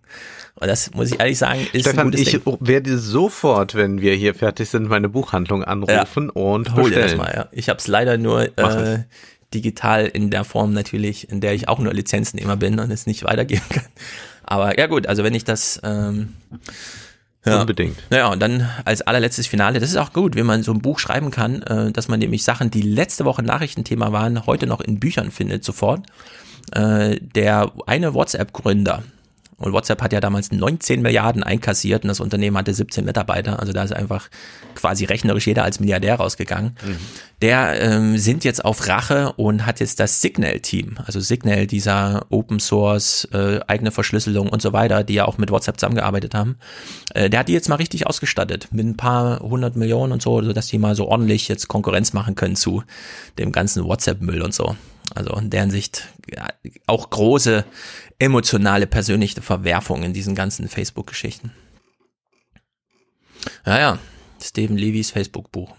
[0.54, 2.56] Und das muss ich ehrlich sagen, ist Stefan, ein gutes ich Ding.
[2.60, 6.42] werde sofort, wenn wir hier fertig sind, meine Buchhandlung anrufen ja.
[6.42, 7.08] und Hol bestellen.
[7.08, 7.48] Dir das mal, ja.
[7.52, 9.00] Ich habe es leider nur äh,
[9.52, 13.22] digital in der Form natürlich, in der ich auch nur Lizenznehmer bin und es nicht
[13.24, 13.84] weitergeben kann.
[14.44, 16.32] Aber ja gut, also wenn ich das ähm,
[17.44, 17.60] ja.
[17.60, 17.96] Unbedingt.
[18.10, 20.98] Naja, und dann als allerletztes Finale, das ist auch gut, wenn man so ein Buch
[20.98, 24.98] schreiben kann, äh, dass man nämlich Sachen, die letzte Woche Nachrichtenthema waren, heute noch in
[24.98, 26.06] Büchern findet, sofort.
[26.72, 29.02] Äh, der eine WhatsApp-Gründer,
[29.64, 33.60] und WhatsApp hat ja damals 19 Milliarden einkassiert und das Unternehmen hatte 17 Mitarbeiter.
[33.60, 34.28] Also da ist einfach
[34.74, 36.76] quasi rechnerisch jeder als Milliardär rausgegangen.
[36.84, 36.96] Mhm.
[37.40, 40.98] Der ähm, sind jetzt auf Rache und hat jetzt das Signal-Team.
[41.06, 45.50] Also Signal, dieser Open Source, äh, eigene Verschlüsselung und so weiter, die ja auch mit
[45.50, 46.56] WhatsApp zusammengearbeitet haben.
[47.14, 50.42] Äh, der hat die jetzt mal richtig ausgestattet mit ein paar hundert Millionen und so,
[50.42, 52.82] sodass die mal so ordentlich jetzt Konkurrenz machen können zu
[53.38, 54.76] dem ganzen WhatsApp-Müll und so.
[55.14, 56.48] Also in deren Sicht ja,
[56.86, 57.64] auch große
[58.18, 61.52] emotionale, persönliche Verwerfung in diesen ganzen Facebook-Geschichten.
[63.66, 63.98] Ja, ja,
[64.42, 65.76] Stephen Levys Facebook-Buch.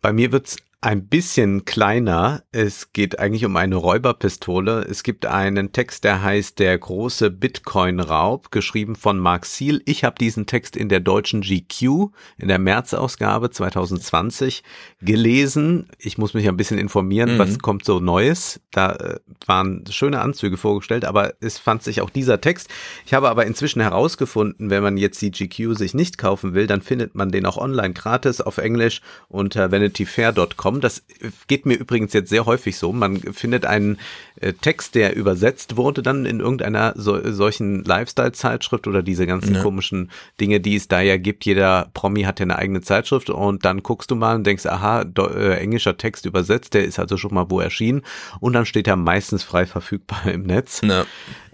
[0.00, 2.42] Bei mir wird's ein bisschen kleiner.
[2.52, 4.82] Es geht eigentlich um eine Räuberpistole.
[4.82, 9.80] Es gibt einen Text, der heißt Der große Bitcoin-Raub, geschrieben von Mark Seal.
[9.86, 14.62] Ich habe diesen Text in der deutschen GQ in der März-Ausgabe 2020
[15.00, 15.88] gelesen.
[15.98, 17.38] Ich muss mich ein bisschen informieren, mhm.
[17.38, 18.60] was kommt so Neues.
[18.70, 22.68] Da äh, waren schöne Anzüge vorgestellt, aber es fand sich auch dieser Text.
[23.06, 26.82] Ich habe aber inzwischen herausgefunden, wenn man jetzt die GQ sich nicht kaufen will, dann
[26.82, 30.80] findet man den auch online gratis auf Englisch unter vanityfair.com bekommen.
[30.80, 31.02] Das
[31.46, 32.92] geht mir übrigens jetzt sehr häufig so.
[32.92, 33.98] Man findet einen
[34.40, 39.62] äh, Text, der übersetzt wurde dann in irgendeiner so, solchen Lifestyle-Zeitschrift oder diese ganzen ja.
[39.62, 40.10] komischen
[40.40, 41.44] Dinge, die es da ja gibt.
[41.44, 45.04] Jeder Promi hat ja eine eigene Zeitschrift und dann guckst du mal und denkst, aha,
[45.04, 48.02] do, äh, englischer Text übersetzt, der ist also schon mal wo erschienen
[48.40, 50.80] und dann steht er meistens frei verfügbar im Netz.
[50.82, 51.04] Ja.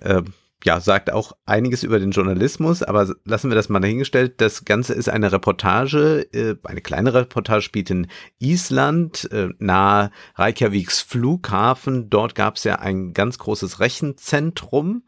[0.00, 0.22] Äh,
[0.64, 4.40] ja, sagt auch einiges über den Journalismus, aber lassen wir das mal dahingestellt.
[4.40, 8.08] Das Ganze ist eine Reportage, äh, eine kleine Reportage spielt in
[8.38, 12.10] Island, äh, nahe Reykjaviks Flughafen.
[12.10, 15.04] Dort gab es ja ein ganz großes Rechenzentrum,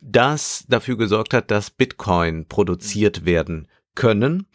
[0.00, 4.46] das dafür gesorgt hat, dass Bitcoin produziert werden können.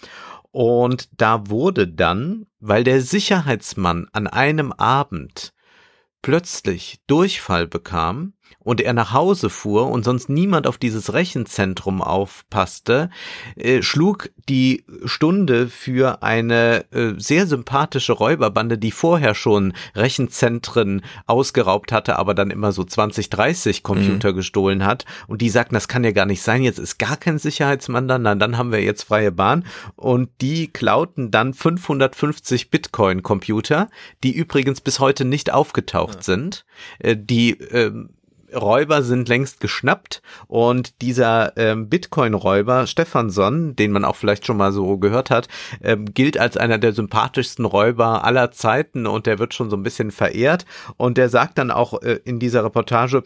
[0.51, 5.53] Und da wurde dann, weil der Sicherheitsmann an einem Abend
[6.21, 13.09] plötzlich Durchfall bekam, und er nach Hause fuhr und sonst niemand auf dieses Rechenzentrum aufpasste,
[13.55, 21.91] äh, schlug die Stunde für eine äh, sehr sympathische Räuberbande, die vorher schon Rechenzentren ausgeraubt
[21.91, 24.35] hatte, aber dann immer so 20, 30 Computer mhm.
[24.35, 25.05] gestohlen hat.
[25.27, 28.17] Und die sagten, das kann ja gar nicht sein, jetzt ist gar kein Sicherheitsmann da,
[28.17, 29.65] na, dann haben wir jetzt freie Bahn.
[29.95, 33.89] Und die klauten dann 550 Bitcoin-Computer,
[34.23, 36.23] die übrigens bis heute nicht aufgetaucht ja.
[36.23, 36.65] sind,
[36.99, 37.91] äh, die äh,
[38.53, 44.71] Räuber sind längst geschnappt und dieser ähm, Bitcoin-Räuber Stefansson, den man auch vielleicht schon mal
[44.71, 45.47] so gehört hat,
[45.81, 49.83] ähm, gilt als einer der sympathischsten Räuber aller Zeiten und der wird schon so ein
[49.83, 50.65] bisschen verehrt.
[50.97, 53.23] Und der sagt dann auch äh, in dieser Reportage,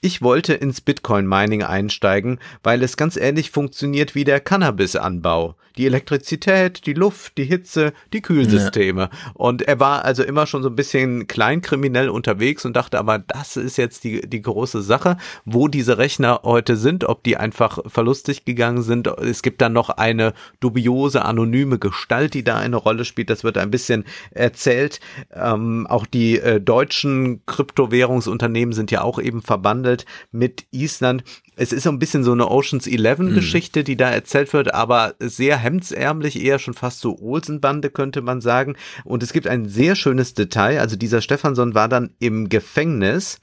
[0.00, 5.56] ich wollte ins Bitcoin-Mining einsteigen, weil es ganz ähnlich funktioniert wie der Cannabis-Anbau.
[5.76, 9.10] Die Elektrizität, die Luft, die Hitze, die Kühlsysteme.
[9.12, 9.30] Ja.
[9.34, 13.56] Und er war also immer schon so ein bisschen kleinkriminell unterwegs und dachte aber, das
[13.56, 18.44] ist jetzt die, die große Sache, wo diese Rechner heute sind, ob die einfach verlustig
[18.44, 19.08] gegangen sind.
[19.08, 23.30] Es gibt dann noch eine dubiose, anonyme Gestalt, die da eine Rolle spielt.
[23.30, 25.00] Das wird ein bisschen erzählt.
[25.32, 31.24] Ähm, auch die äh, deutschen Kryptowährungsunternehmen sind ja auch eben verbandelt verhandelt mit Island.
[31.56, 33.34] Es ist so ein bisschen so eine Oceans 11 mhm.
[33.34, 38.40] Geschichte, die da erzählt wird, aber sehr hemdsärmlich, eher schon fast so Olsenbande könnte man
[38.40, 38.76] sagen.
[39.04, 40.80] Und es gibt ein sehr schönes Detail.
[40.80, 43.40] Also dieser Stefansson war dann im Gefängnis.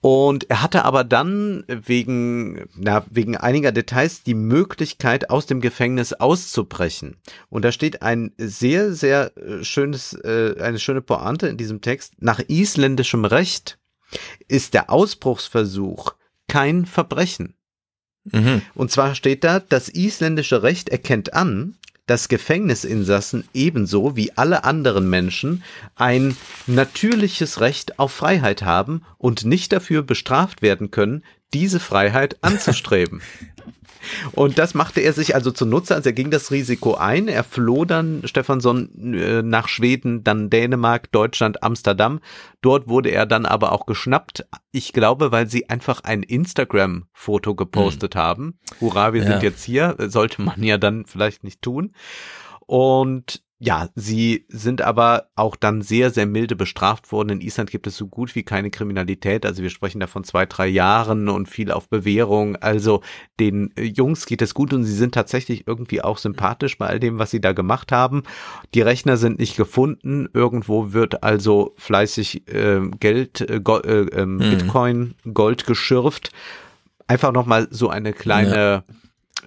[0.00, 6.12] Und er hatte aber dann wegen, na, wegen einiger Details die Möglichkeit, aus dem Gefängnis
[6.12, 7.16] auszubrechen.
[7.48, 12.12] Und da steht ein sehr, sehr äh, schönes, äh, eine schöne Pointe in diesem Text.
[12.20, 13.77] Nach isländischem Recht
[14.48, 16.14] ist der Ausbruchsversuch
[16.48, 17.54] kein Verbrechen.
[18.24, 18.62] Mhm.
[18.74, 25.08] Und zwar steht da, das isländische Recht erkennt an, dass Gefängnisinsassen ebenso wie alle anderen
[25.10, 25.62] Menschen
[25.94, 26.36] ein
[26.66, 33.20] natürliches Recht auf Freiheit haben und nicht dafür bestraft werden können, diese Freiheit anzustreben.
[34.32, 37.28] Und das machte er sich also zunutze, also er ging das Risiko ein.
[37.28, 42.20] Er floh dann, Stefansson, äh, nach Schweden, dann Dänemark, Deutschland, Amsterdam.
[42.60, 44.46] Dort wurde er dann aber auch geschnappt.
[44.72, 48.20] Ich glaube, weil sie einfach ein Instagram-Foto gepostet hm.
[48.20, 48.58] haben.
[48.80, 49.28] Hurra, wir ja.
[49.32, 49.96] sind jetzt hier.
[49.98, 51.92] Sollte man ja dann vielleicht nicht tun.
[52.66, 57.30] Und ja, sie sind aber auch dann sehr, sehr milde bestraft worden.
[57.30, 59.44] In Island gibt es so gut wie keine Kriminalität.
[59.44, 62.54] Also wir sprechen da von zwei, drei Jahren und viel auf Bewährung.
[62.54, 63.02] Also
[63.40, 67.00] den äh, Jungs geht es gut und sie sind tatsächlich irgendwie auch sympathisch bei all
[67.00, 68.22] dem, was sie da gemacht haben.
[68.74, 70.28] Die Rechner sind nicht gefunden.
[70.32, 74.38] Irgendwo wird also fleißig äh, Geld, äh, Go äh, äh, mhm.
[74.38, 76.30] Bitcoin, Gold geschürft.
[77.08, 78.84] Einfach nochmal so eine kleine ja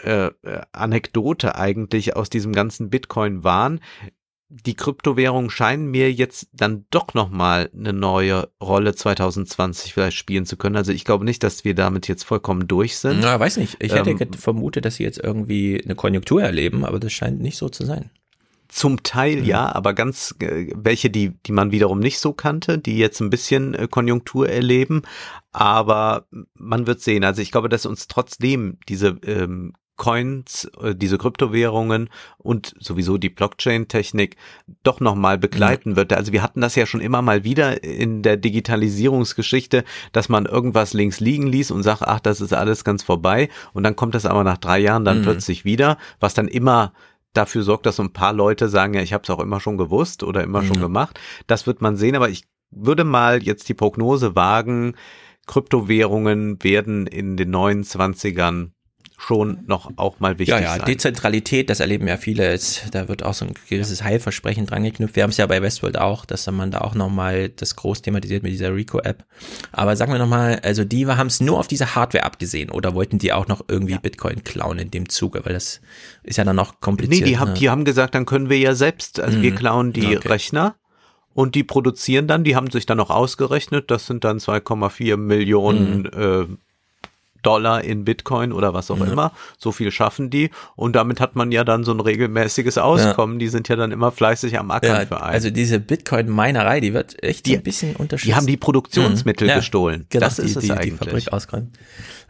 [0.04, 3.80] äh, äh, Anekdote eigentlich aus diesem ganzen Bitcoin-Wahn.
[4.50, 10.58] Die Kryptowährungen scheinen mir jetzt dann doch nochmal eine neue Rolle 2020 vielleicht spielen zu
[10.58, 10.76] können.
[10.76, 13.22] Also ich glaube nicht, dass wir damit jetzt vollkommen durch sind.
[13.22, 13.78] Na, weiß nicht.
[13.82, 17.58] Ich hätte ähm, vermutet, dass sie jetzt irgendwie eine Konjunktur erleben, aber das scheint nicht
[17.58, 18.12] so zu sein.
[18.72, 22.98] Zum Teil ja, aber ganz äh, welche, die, die man wiederum nicht so kannte, die
[22.98, 25.02] jetzt ein bisschen äh, Konjunktur erleben.
[25.52, 27.26] Aber man wird sehen.
[27.26, 33.30] Also ich glaube, dass uns trotzdem diese ähm, Coins, äh, diese Kryptowährungen und sowieso die
[33.30, 34.36] Blockchain-Technik
[34.82, 36.12] doch nochmal begleiten wird.
[36.12, 40.94] Also wir hatten das ja schon immer mal wieder in der Digitalisierungsgeschichte, dass man irgendwas
[40.94, 43.48] links liegen ließ und sagt, ach, das ist alles ganz vorbei.
[43.74, 45.24] Und dann kommt das aber nach drei Jahren dann mhm.
[45.24, 46.94] plötzlich wieder, was dann immer
[47.34, 49.78] dafür sorgt, dass so ein paar Leute sagen, ja, ich habe es auch immer schon
[49.78, 50.66] gewusst oder immer mhm.
[50.66, 51.20] schon gemacht.
[51.46, 54.96] Das wird man sehen, aber ich würde mal jetzt die Prognose wagen,
[55.46, 58.72] Kryptowährungen werden in den 29ern
[59.22, 60.86] schon noch auch mal wichtig ja, ja, sein.
[60.86, 62.50] Dezentralität, das erleben ja viele.
[62.50, 65.16] Jetzt, da wird auch so ein gewisses Heilversprechen dran geknüpft.
[65.16, 68.42] Wir haben es ja bei Westworld auch, dass man da auch nochmal das groß thematisiert
[68.42, 69.24] mit dieser Rico-App.
[69.72, 73.20] Aber sagen wir nochmal, also die haben es nur auf diese Hardware abgesehen oder wollten
[73.20, 74.00] die auch noch irgendwie ja.
[74.00, 75.82] Bitcoin klauen in dem Zuge, weil das
[76.24, 77.22] ist ja dann noch kompliziert.
[77.22, 77.60] Nee, die, haben, ne?
[77.60, 79.42] die haben gesagt, dann können wir ja selbst, also mhm.
[79.44, 80.28] wir klauen die okay.
[80.28, 80.76] Rechner
[81.36, 86.10] Und die produzieren dann, die haben sich dann noch ausgerechnet, das sind dann 2,4 Millionen
[86.12, 86.50] mhm.
[86.52, 86.71] äh,
[87.42, 89.06] Dollar in Bitcoin oder was auch ja.
[89.06, 89.32] immer.
[89.58, 90.52] So viel schaffen die.
[90.76, 93.36] Und damit hat man ja dann so ein regelmäßiges Auskommen.
[93.36, 93.40] Ja.
[93.40, 95.34] Die sind ja dann immer fleißig am Ackern ja, für einen.
[95.34, 98.34] Also diese Bitcoin-Minerei, die wird echt die, ein bisschen unterschiedlich.
[98.34, 99.56] Die haben die Produktionsmittel mhm.
[99.56, 100.06] gestohlen.
[100.10, 101.00] Genau, das ist die, es die, eigentlich.
[101.00, 101.78] Die Fabrik ausgeräumt.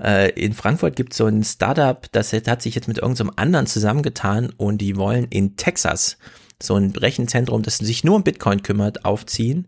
[0.02, 3.68] Äh, in Frankfurt gibt es so ein Startup, das hat sich jetzt mit irgendeinem anderen
[3.68, 6.18] zusammengetan und die wollen in Texas
[6.62, 9.68] so ein Rechenzentrum, das sich nur um Bitcoin kümmert, aufziehen.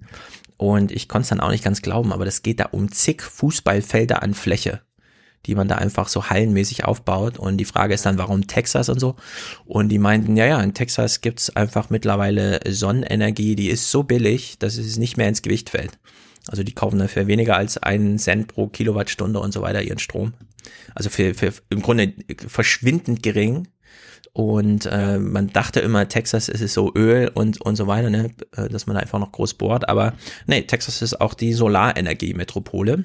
[0.58, 3.22] Und ich konnte es dann auch nicht ganz glauben, aber das geht da um zig
[3.22, 4.82] Fußballfelder an Fläche
[5.46, 7.38] die man da einfach so hallenmäßig aufbaut.
[7.38, 9.16] Und die Frage ist dann, warum Texas und so?
[9.66, 14.58] Und die meinten, ja, ja, in Texas gibt's einfach mittlerweile Sonnenenergie, die ist so billig,
[14.60, 16.00] dass es nicht mehr ins Gewicht fällt.
[16.48, 20.34] Also die kaufen dafür weniger als einen Cent pro Kilowattstunde und so weiter ihren Strom.
[20.96, 22.14] Also für, für im Grunde
[22.48, 23.68] verschwindend gering.
[24.34, 28.32] Und äh, man dachte immer, Texas ist es so Öl und, und so weiter, ne?
[28.56, 29.88] Äh, dass man da einfach noch groß bohrt.
[29.88, 30.14] Aber
[30.48, 33.04] nee, Texas ist auch die Solarenergie-Metropole.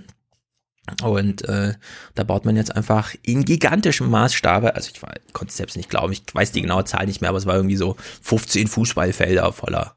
[1.02, 1.74] Und äh,
[2.14, 5.00] da baut man jetzt einfach in gigantischem Maßstabe, also ich
[5.32, 7.56] konnte es selbst nicht glauben, ich weiß die genaue Zahl nicht mehr, aber es war
[7.56, 9.94] irgendwie so 15 Fußballfelder voller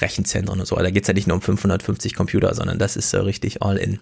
[0.00, 0.76] Rechenzentren und so.
[0.76, 3.98] Da geht's ja nicht nur um 550 Computer, sondern das ist so richtig all in.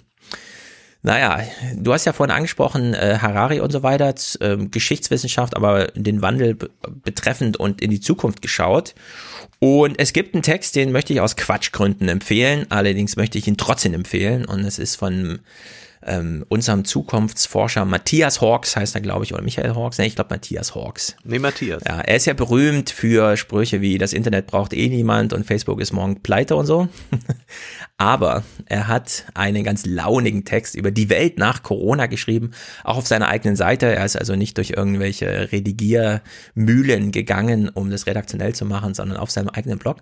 [1.02, 1.40] Naja,
[1.76, 6.56] du hast ja vorhin angesprochen, äh, Harari und so weiter, äh, Geschichtswissenschaft, aber den Wandel
[7.04, 8.94] betreffend und in die Zukunft geschaut.
[9.60, 13.56] Und es gibt einen Text, den möchte ich aus Quatschgründen empfehlen, allerdings möchte ich ihn
[13.56, 15.38] trotzdem empfehlen und es ist von
[16.06, 19.98] ähm, unserem Zukunftsforscher Matthias Hawks heißt er, glaube ich, oder Michael Hawks.
[19.98, 21.16] Nee, ich glaube Matthias Hawks.
[21.24, 21.82] Nee, Matthias.
[21.86, 25.80] Ja, er ist ja berühmt für Sprüche wie das Internet braucht eh niemand und Facebook
[25.80, 26.88] ist morgen pleite und so.
[27.98, 32.52] Aber er hat einen ganz launigen Text über die Welt nach Corona geschrieben,
[32.84, 33.86] auch auf seiner eigenen Seite.
[33.86, 39.30] Er ist also nicht durch irgendwelche Redigiermühlen gegangen, um das redaktionell zu machen, sondern auf
[39.30, 39.98] seinem eigenen Blog.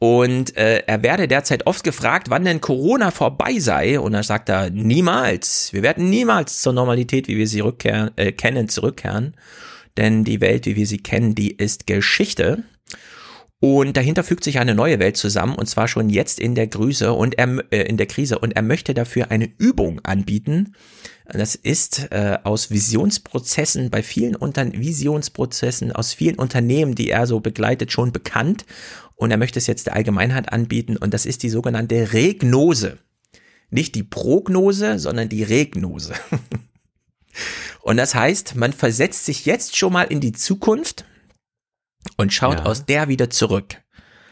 [0.00, 3.98] Und äh, er werde derzeit oft gefragt, wann denn Corona vorbei sei.
[3.98, 5.72] Und er sagt er, niemals.
[5.72, 9.34] Wir werden niemals zur Normalität, wie wir sie rückkehren, äh, kennen, zurückkehren.
[9.96, 12.62] Denn die Welt, wie wir sie kennen, die ist Geschichte.
[13.60, 17.12] Und dahinter fügt sich eine neue Welt zusammen, und zwar schon jetzt in der Grüße
[17.12, 18.38] und er, äh, in der Krise.
[18.38, 20.74] Und er möchte dafür eine Übung anbieten.
[21.26, 27.40] Das ist äh, aus Visionsprozessen bei vielen Unter Visionsprozessen aus vielen Unternehmen, die er so
[27.40, 28.64] begleitet, schon bekannt
[29.18, 32.98] und er möchte es jetzt der Allgemeinheit anbieten und das ist die sogenannte Regnose.
[33.68, 36.14] Nicht die Prognose, sondern die Regnose.
[37.82, 41.04] und das heißt, man versetzt sich jetzt schon mal in die Zukunft
[42.16, 42.64] und schaut ja.
[42.66, 43.82] aus der wieder zurück.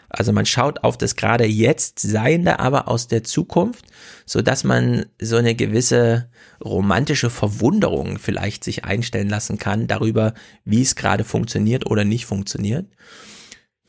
[0.08, 3.86] Also man schaut auf das gerade jetzt Seiende, aber aus der Zukunft,
[4.24, 6.30] so dass man so eine gewisse
[6.64, 10.32] romantische Verwunderung vielleicht sich einstellen lassen kann darüber,
[10.64, 12.86] wie es gerade funktioniert oder nicht funktioniert.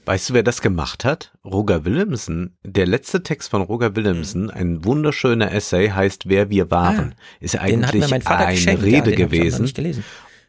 [0.07, 1.33] Weißt du, wer das gemacht hat?
[1.43, 2.57] Roger Willemsen.
[2.63, 4.51] Der letzte Text von Roger Willemsen, hm.
[4.51, 7.13] ein wunderschöner Essay, heißt Wer wir waren.
[7.17, 8.07] Ah, ist eigentlich
[8.69, 9.69] eine Rede ja, gewesen.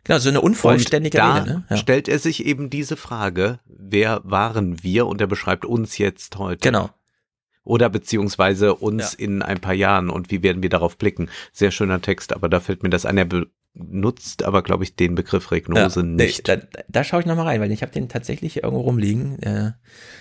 [0.04, 1.50] Genau, so eine unvollständige und da Rede.
[1.50, 1.64] Ne?
[1.70, 1.76] Ja.
[1.76, 5.08] stellt er sich eben diese Frage, wer waren wir?
[5.08, 6.60] Und er beschreibt uns jetzt heute.
[6.60, 6.90] Genau.
[7.64, 9.24] Oder beziehungsweise uns ja.
[9.24, 11.30] in ein paar Jahren und wie werden wir darauf blicken.
[11.52, 13.18] Sehr schöner Text, aber da fällt mir das an.
[13.18, 13.28] Er
[13.78, 16.48] nutzt aber, glaube ich, den Begriff Regnose ja, nicht.
[16.48, 16.56] Da,
[16.88, 19.72] da schaue ich nochmal rein, weil ich habe den tatsächlich irgendwo rumliegen, äh,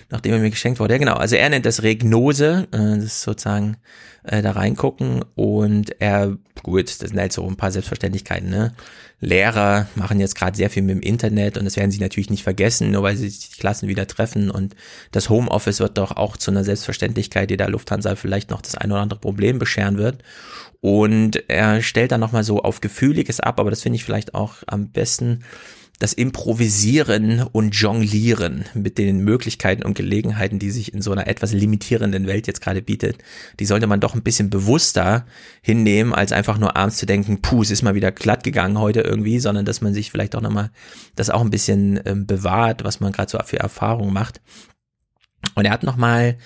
[0.10, 0.94] nachdem er mir geschenkt wurde.
[0.94, 1.16] Ja, genau.
[1.16, 3.78] Also er nennt das Regnose, äh, das ist sozusagen
[4.24, 8.74] äh, da reingucken und er, gut, das sind halt so ein paar Selbstverständlichkeiten, ne?
[9.20, 12.44] Lehrer machen jetzt gerade sehr viel mit dem Internet und das werden sie natürlich nicht
[12.44, 14.76] vergessen, nur weil sie sich die Klassen wieder treffen und
[15.12, 18.92] das Homeoffice wird doch auch zu einer Selbstverständlichkeit, die der Lufthansa vielleicht noch das ein
[18.92, 20.24] oder andere Problem bescheren wird.
[20.82, 24.58] Und er stellt dann nochmal so auf Gefühliges ab, aber das finde ich vielleicht auch
[24.68, 25.44] am besten
[26.00, 31.54] das Improvisieren und Jonglieren mit den Möglichkeiten und Gelegenheiten, die sich in so einer etwas
[31.54, 33.18] limitierenden Welt jetzt gerade bietet,
[33.60, 35.26] die sollte man doch ein bisschen bewusster
[35.62, 39.02] hinnehmen, als einfach nur abends zu denken, puh, es ist mal wieder glatt gegangen heute
[39.02, 40.70] irgendwie, sondern dass man sich vielleicht auch nochmal
[41.16, 44.40] das auch ein bisschen ähm, bewahrt, was man gerade so für Erfahrungen macht.
[45.56, 46.38] Und er hat nochmal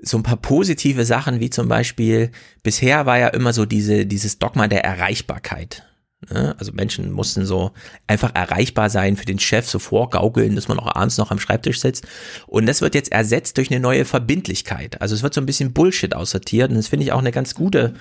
[0.00, 2.30] so ein paar positive Sachen, wie zum Beispiel,
[2.62, 5.91] bisher war ja immer so diese, dieses Dogma der Erreichbarkeit.
[6.30, 6.54] Ne?
[6.58, 7.72] Also Menschen mussten so
[8.06, 11.80] einfach erreichbar sein für den Chef, so vorgaukeln, dass man auch abends noch am Schreibtisch
[11.80, 12.06] sitzt.
[12.46, 15.00] Und das wird jetzt ersetzt durch eine neue Verbindlichkeit.
[15.00, 17.54] Also es wird so ein bisschen Bullshit aussortiert und das finde ich auch eine ganz
[17.54, 17.94] gute,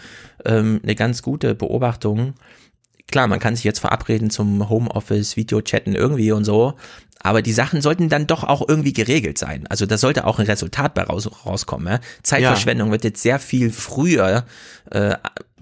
[0.46, 2.34] ähm, eine ganz gute Beobachtung.
[3.10, 6.76] Klar, man kann sich jetzt verabreden zum Homeoffice, Videochatten irgendwie und so,
[7.24, 9.66] aber die Sachen sollten dann doch auch irgendwie geregelt sein.
[9.70, 11.88] Also da sollte auch ein Resultat bei raus, rauskommen.
[11.88, 12.00] Ja?
[12.24, 12.92] Zeitverschwendung ja.
[12.94, 14.46] wird jetzt sehr viel früher
[14.90, 15.16] äh,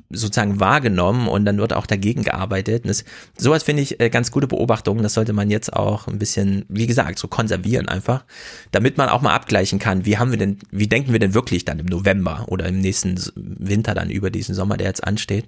[0.09, 2.83] sozusagen wahrgenommen und dann wird auch dagegen gearbeitet.
[2.83, 3.05] Und das,
[3.37, 5.03] sowas finde ich äh, ganz gute Beobachtungen.
[5.03, 8.25] Das sollte man jetzt auch ein bisschen, wie gesagt, so konservieren einfach,
[8.71, 11.65] damit man auch mal abgleichen kann, wie haben wir denn, wie denken wir denn wirklich
[11.65, 15.45] dann im November oder im nächsten Winter dann über diesen Sommer, der jetzt ansteht.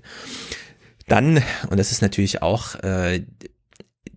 [1.07, 3.25] Dann, und das ist natürlich auch äh,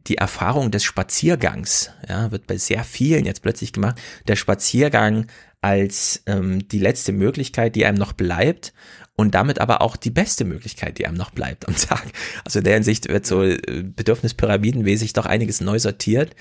[0.07, 3.99] die Erfahrung des Spaziergangs, ja, wird bei sehr vielen jetzt plötzlich gemacht.
[4.29, 5.27] Der Spaziergang
[5.63, 8.75] als ähm, die letzte Möglichkeit, die einem noch bleibt
[9.17, 12.05] und damit aber auch die beste Möglichkeit, die einem noch bleibt am Tag.
[12.45, 16.35] Also in der Hinsicht wird so äh, Bedürfnispyramidenmäßig doch einiges neu sortiert.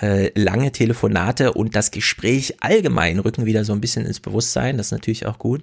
[0.00, 4.76] Äh, lange Telefonate und das Gespräch allgemein rücken wieder so ein bisschen ins Bewusstsein.
[4.76, 5.62] Das ist natürlich auch gut.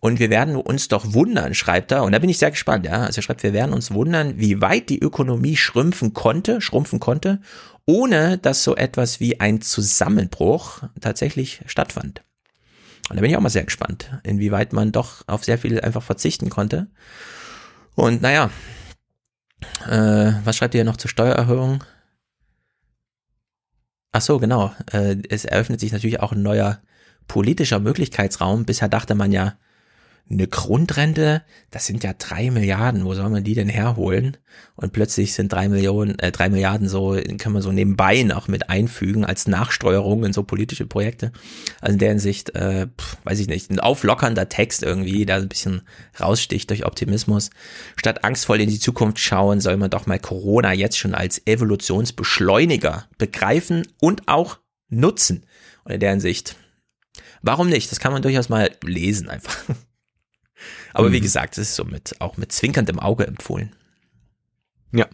[0.00, 3.02] Und wir werden uns doch wundern, schreibt er, und da bin ich sehr gespannt, ja.
[3.02, 7.40] Also er schreibt, wir werden uns wundern, wie weit die Ökonomie schrumpfen konnte, schrumpfen konnte,
[7.84, 12.22] ohne dass so etwas wie ein Zusammenbruch tatsächlich stattfand.
[13.08, 16.02] Und da bin ich auch mal sehr gespannt, inwieweit man doch auf sehr viel einfach
[16.02, 16.88] verzichten konnte.
[17.94, 18.50] Und naja,
[19.86, 21.84] äh, was schreibt ihr noch zur Steuererhöhung?
[24.12, 24.72] Ach so, genau.
[24.92, 26.80] Äh, es eröffnet sich natürlich auch ein neuer
[27.26, 28.64] politischer Möglichkeitsraum.
[28.64, 29.58] Bisher dachte man ja,
[30.30, 34.36] eine Grundrente, das sind ja drei Milliarden, wo soll man die denn herholen?
[34.76, 38.68] Und plötzlich sind drei Millionen, äh, drei Milliarden so, kann man so nebenbei noch mit
[38.68, 41.32] einfügen als Nachsteuerung in so politische Projekte.
[41.80, 45.48] Also in der Hinsicht, äh, pf, weiß ich nicht, ein auflockernder Text irgendwie, der ein
[45.48, 45.82] bisschen
[46.20, 47.50] raussticht durch Optimismus.
[47.96, 53.06] Statt angstvoll in die Zukunft schauen, soll man doch mal Corona jetzt schon als Evolutionsbeschleuniger
[53.16, 54.58] begreifen und auch
[54.90, 55.46] nutzen.
[55.84, 56.56] Und in der Hinsicht,
[57.40, 57.90] warum nicht?
[57.90, 59.56] Das kann man durchaus mal lesen einfach.
[60.92, 61.12] Aber mhm.
[61.12, 63.74] wie gesagt, es ist so mit, auch mit zwinkerndem Auge empfohlen.
[64.92, 65.06] Ja.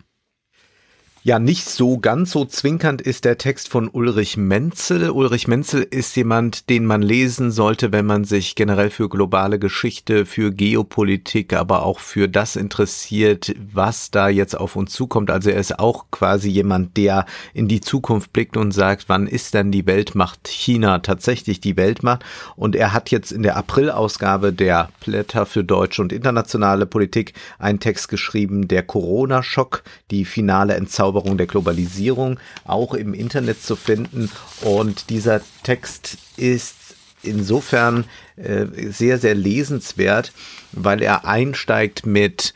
[1.27, 5.09] Ja, nicht so ganz so zwinkernd ist der Text von Ulrich Menzel.
[5.09, 10.27] Ulrich Menzel ist jemand, den man lesen sollte, wenn man sich generell für globale Geschichte,
[10.27, 15.31] für Geopolitik, aber auch für das interessiert, was da jetzt auf uns zukommt.
[15.31, 19.55] Also er ist auch quasi jemand, der in die Zukunft blickt und sagt, wann ist
[19.55, 22.23] denn die Weltmacht China tatsächlich die Weltmacht?
[22.55, 27.81] Und er hat jetzt in der Aprilausgabe der Blätter für deutsche und internationale Politik einen
[27.81, 34.31] Text geschrieben, der Corona-Schock, die finale Entzauberung Verzauberung der Globalisierung auch im Internet zu finden.
[34.63, 36.77] Und dieser Text ist
[37.23, 38.05] insofern
[38.37, 40.33] äh, sehr, sehr lesenswert,
[40.73, 42.53] weil er einsteigt mit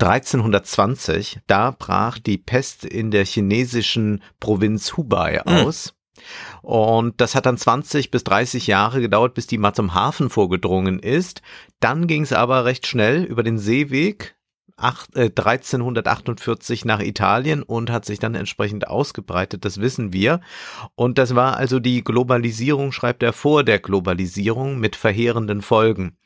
[0.00, 1.40] 1320.
[1.46, 5.66] Da brach die Pest in der chinesischen Provinz Hubei hm.
[5.66, 5.94] aus.
[6.62, 10.98] Und das hat dann 20 bis 30 Jahre gedauert, bis die mal zum Hafen vorgedrungen
[10.98, 11.42] ist.
[11.80, 14.36] Dann ging es aber recht schnell über den Seeweg
[14.82, 20.40] 8, äh, 1348 nach Italien und hat sich dann entsprechend ausgebreitet, das wissen wir.
[20.94, 26.16] Und das war also die Globalisierung, schreibt er vor der Globalisierung mit verheerenden Folgen.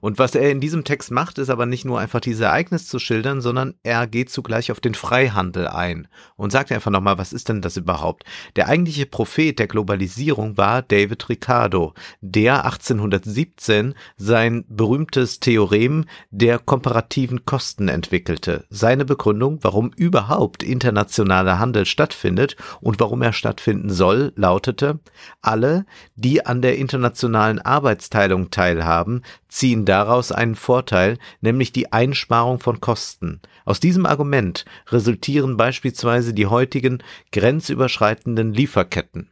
[0.00, 2.98] Und was er in diesem Text macht, ist aber nicht nur einfach dieses Ereignis zu
[2.98, 7.48] schildern, sondern er geht zugleich auf den Freihandel ein und sagt einfach nochmal, was ist
[7.48, 8.24] denn das überhaupt?
[8.56, 17.44] Der eigentliche Prophet der Globalisierung war David Ricardo, der 1817 sein berühmtes Theorem der komparativen
[17.44, 18.64] Kosten entwickelte.
[18.70, 25.00] Seine Begründung, warum überhaupt internationaler Handel stattfindet und warum er stattfinden soll, lautete,
[25.40, 25.86] alle,
[26.16, 29.22] die an der internationalen Arbeitsteilung teilhaben,
[29.52, 33.40] ziehen daraus einen Vorteil, nämlich die Einsparung von Kosten.
[33.64, 39.31] Aus diesem Argument resultieren beispielsweise die heutigen grenzüberschreitenden Lieferketten.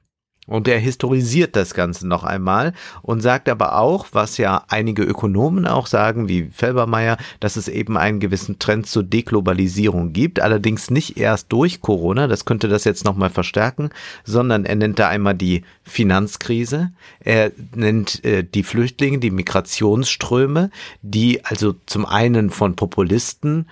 [0.51, 2.73] Und er historisiert das Ganze noch einmal
[3.03, 7.97] und sagt aber auch, was ja einige Ökonomen auch sagen, wie Felbermeier, dass es eben
[7.97, 13.05] einen gewissen Trend zur Deglobalisierung gibt, allerdings nicht erst durch Corona, das könnte das jetzt
[13.05, 13.91] nochmal verstärken,
[14.25, 16.91] sondern er nennt da einmal die Finanzkrise,
[17.21, 20.71] er nennt äh, die Flüchtlinge, die Migrationsströme,
[21.03, 23.67] die also zum einen von Populisten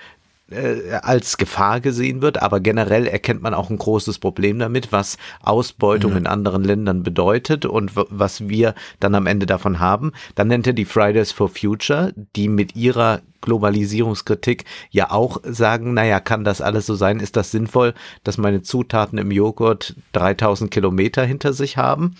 [0.50, 5.18] äh, als Gefahr gesehen wird, aber generell erkennt man auch ein großes Problem damit, was
[5.42, 6.18] Ausbeutung mhm.
[6.18, 10.12] in anderen Ländern bedeutet und was wir dann am Ende davon haben.
[10.34, 16.18] Dann nennt er die Fridays for Future, die mit ihrer Globalisierungskritik ja auch sagen, naja,
[16.20, 17.20] kann das alles so sein?
[17.20, 17.94] Ist das sinnvoll,
[18.24, 22.16] dass meine Zutaten im Joghurt 3000 Kilometer hinter sich haben?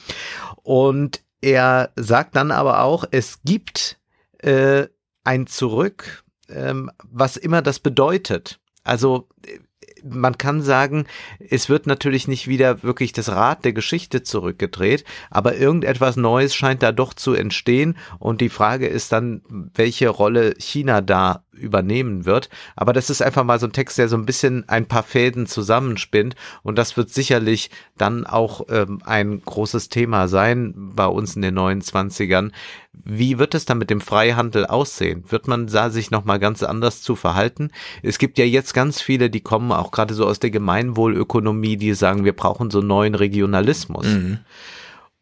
[0.62, 3.99] Und er sagt dann aber auch, es gibt
[4.39, 4.87] äh,
[5.24, 8.59] ein Zurück ähm, was immer das bedeutet.
[8.85, 9.29] Also
[10.05, 11.07] man kann sagen,
[11.51, 16.83] es wird natürlich nicht wieder wirklich das Rad der Geschichte zurückgedreht, aber irgendetwas Neues scheint
[16.83, 19.43] da doch zu entstehen und die Frage ist dann,
[19.75, 22.49] welche Rolle China da übernehmen wird.
[22.77, 25.47] Aber das ist einfach mal so ein Text, der so ein bisschen ein paar Fäden
[25.47, 31.43] zusammenspinnt und das wird sicherlich dann auch ähm, ein großes Thema sein bei uns in
[31.43, 32.53] den 29ern.
[32.93, 35.25] Wie wird es dann mit dem Freihandel aussehen?
[35.29, 37.71] Wird man da sich nochmal ganz anders zu verhalten?
[38.03, 41.95] Es gibt ja jetzt ganz viele, die kommen auch gerade so aus der Gemeinwohlökonomie, die
[41.95, 44.07] sagen, wir brauchen so neuen Regionalismus.
[44.07, 44.39] Mhm.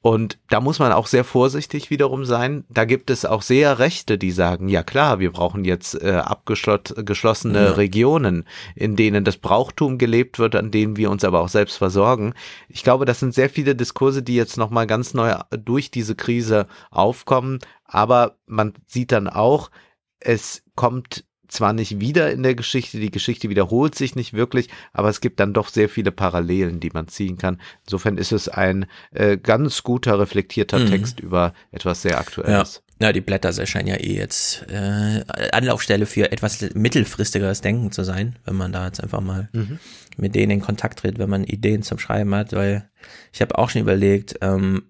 [0.06, 2.62] Und da muss man auch sehr vorsichtig wiederum sein.
[2.68, 7.64] Da gibt es auch sehr Rechte, die sagen, ja klar, wir brauchen jetzt äh, abgeschlossene
[7.64, 7.72] ja.
[7.72, 8.44] Regionen,
[8.76, 12.34] in denen das Brauchtum gelebt wird, an denen wir uns aber auch selbst versorgen.
[12.68, 16.68] Ich glaube, das sind sehr viele Diskurse, die jetzt nochmal ganz neu durch diese Krise
[16.92, 17.58] aufkommen.
[17.84, 19.72] Aber man sieht dann auch,
[20.20, 25.08] es kommt zwar nicht wieder in der Geschichte, die Geschichte wiederholt sich nicht wirklich, aber
[25.08, 27.60] es gibt dann doch sehr viele Parallelen, die man ziehen kann.
[27.84, 30.86] Insofern ist es ein äh, ganz guter, reflektierter mhm.
[30.86, 32.82] Text über etwas sehr Aktuelles.
[32.98, 33.06] Ja.
[33.08, 38.36] ja, die Blätter scheinen ja eh jetzt äh, Anlaufstelle für etwas mittelfristigeres Denken zu sein,
[38.44, 39.78] wenn man da jetzt einfach mal mhm.
[40.16, 42.88] mit denen in Kontakt tritt, wenn man Ideen zum Schreiben hat, weil
[43.32, 44.84] ich habe auch schon überlegt, ähm,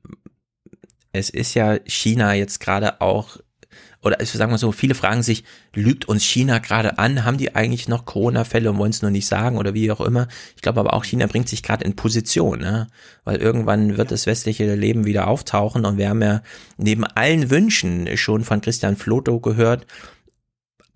[1.13, 3.39] es ist ja China jetzt gerade auch
[4.03, 5.45] oder ich sagen wir so, viele fragen sich,
[5.75, 7.25] lügt uns China gerade an?
[7.25, 10.29] Haben die eigentlich noch Corona-Fälle und wollen es nur nicht sagen oder wie auch immer?
[10.55, 12.89] Ich glaube aber auch, China bringt sich gerade in Position, ne?
[13.25, 16.43] weil irgendwann wird das westliche Leben wieder auftauchen und wir haben ja
[16.77, 19.87] neben allen Wünschen schon von Christian Floto gehört,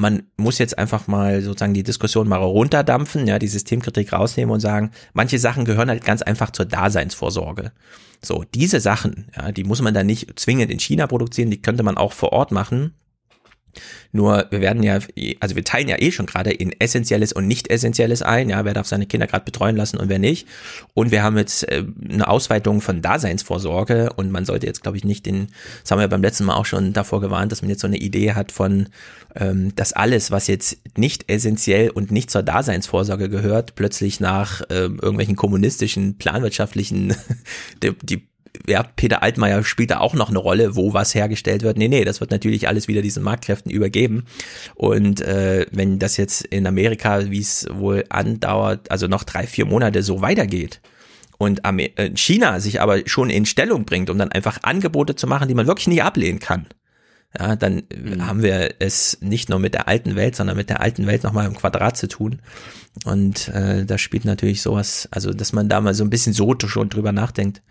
[0.00, 4.60] man muss jetzt einfach mal sozusagen die Diskussion mal runterdampfen, ja, die Systemkritik rausnehmen und
[4.60, 7.72] sagen, manche Sachen gehören halt ganz einfach zur Daseinsvorsorge.
[8.22, 11.82] So, diese Sachen, ja, die muss man dann nicht zwingend in China produzieren, die könnte
[11.82, 12.94] man auch vor Ort machen.
[14.12, 14.98] Nur wir werden ja,
[15.40, 18.74] also wir teilen ja eh schon gerade in essentielles und nicht essentielles ein, ja, wer
[18.74, 20.46] darf seine Kinder gerade betreuen lassen und wer nicht.
[20.94, 25.04] Und wir haben jetzt äh, eine Ausweitung von Daseinsvorsorge und man sollte jetzt, glaube ich,
[25.04, 25.48] nicht den,
[25.82, 27.98] das haben wir beim letzten Mal auch schon davor gewarnt, dass man jetzt so eine
[27.98, 28.88] Idee hat von,
[29.36, 34.98] ähm, dass alles, was jetzt nicht essentiell und nicht zur Daseinsvorsorge gehört, plötzlich nach ähm,
[35.00, 37.14] irgendwelchen kommunistischen, planwirtschaftlichen,
[37.82, 38.29] die, die
[38.66, 41.78] ja, Peter Altmaier spielt da auch noch eine Rolle, wo was hergestellt wird.
[41.78, 44.24] Nee, nee, das wird natürlich alles wieder diesen Marktkräften übergeben.
[44.74, 49.66] Und äh, wenn das jetzt in Amerika, wie es wohl andauert, also noch drei, vier
[49.66, 50.80] Monate so weitergeht,
[51.38, 55.48] und äh, China sich aber schon in Stellung bringt, um dann einfach Angebote zu machen,
[55.48, 56.66] die man wirklich nie ablehnen kann,
[57.38, 58.26] ja, dann mhm.
[58.26, 61.46] haben wir es nicht nur mit der alten Welt, sondern mit der alten Welt nochmal
[61.46, 62.40] im Quadrat zu tun.
[63.04, 66.56] Und äh, da spielt natürlich sowas, also dass man da mal so ein bisschen so
[66.66, 67.62] schon drüber nachdenkt,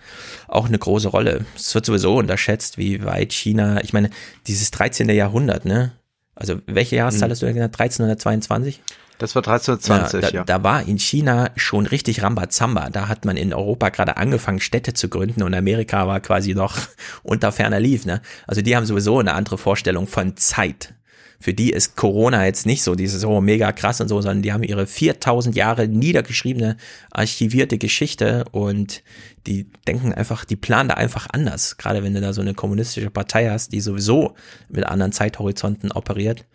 [0.48, 1.46] auch eine große Rolle.
[1.58, 4.12] Es wird sowieso unterschätzt, wie weit China, ich meine,
[4.48, 5.10] dieses 13.
[5.10, 5.92] Jahrhundert, ne?
[6.40, 7.32] Also welche Jahreszahl mhm.
[7.34, 7.80] hast du genannt?
[7.80, 8.82] 1322?
[9.20, 10.30] Das war 1320, ja.
[10.30, 10.44] Da, ja.
[10.46, 12.90] da war in China schon richtig Rambazamba.
[12.90, 16.78] Da hat man in Europa gerade angefangen, Städte zu gründen und Amerika war quasi noch
[17.24, 18.06] unter ferner Lief.
[18.06, 18.22] Ne?
[18.48, 20.94] Also die haben sowieso eine andere Vorstellung von Zeit.
[21.40, 24.52] Für die ist Corona jetzt nicht so dieses so mega krass und so, sondern die
[24.52, 26.76] haben ihre 4000 Jahre niedergeschriebene,
[27.12, 29.04] archivierte Geschichte und
[29.48, 31.78] die denken einfach, die planen da einfach anders.
[31.78, 34.36] Gerade wenn du da so eine kommunistische Partei hast, die sowieso
[34.68, 36.46] mit anderen Zeithorizonten operiert.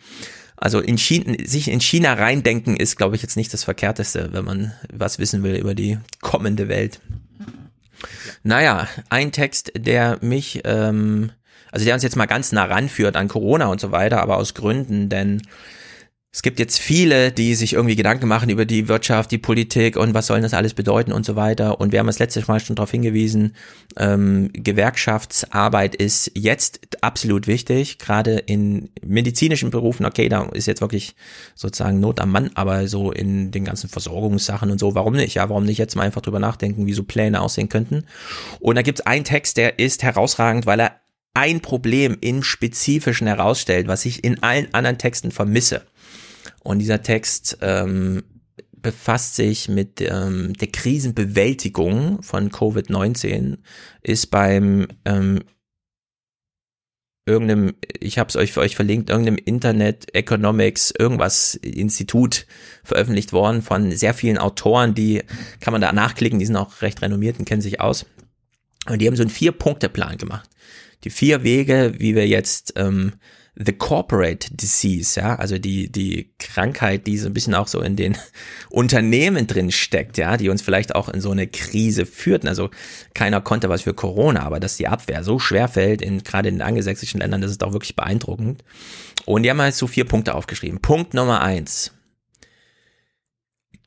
[0.57, 4.45] Also in China, sich in China reindenken ist, glaube ich, jetzt nicht das Verkehrteste, wenn
[4.45, 7.01] man was wissen will über die kommende Welt.
[7.39, 7.47] Ja.
[8.43, 11.33] Naja, ein Text, der mich, ähm,
[11.75, 14.55] also der uns jetzt mal ganz nah ranführt an Corona und so weiter, aber aus
[14.55, 15.43] Gründen, denn
[16.31, 20.15] es gibt jetzt viele, die sich irgendwie Gedanken machen über die Wirtschaft, die Politik und
[20.15, 21.81] was soll das alles bedeuten und so weiter.
[21.81, 23.55] Und wir haben es letztes Mal schon darauf hingewiesen,
[23.97, 30.07] ähm, Gewerkschaftsarbeit ist jetzt absolut wichtig, gerade in medizinischen Berufen.
[30.07, 31.15] Okay, da ist jetzt wirklich
[31.57, 35.35] sozusagen Not am Mann, aber so in den ganzen Versorgungssachen und so, warum nicht?
[35.35, 38.07] Ja, warum nicht jetzt mal einfach drüber nachdenken, wie so Pläne aussehen könnten?
[38.59, 41.04] Und da gibt es einen Text, der ist herausragend, weil er
[41.35, 45.85] ein Problem im Spezifischen herausstellt, was ich in allen anderen Texten vermisse.
[46.63, 48.23] Und dieser Text ähm,
[48.73, 53.59] befasst sich mit ähm, der Krisenbewältigung von Covid-19,
[54.03, 55.41] ist beim ähm,
[57.27, 62.47] irgendeinem, ich habe es euch für euch verlinkt, irgendeinem Internet Economics irgendwas Institut
[62.85, 65.23] veröffentlicht worden von sehr vielen Autoren, die
[65.61, 68.07] kann man da nachklicken, die sind auch recht renommiert und kennen sich aus.
[68.87, 70.49] Und die haben so einen Vier-Punkte-Plan gemacht.
[71.05, 73.13] Die vier Wege, wie wir jetzt ähm,
[73.57, 77.95] The Corporate Disease, ja, also die, die Krankheit, die so ein bisschen auch so in
[77.95, 78.19] den
[78.71, 82.49] Unternehmen drin steckt, ja, die uns vielleicht auch in so eine Krise führten.
[82.49, 82.71] Also
[83.15, 86.57] keiner konnte was für Corona, aber dass die Abwehr so schwer fällt, in, gerade in
[86.57, 88.65] den angelsächsischen Ländern, das ist auch wirklich beeindruckend.
[89.25, 90.81] Und die haben halt so vier Punkte aufgeschrieben.
[90.81, 91.93] Punkt Nummer eins.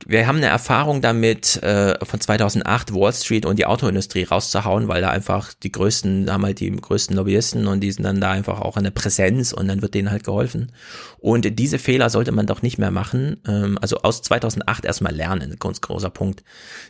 [0.06, 5.02] Wir haben eine Erfahrung damit, äh, von 2008 Wall Street und die Autoindustrie rauszuhauen, weil
[5.02, 8.30] da einfach die größten, da haben halt die größten Lobbyisten und die sind dann da
[8.30, 10.72] einfach auch eine Präsenz und dann wird denen halt geholfen.
[11.18, 13.38] Und diese Fehler sollte man doch nicht mehr machen.
[13.46, 16.44] Ähm, also aus 2008 erstmal lernen, ganz großer Punkt.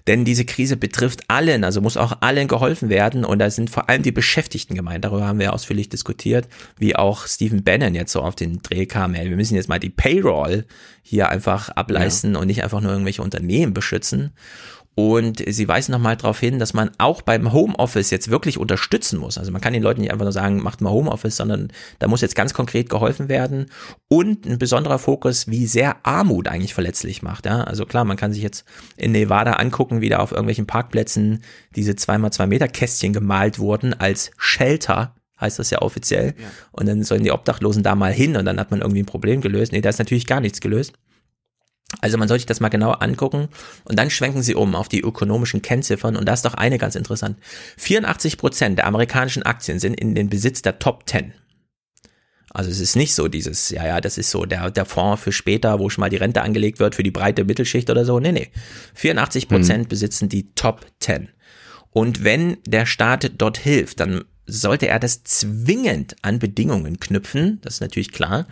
[0.07, 3.89] Denn diese Krise betrifft allen, also muss auch allen geholfen werden und da sind vor
[3.89, 5.05] allem die Beschäftigten gemeint.
[5.05, 6.47] Darüber haben wir ausführlich diskutiert,
[6.77, 9.15] wie auch Stephen Bannon jetzt so auf den Dreh kam.
[9.15, 10.67] Ey, wir müssen jetzt mal die Payroll
[11.09, 12.41] hier einfach ableisten ja.
[12.41, 14.33] und nicht einfach nur irgendwelche Unternehmen beschützen.
[14.95, 19.39] Und sie weisen nochmal darauf hin, dass man auch beim Homeoffice jetzt wirklich unterstützen muss.
[19.39, 21.69] Also man kann den Leuten nicht einfach nur sagen, macht mal Homeoffice, sondern
[22.01, 23.67] da muss jetzt ganz konkret geholfen werden.
[24.09, 27.47] Und ein besonderer Fokus, wie sehr Armut eigentlich verletzlich macht.
[27.47, 27.63] Ja?
[27.63, 28.65] Also klar, man kann sich jetzt
[28.97, 31.43] in Nevada angucken, wie da auf irgendwelchen Parkplätzen
[31.77, 36.35] diese zweimal zwei Meter Kästchen gemalt wurden als Shelter heißt das ja offiziell.
[36.39, 36.47] Ja.
[36.73, 39.41] Und dann sollen die Obdachlosen da mal hin und dann hat man irgendwie ein Problem
[39.41, 39.73] gelöst.
[39.73, 40.93] Nee, da ist natürlich gar nichts gelöst.
[42.01, 43.49] Also man sollte sich das mal genauer angucken
[43.85, 46.97] und dann schwenken sie um auf die ökonomischen Kennziffern und da ist doch eine ganz
[46.97, 47.39] interessant.
[47.79, 51.33] 84 Prozent der amerikanischen Aktien sind in den Besitz der Top 10.
[52.51, 55.33] Also es ist nicht so dieses, ja, ja, das ist so der, der Fonds für
[55.33, 58.21] später, wo schon mal die Rente angelegt wird für die breite Mittelschicht oder so.
[58.21, 58.49] Nee, nee.
[58.95, 59.89] 84 Prozent mhm.
[59.89, 61.29] besitzen die Top 10.
[61.91, 67.75] Und wenn der Staat dort hilft, dann sollte er das zwingend an Bedingungen knüpfen, das
[67.75, 68.47] ist natürlich klar.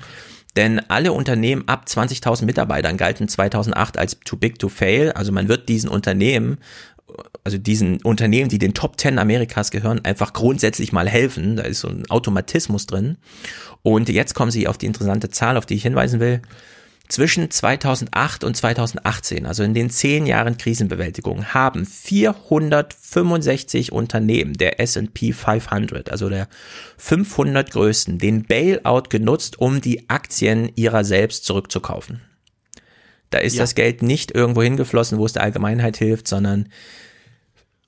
[0.54, 5.12] Denn alle Unternehmen ab 20.000 Mitarbeitern galten 2008 als too big to fail.
[5.12, 6.58] Also man wird diesen Unternehmen,
[7.44, 11.56] also diesen Unternehmen, die den Top 10 Amerikas gehören, einfach grundsätzlich mal helfen.
[11.56, 13.18] Da ist so ein Automatismus drin.
[13.82, 16.40] Und jetzt kommen Sie auf die interessante Zahl, auf die ich hinweisen will
[17.08, 25.32] zwischen 2008 und 2018, also in den zehn Jahren Krisenbewältigung, haben 465 Unternehmen der S&P
[25.32, 26.48] 500, also der
[26.98, 32.22] 500 größten, den Bailout genutzt, um die Aktien ihrer selbst zurückzukaufen.
[33.30, 33.62] Da ist ja.
[33.62, 36.68] das Geld nicht irgendwo hingeflossen, wo es der Allgemeinheit hilft, sondern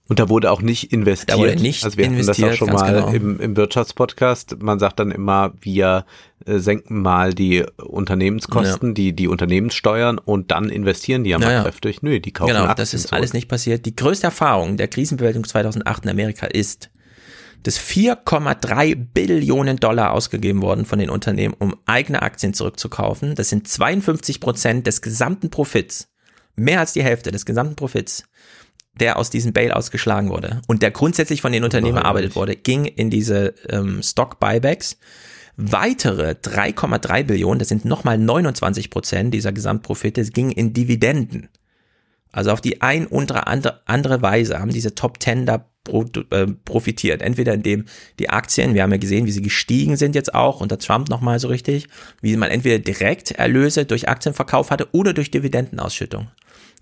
[0.08, 1.30] und da wurde auch nicht investiert.
[1.30, 3.12] Da wurde nicht also wir investiert, hatten das auch schon mal genau.
[3.12, 4.62] im, im Wirtschaftspodcast.
[4.62, 6.06] Man sagt dann immer, wir
[6.46, 8.94] äh, senken mal die Unternehmenskosten, ja.
[8.94, 12.02] die, die Unternehmenssteuern und dann investieren die ja mal ja, kräftig.
[12.02, 13.18] Nö, die kaufen Genau, Aktien das ist zurück.
[13.18, 13.84] alles nicht passiert.
[13.84, 16.88] Die größte Erfahrung der Krisenbewältigung 2008 in Amerika ist,
[17.64, 23.34] dass 4,3 Billionen Dollar ausgegeben worden von den Unternehmen, um eigene Aktien zurückzukaufen.
[23.34, 26.08] Das sind 52 Prozent des gesamten Profits.
[26.56, 28.24] Mehr als die Hälfte des gesamten Profits
[29.00, 32.84] der aus diesem Bailouts geschlagen wurde und der grundsätzlich von den Unternehmen erarbeitet wurde, ging
[32.84, 34.98] in diese ähm, Stock-Buybacks.
[35.56, 41.48] Weitere 3,3 Billionen, das sind nochmal 29 Prozent dieser Gesamtprofite, gingen in Dividenden.
[42.30, 45.64] Also auf die ein oder andere Weise haben diese Top Ten da
[46.30, 47.22] äh, profitiert.
[47.22, 47.86] Entweder indem
[48.18, 51.38] die Aktien, wir haben ja gesehen, wie sie gestiegen sind jetzt auch unter Trump nochmal
[51.38, 51.88] so richtig,
[52.20, 56.28] wie man entweder direkt Erlöse durch Aktienverkauf hatte oder durch Dividendenausschüttung.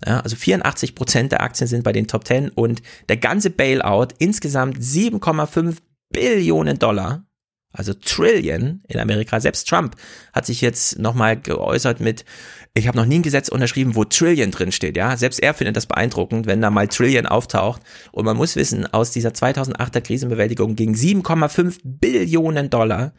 [0.05, 4.09] Ja, also 84 Prozent der Aktien sind bei den Top 10 und der ganze Bailout
[4.19, 5.77] insgesamt 7,5
[6.09, 7.25] Billionen Dollar,
[7.73, 9.39] also Trillion in Amerika.
[9.39, 9.95] Selbst Trump
[10.33, 12.25] hat sich jetzt nochmal geäußert mit,
[12.73, 14.97] ich habe noch nie ein Gesetz unterschrieben, wo Trillion drin steht.
[14.97, 17.81] Ja, selbst er findet das beeindruckend, wenn da mal Trillion auftaucht.
[18.11, 23.13] Und man muss wissen, aus dieser 2008er Krisenbewältigung ging 7,5 Billionen Dollar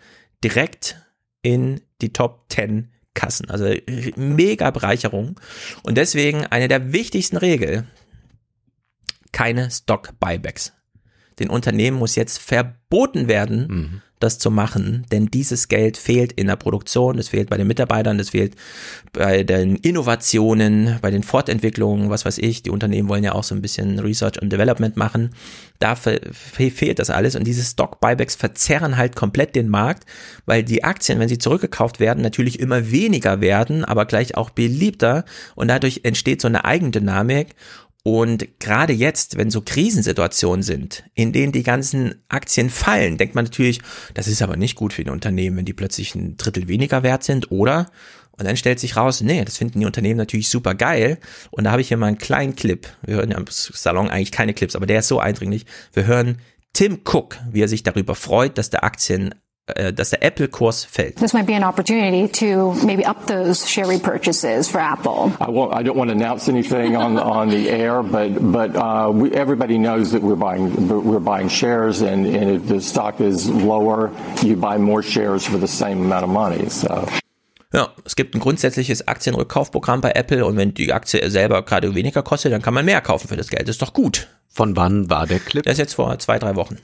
[0.45, 0.97] direkt
[1.43, 2.89] in die Top 10
[3.19, 3.51] Kassen.
[3.51, 3.75] Also
[4.17, 5.41] mega Bereicherung.
[5.83, 7.89] Und deswegen eine der wichtigsten Regeln,
[9.33, 10.73] keine Stock-Buybacks.
[11.41, 16.47] Den Unternehmen muss jetzt verboten werden, mhm das zu machen, denn dieses Geld fehlt in
[16.47, 18.55] der Produktion, es fehlt bei den Mitarbeitern, es fehlt
[19.13, 22.63] bei den Innovationen, bei den Fortentwicklungen, was weiß ich.
[22.63, 25.31] Die Unternehmen wollen ja auch so ein bisschen Research und Development machen.
[25.79, 30.05] Da fehlt das alles und diese Stock-Buybacks verzerren halt komplett den Markt,
[30.45, 35.25] weil die Aktien, wenn sie zurückgekauft werden, natürlich immer weniger werden, aber gleich auch beliebter
[35.55, 37.55] und dadurch entsteht so eine Eigendynamik
[38.09, 43.45] und gerade jetzt, wenn so Krisensituationen sind, in denen die ganzen Aktien fallen, denkt man
[43.45, 43.81] natürlich,
[44.15, 47.23] das ist aber nicht gut für die Unternehmen, wenn die plötzlich ein Drittel weniger wert
[47.23, 47.91] sind, oder?
[48.33, 51.19] Und dann stellt sich raus, nee, das finden die Unternehmen natürlich super geil.
[51.51, 52.89] Und da habe ich hier mal einen kleinen Clip.
[53.05, 55.67] Wir hören im Salon eigentlich keine Clips, aber der ist so eindringlich.
[55.93, 56.39] Wir hören
[56.73, 59.35] Tim Cook, wie er sich darüber freut, dass der Aktien
[59.95, 61.17] dass der Apple-Kurs fällt.
[61.17, 65.33] This might be an opportunity to maybe up those share repurchases for Apple.
[65.41, 69.11] I, won't, I don't want to announce anything on on the air, but but uh,
[69.13, 73.49] we, everybody knows that we're buying we're buying shares, and, and if the stock is
[73.49, 74.11] lower,
[74.43, 76.69] you buy more shares for the same amount of money.
[76.71, 77.07] So.
[77.73, 82.23] Ja, es gibt ein grundsätzliches Aktienrückkaufprogramm bei Apple und wenn die Aktie selber gerade weniger
[82.23, 83.69] kostet, dann kann man mehr kaufen für das Geld.
[83.69, 84.29] Das ist doch gut.
[84.49, 85.63] Von wann war der Clip?
[85.63, 86.79] Das ist jetzt vor zwei, drei Wochen.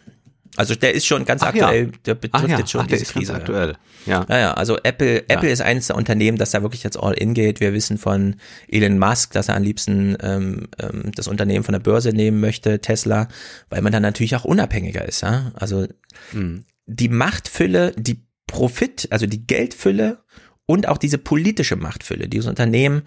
[0.57, 1.93] Also der ist schon ganz Ach aktuell, ja.
[2.07, 2.59] der betrifft ja.
[2.59, 3.35] jetzt schon Ach, diese ist ganz Krise.
[3.35, 3.77] aktuell.
[4.07, 4.25] Ja.
[4.29, 7.35] Ja, ja, also Apple, Apple ist eines der Unternehmen, das da wirklich jetzt all in
[7.35, 7.61] geht.
[7.61, 8.37] Wir wissen von
[8.69, 12.81] Elon Musk, dass er am liebsten ähm, ähm, das Unternehmen von der Börse nehmen möchte,
[12.81, 13.29] Tesla,
[13.71, 15.23] weil man dann natürlich auch unabhängiger ist.
[15.23, 15.53] Ja?
[15.55, 15.87] Also
[16.87, 20.19] die Machtfülle, die Profit, also die Geldfülle
[20.67, 22.29] und auch diese politische Machtfülle.
[22.29, 23.03] Diese Unternehmen,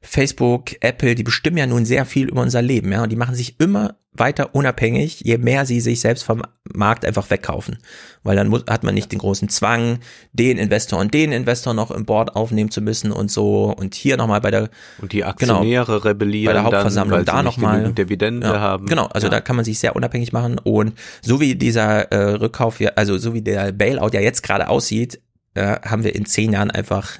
[0.00, 3.34] Facebook, Apple, die bestimmen ja nun sehr viel über unser Leben, ja, und die machen
[3.34, 6.42] sich immer weiter unabhängig, je mehr sie sich selbst vom
[6.72, 7.78] Markt einfach wegkaufen.
[8.22, 10.00] Weil dann muss, hat man nicht den großen Zwang,
[10.32, 13.72] den Investor und den Investor noch im Board aufnehmen zu müssen und so.
[13.72, 14.68] Und hier nochmal bei der
[15.00, 16.64] Und die Aktionäre rebellieren Genau.
[16.64, 18.86] bei der Hauptversammlung dann, weil da nochmal Dividende ja, haben.
[18.86, 19.30] Genau, also ja.
[19.30, 23.16] da kann man sich sehr unabhängig machen und so wie dieser äh, Rückkauf, hier, also
[23.16, 25.20] so wie der Bailout ja jetzt gerade aussieht,
[25.54, 27.18] äh, haben wir in zehn Jahren einfach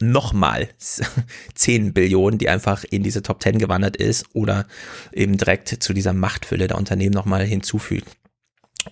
[0.00, 0.68] nochmal
[1.54, 4.66] 10 Billionen, die einfach in diese Top 10 gewandert ist oder
[5.12, 8.08] eben direkt zu dieser Machtfülle der Unternehmen nochmal hinzufügt.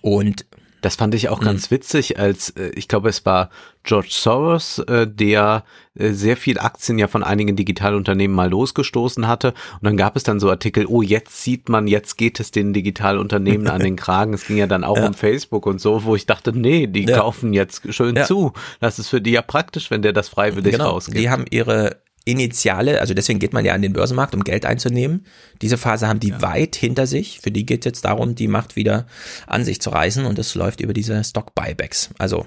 [0.01, 0.45] Und
[0.81, 1.45] Das fand ich auch Mhm.
[1.45, 3.49] ganz witzig, als äh, ich glaube, es war
[3.83, 5.63] George Soros, äh, der
[5.95, 9.49] äh, sehr viel Aktien ja von einigen Digitalunternehmen mal losgestoßen hatte.
[9.73, 12.73] Und dann gab es dann so Artikel, oh, jetzt sieht man, jetzt geht es den
[12.73, 14.33] Digitalunternehmen an den Kragen.
[14.33, 15.07] Es ging ja dann auch Ja.
[15.07, 17.19] um Facebook und so, wo ich dachte, nee, die Ja.
[17.19, 18.25] kaufen jetzt schön Ja.
[18.25, 18.53] zu.
[18.79, 21.17] Das ist für die ja praktisch, wenn der das freiwillig genau, rausgibt.
[21.17, 25.25] die haben ihre Initiale, also deswegen geht man ja an den Börsenmarkt, um Geld einzunehmen.
[25.61, 27.39] Diese Phase haben die weit hinter sich.
[27.39, 29.07] Für die geht jetzt darum, die Macht wieder
[29.47, 32.11] an sich zu reißen und das läuft über diese Stock Buybacks.
[32.19, 32.45] Also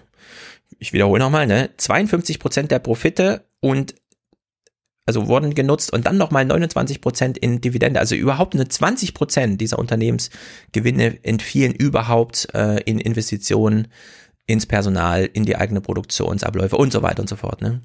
[0.79, 1.71] ich wiederhole nochmal, ne?
[1.77, 3.95] 52 Prozent der Profite und
[5.07, 8.01] also wurden genutzt und dann nochmal 29 Prozent in Dividende.
[8.01, 13.89] Also überhaupt nur 20 Prozent dieser Unternehmensgewinne entfielen überhaupt äh, in Investitionen
[14.47, 17.61] ins Personal, in die eigene Produktionsabläufe und so weiter und so fort.
[17.63, 17.81] Ne?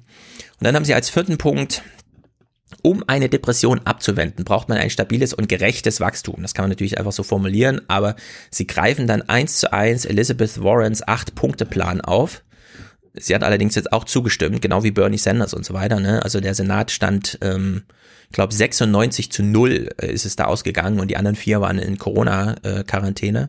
[0.60, 1.82] Und dann haben sie als vierten Punkt,
[2.82, 6.42] um eine Depression abzuwenden, braucht man ein stabiles und gerechtes Wachstum.
[6.42, 8.14] Das kann man natürlich einfach so formulieren, aber
[8.50, 12.42] sie greifen dann eins zu eins Elizabeth Warrens Acht-Punkte-Plan auf.
[13.14, 15.98] Sie hat allerdings jetzt auch zugestimmt, genau wie Bernie Sanders und so weiter.
[15.98, 16.22] Ne?
[16.22, 17.84] Also der Senat stand, ähm,
[18.28, 21.98] ich glaube, 96 zu 0 ist es da ausgegangen und die anderen vier waren in
[21.98, 23.48] Corona-Quarantäne.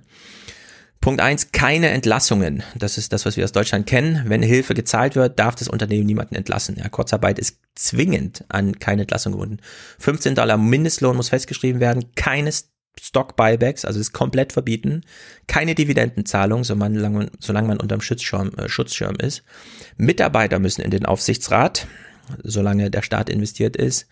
[1.01, 2.63] Punkt eins: keine Entlassungen.
[2.75, 4.23] Das ist das, was wir aus Deutschland kennen.
[4.27, 6.77] Wenn Hilfe gezahlt wird, darf das Unternehmen niemanden entlassen.
[6.77, 9.57] Ja, Kurzarbeit ist zwingend an keine Entlassung gebunden.
[9.99, 12.13] 15 Dollar Mindestlohn muss festgeschrieben werden.
[12.15, 12.51] Keine
[12.99, 15.01] Stock Buybacks, also ist komplett verbieten.
[15.47, 19.43] Keine Dividendenzahlung, solange man, solange man unterm Schutzschirm, äh, Schutzschirm ist.
[19.97, 21.87] Mitarbeiter müssen in den Aufsichtsrat,
[22.43, 24.07] solange der Staat investiert ist.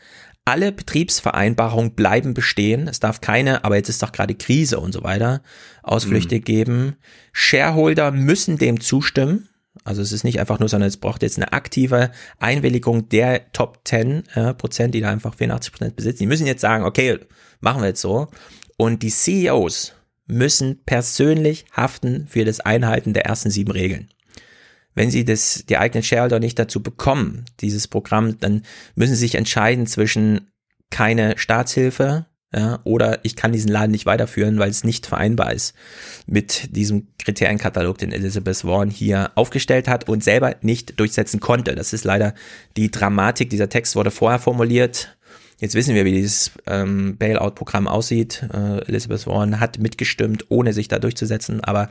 [0.49, 2.87] Alle Betriebsvereinbarungen bleiben bestehen.
[2.87, 5.43] Es darf keine, aber jetzt ist doch gerade Krise und so weiter,
[5.83, 6.95] Ausflüchte geben.
[7.33, 9.49] Shareholder müssen dem zustimmen.
[9.83, 12.09] Also es ist nicht einfach nur, sondern es braucht jetzt eine aktive
[12.39, 16.23] Einwilligung der Top 10 äh, Prozent, die da einfach 84 Prozent besitzen.
[16.23, 17.19] Die müssen jetzt sagen, okay,
[17.59, 18.27] machen wir jetzt so.
[18.75, 19.93] Und die CEOs
[20.25, 24.09] müssen persönlich haften für das Einhalten der ersten sieben Regeln
[24.95, 28.63] wenn sie das, die eigenen Shareholder nicht dazu bekommen, dieses Programm, dann
[28.95, 30.51] müssen sie sich entscheiden zwischen
[30.89, 35.75] keine Staatshilfe, ja, oder ich kann diesen Laden nicht weiterführen, weil es nicht vereinbar ist
[36.25, 41.75] mit diesem Kriterienkatalog, den Elizabeth Warren hier aufgestellt hat und selber nicht durchsetzen konnte.
[41.75, 42.33] Das ist leider
[42.75, 43.51] die Dramatik.
[43.51, 45.15] Dieser Text wurde vorher formuliert.
[45.59, 48.47] Jetzt wissen wir, wie dieses ähm, Bailout-Programm aussieht.
[48.51, 51.89] Äh, Elizabeth Warren hat mitgestimmt, ohne sich da durchzusetzen, aber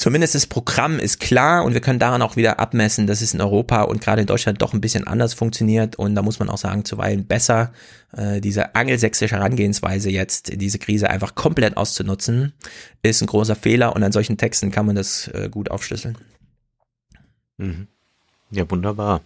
[0.00, 3.40] Zumindest das Programm ist klar und wir können daran auch wieder abmessen, dass es in
[3.42, 6.56] Europa und gerade in Deutschland doch ein bisschen anders funktioniert und da muss man auch
[6.56, 7.70] sagen, zuweilen besser,
[8.16, 12.54] äh, diese angelsächsische Herangehensweise jetzt, diese Krise einfach komplett auszunutzen,
[13.02, 16.16] ist ein großer Fehler und an solchen Texten kann man das äh, gut aufschlüsseln.
[17.58, 17.86] Mhm.
[18.52, 19.20] Ja, wunderbar.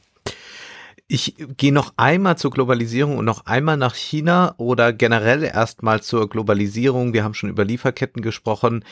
[1.06, 6.28] Ich gehe noch einmal zur Globalisierung und noch einmal nach China oder generell erstmal zur
[6.28, 7.12] Globalisierung.
[7.12, 8.84] Wir haben schon über Lieferketten gesprochen.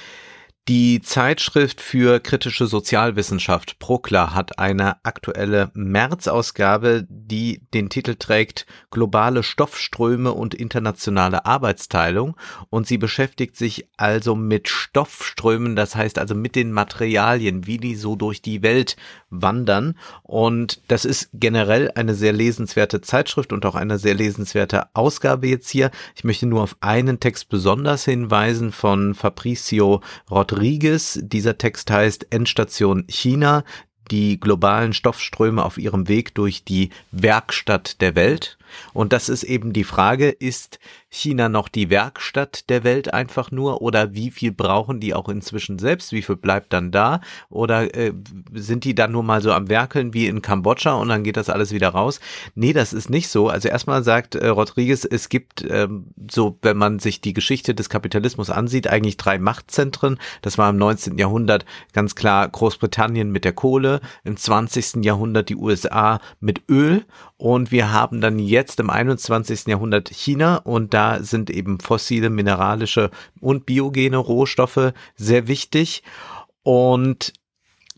[0.69, 9.43] Die Zeitschrift für kritische Sozialwissenschaft Prokla hat eine aktuelle März-Ausgabe, die den Titel trägt Globale
[9.43, 12.37] Stoffströme und internationale Arbeitsteilung.
[12.71, 17.97] Und sie beschäftigt sich also mit Stoffströmen, das heißt also mit den Materialien, wie die
[17.97, 18.95] so durch die Welt
[19.33, 25.49] wandern und das ist generell eine sehr lesenswerte Zeitschrift und auch eine sehr lesenswerte Ausgabe
[25.49, 25.91] jetzt hier.
[26.15, 31.19] Ich möchte nur auf einen Text besonders hinweisen von Fabricio Rodriguez.
[31.23, 33.65] Dieser Text heißt Endstation China,
[34.11, 38.59] die globalen Stoffströme auf ihrem Weg durch die Werkstatt der Welt.
[38.93, 40.79] Und das ist eben die Frage, ist
[41.15, 45.79] China noch die Werkstatt der Welt einfach nur oder wie viel brauchen die auch inzwischen
[45.79, 46.11] selbst?
[46.13, 47.21] Wie viel bleibt dann da?
[47.51, 48.15] Oder äh,
[48.55, 51.51] sind die dann nur mal so am Werkeln wie in Kambodscha und dann geht das
[51.51, 52.19] alles wieder raus?
[52.55, 53.51] Nee, das ist nicht so.
[53.51, 57.91] Also erstmal sagt äh, Rodriguez, es gibt ähm, so, wenn man sich die Geschichte des
[57.91, 60.19] Kapitalismus ansieht, eigentlich drei Machtzentren.
[60.41, 61.19] Das war im 19.
[61.19, 65.05] Jahrhundert ganz klar Großbritannien mit der Kohle, im 20.
[65.05, 67.05] Jahrhundert die USA mit Öl
[67.37, 69.67] und wir haben dann jetzt im 21.
[69.67, 73.11] Jahrhundert China und da sind eben fossile, mineralische
[73.41, 76.03] und biogene Rohstoffe sehr wichtig.
[76.63, 77.33] Und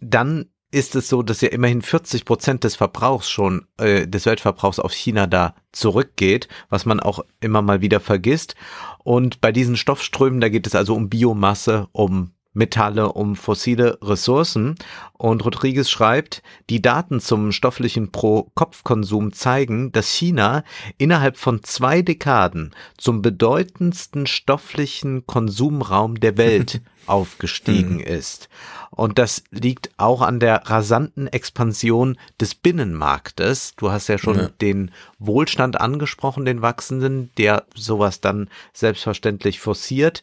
[0.00, 4.80] dann ist es so, dass ja immerhin 40 Prozent des Verbrauchs schon, äh, des Weltverbrauchs
[4.80, 8.56] auf China da zurückgeht, was man auch immer mal wieder vergisst.
[9.04, 14.76] Und bei diesen Stoffströmen, da geht es also um Biomasse, um Metalle, um fossile Ressourcen.
[15.12, 20.64] Und Rodriguez schreibt, die Daten zum stofflichen Pro-Kopf-Konsum zeigen, dass China
[20.96, 28.06] innerhalb von zwei Dekaden zum bedeutendsten stofflichen Konsumraum der Welt aufgestiegen hm.
[28.06, 28.48] ist.
[28.94, 33.74] Und das liegt auch an der rasanten Expansion des Binnenmarktes.
[33.76, 34.50] Du hast ja schon ja.
[34.60, 40.22] den Wohlstand angesprochen, den wachsenden, der sowas dann selbstverständlich forciert.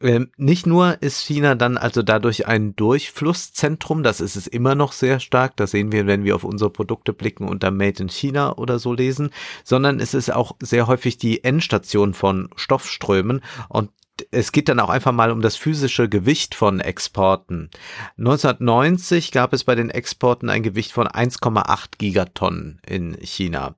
[0.00, 4.92] Ähm, nicht nur ist China dann also dadurch ein Durchflusszentrum, das ist es immer noch
[4.92, 8.56] sehr stark, das sehen wir, wenn wir auf unsere Produkte blicken unter Made in China
[8.56, 9.30] oder so lesen,
[9.64, 13.90] sondern es ist auch sehr häufig die Endstation von Stoffströmen und
[14.30, 17.70] es geht dann auch einfach mal um das physische Gewicht von Exporten.
[18.18, 23.76] 1990 gab es bei den Exporten ein Gewicht von 1,8 Gigatonnen in China.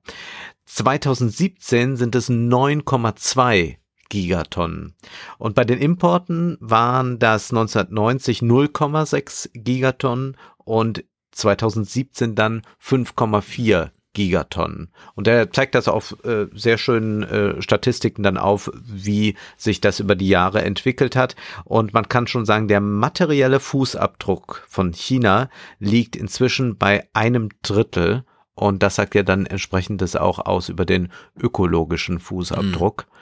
[0.65, 3.77] 2017 sind es 9,2
[4.09, 4.95] Gigatonnen.
[5.37, 14.89] Und bei den Importen waren das 1990 0,6 Gigatonnen und 2017 dann 5,4 Gigatonnen.
[15.15, 19.99] Und er zeigt das auf äh, sehr schönen äh, Statistiken dann auf, wie sich das
[19.99, 21.35] über die Jahre entwickelt hat.
[21.65, 25.49] Und man kann schon sagen, der materielle Fußabdruck von China
[25.79, 28.23] liegt inzwischen bei einem Drittel.
[28.55, 33.07] Und das sagt ja dann entsprechendes auch aus über den ökologischen Fußabdruck.
[33.07, 33.13] Mhm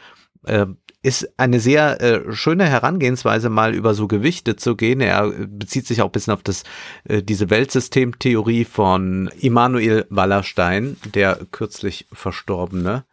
[1.03, 5.01] ist eine sehr äh, schöne Herangehensweise, mal über so Gewichte zu gehen.
[5.01, 6.63] Er bezieht sich auch ein bisschen auf das,
[7.05, 13.03] äh, diese Weltsystemtheorie von Immanuel Wallerstein, der kürzlich verstorbene,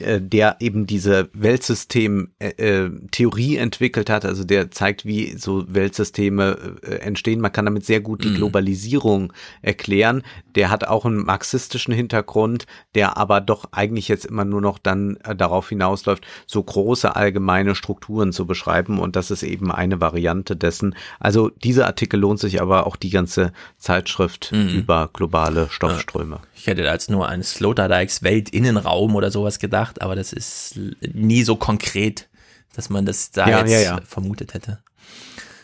[0.00, 6.96] äh, der eben diese Weltsystem-Theorie äh, entwickelt hat, also der zeigt, wie so Weltsysteme äh,
[6.96, 7.40] entstehen.
[7.40, 8.36] Man kann damit sehr gut die mhm.
[8.36, 10.24] Globalisierung erklären.
[10.56, 12.66] Der hat auch einen marxistischen Hintergrund,
[12.96, 18.32] der aber doch eigentlich jetzt immer nur noch dann darauf hinausläuft, so große allgemeine Strukturen
[18.32, 18.98] zu beschreiben.
[18.98, 20.96] Und das ist eben eine Variante dessen.
[21.20, 24.70] Also dieser Artikel lohnt sich aber auch die ganze Zeitschrift mhm.
[24.70, 26.40] über globale Stoffströme.
[26.56, 30.78] Ich hätte da jetzt nur an Sloterdijks Weltinnenraum oder sowas gedacht, aber das ist
[31.12, 32.28] nie so konkret,
[32.74, 34.00] dass man das da ja, jetzt ja, ja.
[34.06, 34.82] vermutet hätte.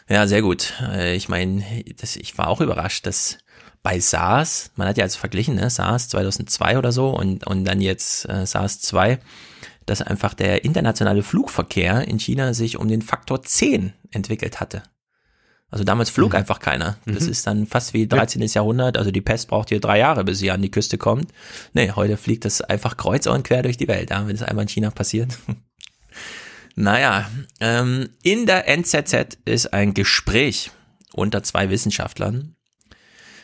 [0.08, 0.74] Ja, sehr gut.
[0.82, 3.38] Äh, ich meine, ich war auch überrascht, dass
[3.82, 7.80] bei SARS, man hat ja also verglichen, ne, SARS 2002 oder so und, und dann
[7.80, 9.18] jetzt äh, SARS 2,
[9.86, 14.82] dass einfach der internationale Flugverkehr in China sich um den Faktor 10 entwickelt hatte.
[15.70, 16.38] Also damals flog mhm.
[16.38, 16.98] einfach keiner.
[17.06, 17.30] Das mhm.
[17.30, 18.42] ist dann fast wie 13.
[18.42, 18.48] Ja.
[18.48, 18.98] Jahrhundert.
[18.98, 21.32] Also die Pest braucht hier drei Jahre, bis sie an die Küste kommt.
[21.72, 24.64] Nee, heute fliegt das einfach kreuz und quer durch die Welt, ja, wenn es einmal
[24.64, 25.38] in China passiert.
[26.74, 27.30] naja,
[27.60, 30.72] ähm, in der NZZ ist ein Gespräch
[31.12, 32.56] unter zwei Wissenschaftlern.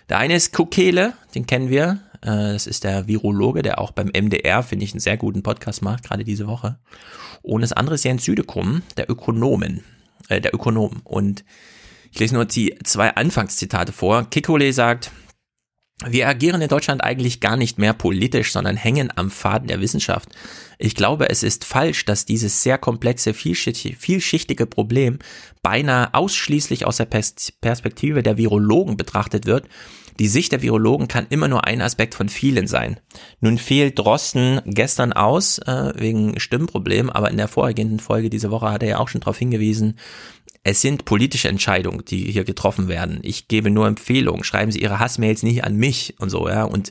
[0.08, 2.00] Der eine ist Kukele, den kennen wir.
[2.22, 5.82] Äh, das ist der Virologe, der auch beim MDR, finde ich, einen sehr guten Podcast
[5.82, 6.78] macht, gerade diese Woche.
[7.42, 9.84] Und das andere ist Jens Südekum, der Ökonomen,
[10.28, 11.00] äh, der Ökonom.
[11.04, 11.44] Und
[12.16, 14.30] ich lese nur die zwei Anfangszitate vor.
[14.30, 15.10] Kikole sagt,
[16.06, 20.30] wir agieren in Deutschland eigentlich gar nicht mehr politisch, sondern hängen am Faden der Wissenschaft.
[20.78, 25.18] Ich glaube, es ist falsch, dass dieses sehr komplexe, vielschichtige Problem
[25.60, 27.04] beinahe ausschließlich aus der
[27.60, 29.68] Perspektive der Virologen betrachtet wird.
[30.18, 32.98] Die Sicht der Virologen kann immer nur ein Aspekt von vielen sein.
[33.40, 38.70] Nun fehlt Drosten gestern aus äh, wegen Stimmproblem, aber in der vorhergehenden Folge diese Woche
[38.70, 39.98] hat er ja auch schon darauf hingewiesen,
[40.66, 43.20] es sind politische Entscheidungen, die hier getroffen werden.
[43.22, 44.42] Ich gebe nur Empfehlungen.
[44.42, 46.64] Schreiben Sie Ihre Hassmails nicht an mich und so, ja.
[46.64, 46.90] Und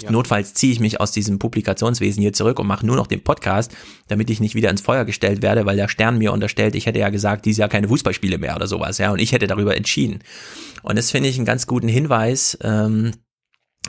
[0.00, 0.10] ja.
[0.10, 3.70] notfalls ziehe ich mich aus diesem Publikationswesen hier zurück und mache nur noch den Podcast,
[4.08, 6.98] damit ich nicht wieder ins Feuer gestellt werde, weil der Stern mir unterstellt, ich hätte
[6.98, 9.12] ja gesagt, dieses Jahr keine Fußballspiele mehr oder sowas, ja.
[9.12, 10.18] Und ich hätte darüber entschieden.
[10.82, 13.12] Und das finde ich einen ganz guten Hinweis, ähm,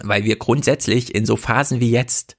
[0.03, 2.37] weil wir grundsätzlich in so Phasen wie jetzt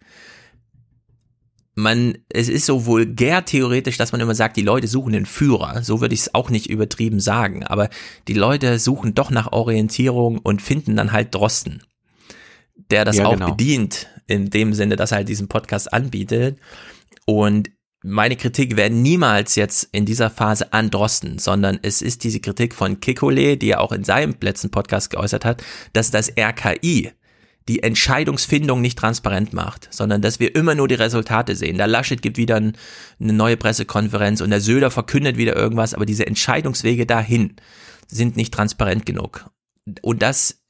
[1.77, 5.83] man, es ist so vulgär theoretisch, dass man immer sagt, die Leute suchen den Führer.
[5.83, 7.65] So würde ich es auch nicht übertrieben sagen.
[7.65, 7.91] Aber
[8.29, 11.83] die Leute suchen doch nach Orientierung und finden dann halt Drosten.
[12.91, 13.51] der das Ja, auch genau.
[13.51, 16.59] bedient, in dem Sinne, dass er halt diesen Podcast anbietet.
[17.25, 17.71] Und
[18.03, 22.75] meine Kritik wäre niemals jetzt in dieser Phase an Drosten, sondern es ist diese Kritik
[22.75, 25.63] von Kikole, die er auch in seinem letzten Podcast geäußert hat,
[25.93, 27.13] dass das RKI
[27.69, 31.79] die Entscheidungsfindung nicht transparent macht, sondern dass wir immer nur die Resultate sehen.
[31.79, 32.77] Der Laschet gibt wieder ein,
[33.21, 37.57] eine neue Pressekonferenz und der Söder verkündet wieder irgendwas, aber diese Entscheidungswege dahin
[38.07, 39.51] sind nicht transparent genug.
[40.03, 40.63] Und das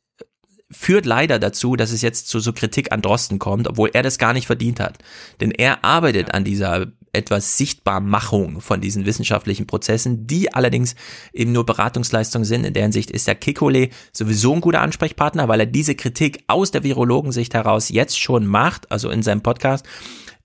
[0.71, 4.19] führt leider dazu, dass es jetzt zu so Kritik an Drosten kommt, obwohl er das
[4.19, 4.99] gar nicht verdient hat.
[5.41, 6.87] Denn er arbeitet an dieser
[7.17, 10.95] etwas Sichtbarmachung von diesen wissenschaftlichen Prozessen, die allerdings
[11.33, 12.65] eben nur Beratungsleistungen sind.
[12.65, 16.71] In der Hinsicht ist der Kikole sowieso ein guter Ansprechpartner, weil er diese Kritik aus
[16.71, 19.85] der Virologensicht heraus jetzt schon macht, also in seinem Podcast.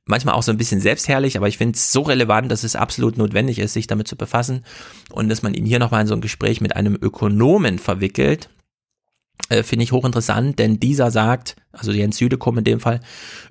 [0.05, 3.17] Manchmal auch so ein bisschen selbstherrlich, aber ich finde es so relevant, dass es absolut
[3.17, 4.65] notwendig ist, sich damit zu befassen
[5.11, 8.49] und dass man ihn hier nochmal in so ein Gespräch mit einem Ökonomen verwickelt,
[9.49, 12.99] äh, finde ich hochinteressant, denn dieser sagt, also Jens Südekum in dem Fall,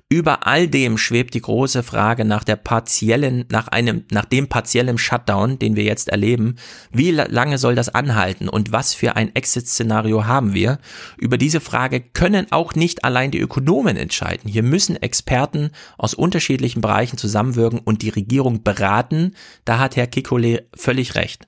[0.09, 4.97] über all dem schwebt die große Frage nach der partiellen, nach einem, nach dem partiellen
[4.97, 6.55] Shutdown, den wir jetzt erleben.
[6.91, 10.79] Wie la- lange soll das anhalten und was für ein Exit-Szenario haben wir?
[11.17, 14.49] Über diese Frage können auch nicht allein die Ökonomen entscheiden.
[14.49, 19.33] Hier müssen Experten aus unterschiedlichen Bereichen zusammenwirken und die Regierung beraten.
[19.65, 21.47] Da hat Herr Kikole völlig recht.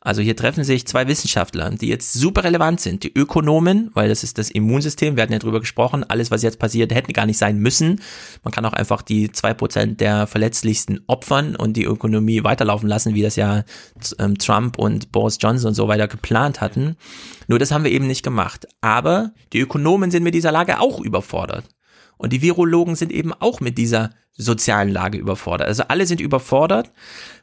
[0.00, 3.02] Also hier treffen sich zwei Wissenschaftler, die jetzt super relevant sind.
[3.02, 6.60] Die Ökonomen, weil das ist das Immunsystem, wir hatten ja drüber gesprochen, alles, was jetzt
[6.60, 8.00] passiert, hätten gar nicht sein müssen.
[8.44, 13.14] Man kann auch einfach die zwei Prozent der verletzlichsten opfern und die Ökonomie weiterlaufen lassen,
[13.14, 13.64] wie das ja
[14.20, 16.96] ähm, Trump und Boris Johnson und so weiter geplant hatten.
[17.48, 18.68] Nur das haben wir eben nicht gemacht.
[18.80, 21.64] Aber die Ökonomen sind mit dieser Lage auch überfordert.
[22.18, 25.66] Und die Virologen sind eben auch mit dieser sozialen Lage überfordert.
[25.66, 26.92] Also alle sind überfordert,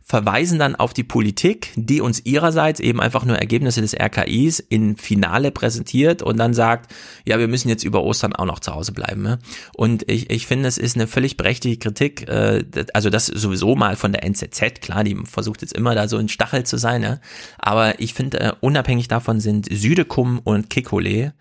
[0.02, 4.96] verweisen dann auf die Politik, die uns ihrerseits eben einfach nur Ergebnisse des RKIs in
[4.96, 6.94] Finale präsentiert und dann sagt,
[7.26, 9.24] ja, wir müssen jetzt über Ostern auch noch zu Hause bleiben.
[9.24, 9.40] Ne?
[9.76, 13.98] Und ich, ich finde, es ist eine völlig berechtigte Kritik, äh, also das sowieso mal
[13.98, 17.20] von der NZZ, klar, die versucht jetzt immer da so ein Stachel zu sein, ne?
[17.58, 21.34] aber ich finde, äh, unabhängig davon sind Südekum und Kikole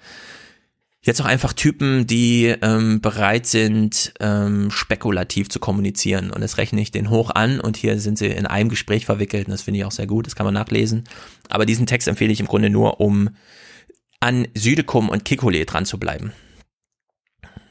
[1.07, 6.31] Jetzt auch einfach Typen, die ähm, bereit sind, ähm, spekulativ zu kommunizieren.
[6.31, 7.61] Und das rechne ich den hoch an.
[7.61, 9.47] Und hier sind sie in einem Gespräch verwickelt.
[9.47, 10.27] Und das finde ich auch sehr gut.
[10.27, 11.05] Das kann man nachlesen.
[11.51, 13.29] Aber diesen Text empfehle ich im Grunde nur, um
[14.21, 16.33] an Südekum und Kikole dran zu bleiben.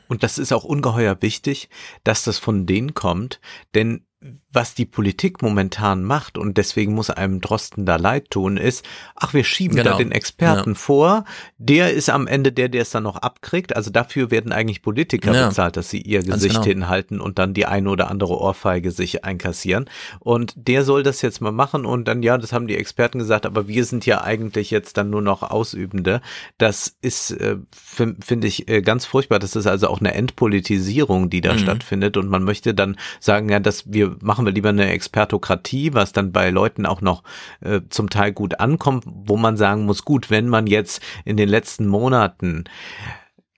[0.07, 1.69] Und das ist auch ungeheuer wichtig,
[2.03, 3.41] dass das von denen kommt,
[3.73, 4.05] denn
[4.53, 8.85] was die Politik momentan macht, und deswegen muss einem Drosten da leid tun, ist,
[9.15, 9.91] ach, wir schieben Genau.
[9.91, 10.75] da den Experten Ja.
[10.75, 11.25] vor,
[11.57, 13.75] der ist am Ende der, der es dann noch abkriegt.
[13.75, 15.47] Also dafür werden eigentlich Politiker Ja.
[15.47, 16.65] bezahlt, dass sie ihr Gesicht genau.
[16.65, 19.89] hinhalten und dann die eine oder andere Ohrfeige sich einkassieren.
[20.19, 23.45] Und der soll das jetzt mal machen und dann, ja, das haben die Experten gesagt,
[23.45, 26.21] aber wir sind ja eigentlich jetzt dann nur noch Ausübende.
[26.57, 29.39] Das ist, äh, fin- finde ich, äh, ganz furchtbar.
[29.39, 31.59] Das ist also auch eine Entpolitisierung, die da Mhm.
[31.59, 32.17] stattfindet.
[32.17, 36.31] Und man möchte dann sagen, ja, dass wir machen wir lieber eine Expertokratie, was dann
[36.31, 37.23] bei Leuten auch noch
[37.61, 41.49] äh, zum Teil gut ankommt, wo man sagen muss, gut, wenn man jetzt in den
[41.49, 42.65] letzten Monaten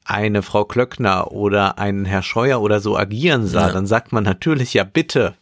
[0.05, 3.73] eine Frau Klöckner oder einen Herr Scheuer oder so agieren sah, Ja.
[3.73, 5.33] dann sagt man natürlich, ja bitte,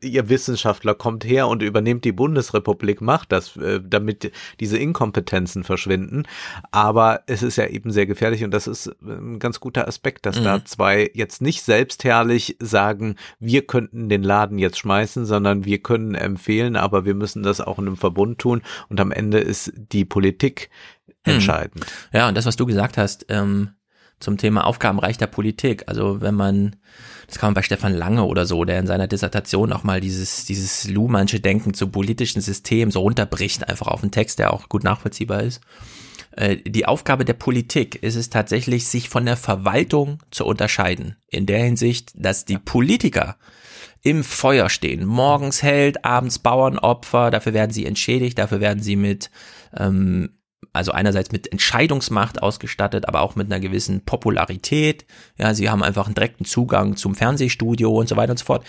[0.00, 6.24] ihr Wissenschaftler kommt her und übernehmt die Bundesrepublik, macht das, äh, damit diese Inkompetenzen verschwinden.
[6.70, 10.26] Aber es ist ja eben sehr gefährlich und das ist äh, ein ganz guter Aspekt,
[10.26, 10.44] dass Mhm.
[10.44, 16.14] da zwei jetzt nicht selbstherrlich sagen, wir könnten den Laden jetzt schmeißen, sondern wir können
[16.14, 20.04] empfehlen, aber wir müssen das auch in einem Verbund tun und am Ende ist die
[20.04, 20.70] Politik
[21.26, 21.32] Mhm.
[21.34, 21.86] entscheidend.
[22.12, 23.70] Ja, und das, was du gesagt hast, ähm,
[24.20, 25.84] zum Thema Aufgabenreich der Politik.
[25.86, 26.76] Also wenn man,
[27.26, 30.44] das kann man bei Stefan Lange oder so, der in seiner Dissertation auch mal dieses,
[30.44, 34.84] dieses Luhmannsche Denken zum politischen System so runterbricht, einfach auf einen Text, der auch gut
[34.84, 35.60] nachvollziehbar ist.
[36.36, 41.16] Äh, Die Aufgabe der Politik ist es tatsächlich, sich von der Verwaltung zu unterscheiden.
[41.28, 43.36] In der Hinsicht, dass die Politiker
[44.02, 45.04] im Feuer stehen.
[45.04, 49.30] Morgens Held, abends Bauernopfer, dafür werden sie entschädigt, dafür werden sie mit
[49.76, 50.30] ähm,
[50.72, 55.04] also einerseits mit Entscheidungsmacht ausgestattet, aber auch mit einer gewissen Popularität.
[55.36, 58.64] Ja, sie haben einfach einen direkten Zugang zum Fernsehstudio und so weiter und so fort.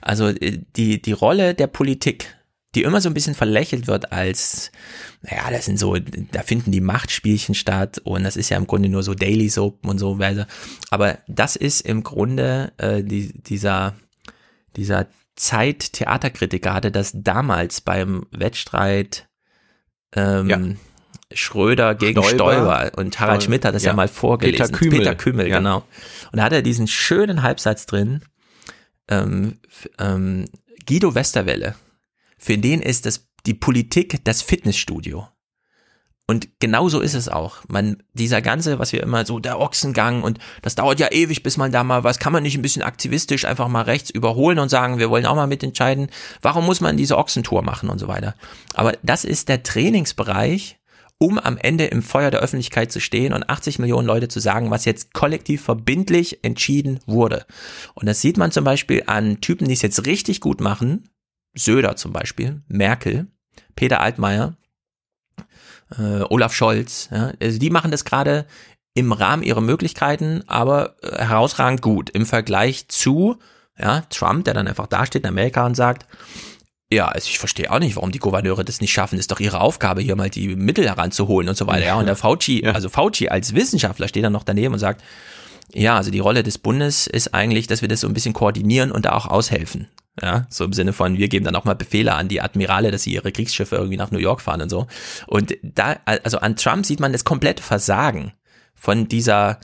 [0.00, 2.34] Also äh, die, die Rolle der Politik,
[2.74, 4.70] die immer so ein bisschen verlächelt wird als,
[5.22, 8.90] naja, das sind so, da finden die Machtspielchen statt und das ist ja im Grunde
[8.90, 10.46] nur so Daily Soap und so weiter.
[10.90, 13.94] Aber das ist im Grunde äh, die, dieser,
[14.76, 15.06] dieser
[15.36, 19.28] Zeit-Theaterkritiker hatte das damals beim Wettstreit
[20.14, 20.58] ähm, Ja.
[21.32, 22.52] Schröder gegen Stoiber.
[22.52, 23.96] Stoiber, und Harald Schmidt hat das ja, ja.
[23.96, 24.66] mal vorgelesen.
[24.66, 24.98] Peter Kümel.
[24.98, 25.58] Peter Kümmel, Ja.
[25.58, 25.84] genau.
[26.30, 28.22] Und da hat er diesen schönen Halbsatz drin,
[29.08, 29.58] ähm,
[29.98, 30.46] ähm,
[30.86, 31.74] Guido Westerwelle,
[32.38, 35.28] für den ist das die Politik das Fitnessstudio.
[36.28, 37.58] Und genau so ist es auch.
[37.68, 41.56] Man, dieser ganze, was wir immer so, der Ochsengang und das dauert ja ewig, bis
[41.56, 44.68] man da mal was, kann man nicht ein bisschen aktivistisch einfach mal rechts überholen und
[44.68, 46.08] sagen, wir wollen auch mal mitentscheiden.
[46.42, 48.34] Warum muss man diese Ochsentour machen und so weiter?
[48.74, 50.78] Aber das ist der Trainingsbereich,
[51.18, 54.70] um am Ende im Feuer der Öffentlichkeit zu stehen und 80 Millionen Leute zu sagen,
[54.70, 57.46] was jetzt kollektiv verbindlich entschieden wurde.
[57.94, 61.08] Und das sieht man zum Beispiel an Typen, die es jetzt richtig gut machen.
[61.54, 63.28] Söder zum Beispiel, Merkel,
[63.76, 64.56] Peter Altmaier,
[65.96, 68.46] äh, Olaf Scholz, ja, also die machen das gerade
[68.92, 73.38] im Rahmen ihrer Möglichkeiten, aber äh, herausragend gut im Vergleich zu
[73.78, 76.06] ja, Trump, der dann einfach dasteht in Amerika und sagt,
[76.92, 79.18] ja, also ich verstehe auch nicht, warum die Gouverneure das nicht schaffen.
[79.18, 81.86] Ist doch ihre Aufgabe, hier mal die Mittel heranzuholen und so weiter.
[81.86, 82.72] Ja, und der Fauci, ja.
[82.72, 85.02] also Fauci als Wissenschaftler steht dann noch daneben und sagt,
[85.72, 88.92] ja, also die Rolle des Bundes ist eigentlich, dass wir das so ein bisschen koordinieren
[88.92, 89.88] und da auch aushelfen.
[90.22, 93.02] Ja, so im Sinne von, wir geben dann auch mal Befehle an die Admirale, dass
[93.02, 94.86] sie ihre Kriegsschiffe irgendwie nach New York fahren und so.
[95.26, 98.32] Und da, also an Trump sieht man das komplette Versagen
[98.74, 99.60] von dieser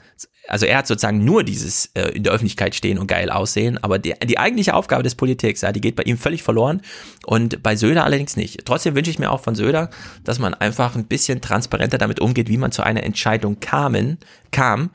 [0.47, 3.97] also er hat sozusagen nur dieses äh, in der Öffentlichkeit stehen und geil aussehen, aber
[3.97, 6.81] die, die eigentliche Aufgabe des Politiks, ja, die geht bei ihm völlig verloren
[7.25, 8.65] und bei Söder allerdings nicht.
[8.65, 9.89] Trotzdem wünsche ich mir auch von Söder,
[10.23, 14.17] dass man einfach ein bisschen transparenter damit umgeht, wie man zu einer Entscheidung kamen,
[14.51, 14.89] kam,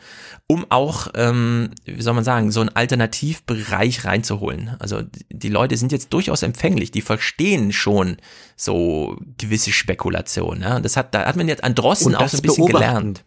[0.46, 4.76] um auch, ähm, wie soll man sagen, so einen Alternativbereich reinzuholen.
[4.78, 8.18] Also die Leute sind jetzt durchaus empfänglich, die verstehen schon
[8.54, 10.62] so gewisse Spekulationen.
[10.62, 10.80] Ja?
[10.80, 13.24] Das hat, da hat man jetzt an Drossen auch so ein bisschen gelernt.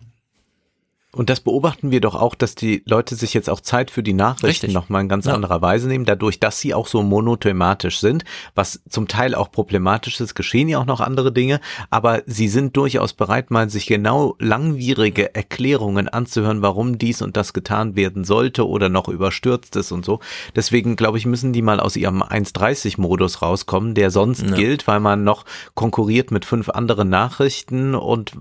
[1.13, 4.13] Und das beobachten wir doch auch, dass die Leute sich jetzt auch Zeit für die
[4.13, 5.33] Nachrichten nochmal in ganz ja.
[5.33, 8.23] anderer Weise nehmen, dadurch, dass sie auch so monothematisch sind,
[8.55, 11.59] was zum Teil auch problematisch ist, geschehen ja auch noch andere Dinge,
[11.89, 17.51] aber sie sind durchaus bereit, mal sich genau langwierige Erklärungen anzuhören, warum dies und das
[17.51, 20.21] getan werden sollte oder noch überstürzt ist und so.
[20.55, 24.55] Deswegen, glaube ich, müssen die mal aus ihrem 1.30-Modus rauskommen, der sonst ja.
[24.55, 25.43] gilt, weil man noch
[25.73, 28.31] konkurriert mit fünf anderen Nachrichten und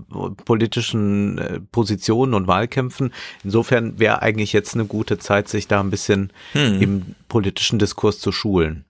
[0.45, 3.13] politischen äh, Positionen und Wahl Wahlkämpfen.
[3.43, 6.81] Insofern wäre eigentlich jetzt eine gute Zeit, sich da ein bisschen hm.
[6.81, 8.85] im politischen Diskurs zu schulen.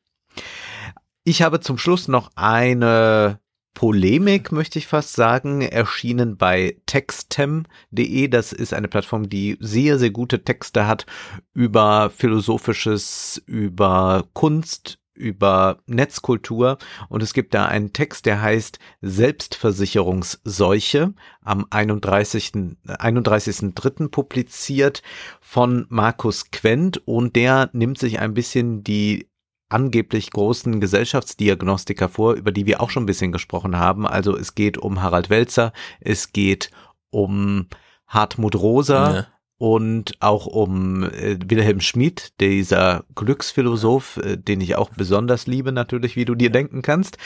[1.24, 3.40] Ich habe zum Schluss noch eine
[3.74, 8.28] Polemik, möchte ich fast sagen, erschienen bei textem.de.
[8.28, 11.06] Das ist eine Plattform, die sehr, sehr gute Texte hat
[11.54, 16.78] über Philosophisches, über Kunst, über Netzkultur
[17.10, 22.52] und es gibt da einen Text, der heißt Selbstversicherungsseuche am 31.
[22.88, 24.10] 31.3.
[24.10, 25.02] publiziert
[25.40, 29.30] von Markus Quent und der nimmt sich ein bisschen die
[29.70, 34.06] angeblich großen Gesellschaftsdiagnostiker vor, über die wir auch schon ein bisschen gesprochen haben.
[34.06, 35.72] Also es geht um Harald Welzer,
[36.02, 36.72] es geht
[37.10, 37.68] um
[38.08, 39.28] Hartmut Rosa, ja
[39.62, 46.16] und auch um äh, Wilhelm Schmid, dieser Glücksphilosoph, äh, den ich auch besonders liebe natürlich,
[46.16, 47.20] wie du dir denken kannst.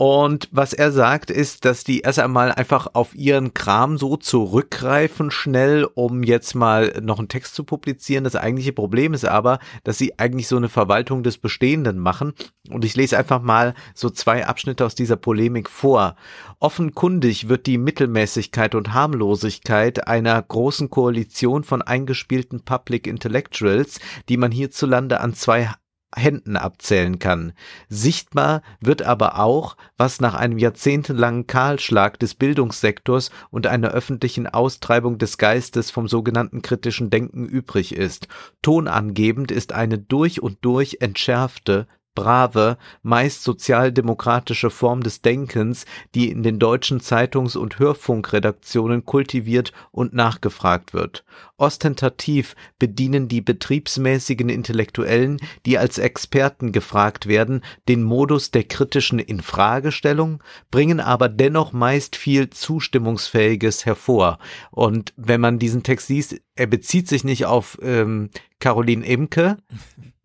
[0.00, 5.32] Und was er sagt, ist, dass die erst einmal einfach auf ihren Kram so zurückgreifen
[5.32, 8.22] schnell, um jetzt mal noch einen Text zu publizieren.
[8.22, 12.34] Das eigentliche Problem ist aber, dass sie eigentlich so eine Verwaltung des Bestehenden machen.
[12.70, 16.14] Und ich lese einfach mal so zwei Abschnitte aus dieser Polemik vor.
[16.60, 23.98] Offenkundig wird die Mittelmäßigkeit und Harmlosigkeit einer großen Koalition von eingespielten Public Intellectuals,
[24.28, 25.72] die man hierzulande an zwei
[26.14, 27.52] Händen abzählen kann.
[27.88, 35.18] Sichtbar wird aber auch, was nach einem jahrzehntelangen Kahlschlag des Bildungssektors und einer öffentlichen Austreibung
[35.18, 38.28] des Geistes vom sogenannten kritischen Denken übrig ist.
[38.62, 41.86] Tonangebend ist eine durch und durch entschärfte,
[42.18, 45.86] brave, meist sozialdemokratische Form des Denkens,
[46.16, 51.24] die in den deutschen Zeitungs- und Hörfunkredaktionen kultiviert und nachgefragt wird.
[51.58, 60.42] Ostentativ bedienen die betriebsmäßigen Intellektuellen, die als Experten gefragt werden, den Modus der kritischen Infragestellung,
[60.72, 64.40] bringen aber dennoch meist viel Zustimmungsfähiges hervor.
[64.72, 69.58] Und wenn man diesen Text liest, er bezieht sich nicht auf ähm, Caroline Imke,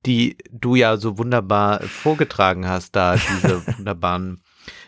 [0.06, 4.42] die du ja so wunderbar vorgetragen hast, da diese wunderbaren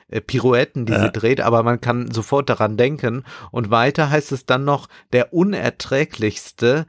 [0.08, 1.04] äh, Pirouetten, die ja.
[1.04, 3.24] sie dreht, aber man kann sofort daran denken.
[3.52, 6.86] Und weiter heißt es dann noch, der unerträglichste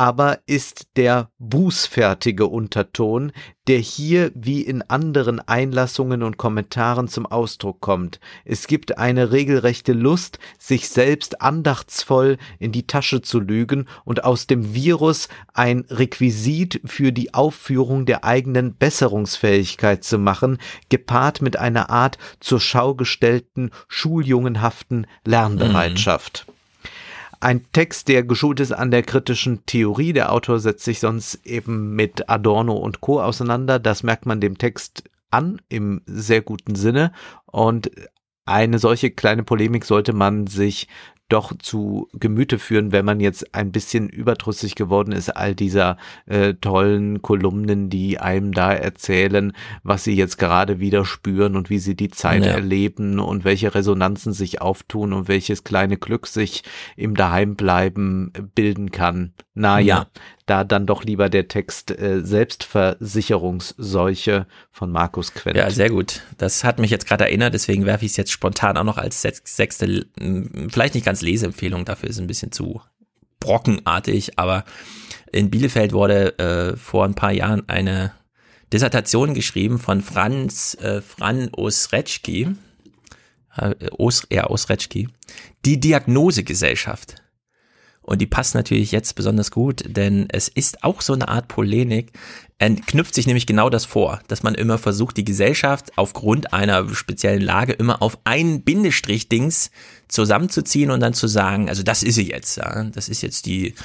[0.00, 3.32] aber ist der bußfertige Unterton,
[3.68, 8.18] der hier wie in anderen Einlassungen und Kommentaren zum Ausdruck kommt.
[8.46, 14.46] Es gibt eine regelrechte Lust, sich selbst andachtsvoll in die Tasche zu lügen und aus
[14.46, 20.56] dem Virus ein Requisit für die Aufführung der eigenen Besserungsfähigkeit zu machen,
[20.88, 26.46] gepaart mit einer Art zur Schau gestellten schuljungenhaften Lernbereitschaft.
[26.48, 26.59] Mhm.
[27.42, 30.12] Ein Text, der geschult ist an der kritischen Theorie.
[30.12, 33.22] Der Autor setzt sich sonst eben mit Adorno und Co.
[33.22, 33.78] auseinander.
[33.78, 37.12] Das merkt man dem Text an, im sehr guten Sinne.
[37.46, 37.90] Und
[38.44, 40.86] eine solche kleine Polemik sollte man sich
[41.32, 45.96] doch zu Gemüte führen, wenn man jetzt ein bisschen überdrüssig geworden ist, all dieser
[46.26, 49.52] äh, tollen Kolumnen, die einem da erzählen,
[49.82, 52.52] was sie jetzt gerade wieder spüren und wie sie die Zeit ja.
[52.52, 56.62] erleben und welche Resonanzen sich auftun und welches kleine Glück sich
[56.96, 59.32] im Daheimbleiben bilden kann.
[59.54, 60.06] Naja, ja
[60.50, 65.56] da dann doch lieber der Text äh, Selbstversicherungsseuche von Markus Quent.
[65.56, 66.22] Ja, sehr gut.
[66.38, 69.22] Das hat mich jetzt gerade erinnert, deswegen werfe ich es jetzt spontan auch noch als
[69.22, 70.06] sechste,
[70.68, 72.80] vielleicht nicht ganz Leseempfehlung, dafür ist es ein bisschen zu
[73.38, 74.64] brockenartig, aber
[75.30, 78.12] in Bielefeld wurde äh, vor ein paar Jahren eine
[78.72, 82.48] Dissertation geschrieben von Franz äh, Fran Osretschki,
[83.56, 85.08] äh, Os, ja, Osretschki,
[85.64, 87.22] die Diagnosegesellschaft.
[88.10, 92.10] Und die passt natürlich jetzt besonders gut, denn es ist auch so eine Art Polemik,
[92.58, 97.40] knüpft sich nämlich genau das vor, dass man immer versucht, die Gesellschaft aufgrund einer speziellen
[97.40, 99.70] Lage immer auf einen Bindestrich-Dings
[100.08, 103.76] zusammenzuziehen und dann zu sagen, also das ist sie jetzt, ja, das ist jetzt die,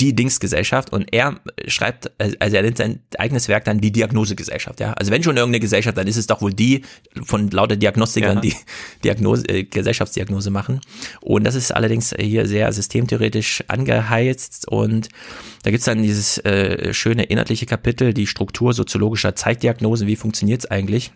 [0.00, 4.92] die Dingsgesellschaft und er schreibt, also er nennt sein eigenes Werk dann die Diagnosegesellschaft, ja.
[4.94, 6.82] Also wenn schon irgendeine Gesellschaft, dann ist es doch wohl die
[7.22, 8.40] von lauter Diagnostikern, ja.
[8.40, 8.54] die
[9.04, 10.80] Diagnose, äh, Gesellschaftsdiagnose machen.
[11.20, 15.08] Und das ist allerdings hier sehr systemtheoretisch angeheizt und
[15.62, 21.12] da gibt's dann dieses äh, schöne inhaltliche Kapitel, die Struktur soziologischer Zeitdiagnosen, wie funktioniert's eigentlich?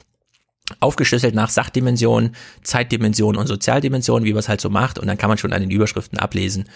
[0.81, 2.31] aufgeschlüsselt nach Sachdimension,
[2.63, 4.99] Zeitdimension und Sozialdimension, wie man es halt so macht.
[4.99, 6.71] Und dann kann man schon an den Überschriften ablesen,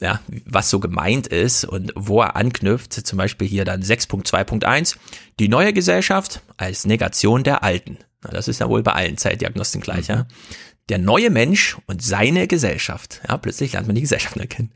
[0.00, 4.96] ja, was so gemeint ist und wo er anknüpft, zum Beispiel hier dann 6.2.1,
[5.38, 7.98] die neue Gesellschaft als Negation der alten.
[8.22, 10.26] Na, das ist ja wohl bei allen Zeitdiagnosten gleich, ja.
[10.88, 13.20] Der neue Mensch und seine Gesellschaft.
[13.28, 14.72] Ja, plötzlich lernt man die Gesellschaft erkennen.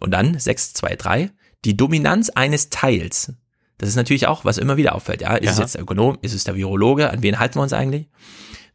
[0.00, 1.30] Und dann 6.2.3,
[1.64, 3.34] die Dominanz eines Teils.
[3.76, 5.34] Das ist natürlich auch, was immer wieder auffällt, ja.
[5.34, 5.52] Ist ja.
[5.52, 8.08] es jetzt der Ökonom, ist es der Virologe, an wen halten wir uns eigentlich?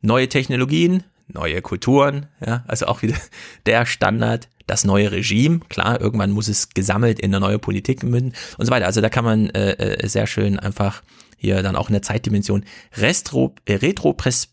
[0.01, 1.03] Neue Technologien,
[1.33, 3.15] neue Kulturen, ja, also auch wieder
[3.65, 8.33] der Standard, das neue Regime, klar, irgendwann muss es gesammelt in eine neue Politik münden
[8.57, 8.85] und so weiter.
[8.85, 11.03] Also da kann man äh, äh sehr schön einfach
[11.37, 12.63] hier dann auch in der Zeitdimension
[12.95, 14.49] Restro, äh, Retro pers,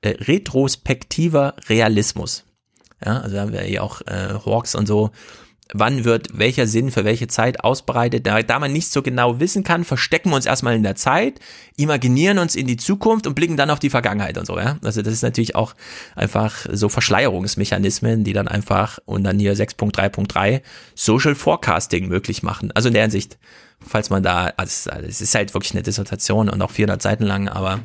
[0.00, 2.44] äh, retrospektiver Realismus.
[3.04, 5.10] Ja, also da haben wir ja auch äh, Hawks und so
[5.74, 8.26] wann wird welcher Sinn für welche Zeit ausbreitet.
[8.26, 11.40] Da, da man nicht so genau wissen kann, verstecken wir uns erstmal in der Zeit,
[11.76, 14.58] imaginieren uns in die Zukunft und blicken dann auf die Vergangenheit und so.
[14.58, 14.78] Ja?
[14.82, 15.74] Also das ist natürlich auch
[16.14, 20.62] einfach so Verschleierungsmechanismen, die dann einfach und dann hier 6.3.3
[20.94, 22.70] Social Forecasting möglich machen.
[22.72, 23.38] Also in der Hinsicht,
[23.80, 27.48] falls man da, also es ist halt wirklich eine Dissertation und auch 400 Seiten lang,
[27.48, 27.80] aber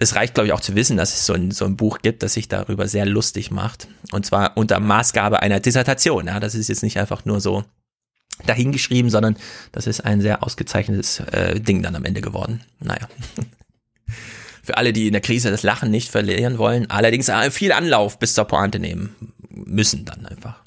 [0.00, 2.22] es reicht, glaube ich, auch zu wissen, dass es so ein, so ein Buch gibt,
[2.22, 3.86] das sich darüber sehr lustig macht.
[4.12, 6.26] Und zwar unter Maßgabe einer Dissertation.
[6.26, 7.64] Ja, das ist jetzt nicht einfach nur so
[8.46, 9.36] dahingeschrieben, sondern
[9.72, 12.62] das ist ein sehr ausgezeichnetes äh, Ding dann am Ende geworden.
[12.80, 13.08] Naja.
[14.62, 18.18] Für alle, die in der Krise das Lachen nicht verlieren wollen, allerdings äh, viel Anlauf
[18.18, 19.14] bis zur Pointe nehmen
[19.50, 20.62] müssen dann einfach.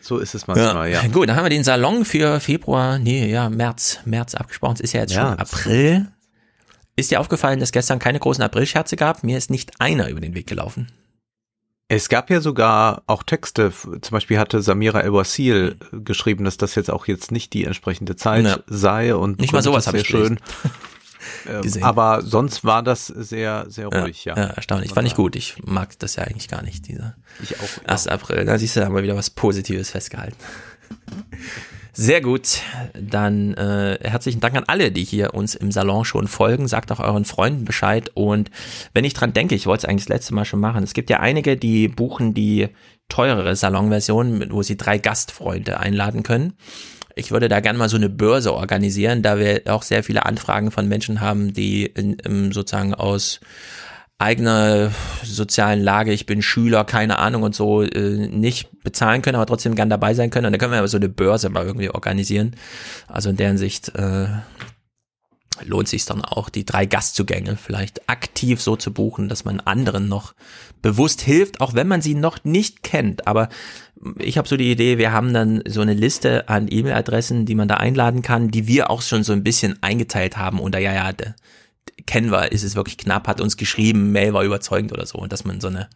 [0.00, 1.02] So ist es manchmal, ja.
[1.02, 1.08] ja.
[1.08, 4.74] Gut, dann haben wir den Salon für Februar, nee, ja, März, März abgesprochen.
[4.74, 6.06] Es ist ja jetzt schon April.
[6.96, 9.22] Ist dir aufgefallen, dass gestern keine großen Aprilscherze gab?
[9.22, 10.90] Mir ist nicht einer über den Weg gelaufen.
[11.88, 16.90] Es gab ja sogar auch Texte, zum Beispiel hatte Samira El-Wasil geschrieben, dass das jetzt
[16.90, 18.58] auch jetzt nicht die entsprechende Zeit ja.
[18.66, 20.40] sei und nicht mal sowas habe ich schön.
[21.46, 24.34] ähm, aber sonst war das sehr, sehr ruhig, ja.
[24.34, 24.92] Ja, ja erstaunlich.
[24.92, 25.36] Fand ich gut.
[25.36, 28.08] Ich mag das ja eigentlich gar nicht, dieser ich auch, 1.
[28.08, 28.44] April.
[28.46, 30.36] Da siehst du, da haben wir wieder was Positives festgehalten.
[31.98, 32.60] Sehr gut.
[32.92, 36.68] Dann äh, herzlichen Dank an alle, die hier uns im Salon schon folgen.
[36.68, 38.10] Sagt auch euren Freunden Bescheid.
[38.12, 38.50] Und
[38.92, 40.84] wenn ich dran denke, ich wollte es eigentlich das letzte Mal schon machen.
[40.84, 42.68] Es gibt ja einige, die buchen die
[43.08, 46.52] teurere Salonversion, wo sie drei Gastfreunde einladen können.
[47.14, 50.70] Ich würde da gerne mal so eine Börse organisieren, da wir auch sehr viele Anfragen
[50.70, 53.40] von Menschen haben, die in, in sozusagen aus
[54.18, 59.46] eigener sozialen Lage, ich bin Schüler, keine Ahnung und so, äh, nicht bezahlen können, aber
[59.46, 60.46] trotzdem gern dabei sein können.
[60.46, 62.56] Und dann können wir aber so eine Börse mal irgendwie organisieren.
[63.08, 64.28] Also in deren Sicht äh,
[65.64, 70.08] lohnt sich dann auch, die drei Gastzugänge vielleicht aktiv so zu buchen, dass man anderen
[70.08, 70.34] noch
[70.80, 73.26] bewusst hilft, auch wenn man sie noch nicht kennt.
[73.26, 73.48] Aber
[74.18, 77.68] ich habe so die Idee, wir haben dann so eine Liste an E-Mail-Adressen, die man
[77.68, 81.12] da einladen kann, die wir auch schon so ein bisschen eingeteilt haben unter, ja, ja,
[82.06, 85.18] kennen wir, ist es wirklich knapp, hat uns geschrieben, Mail war überzeugend oder so.
[85.18, 85.88] Und dass man so eine,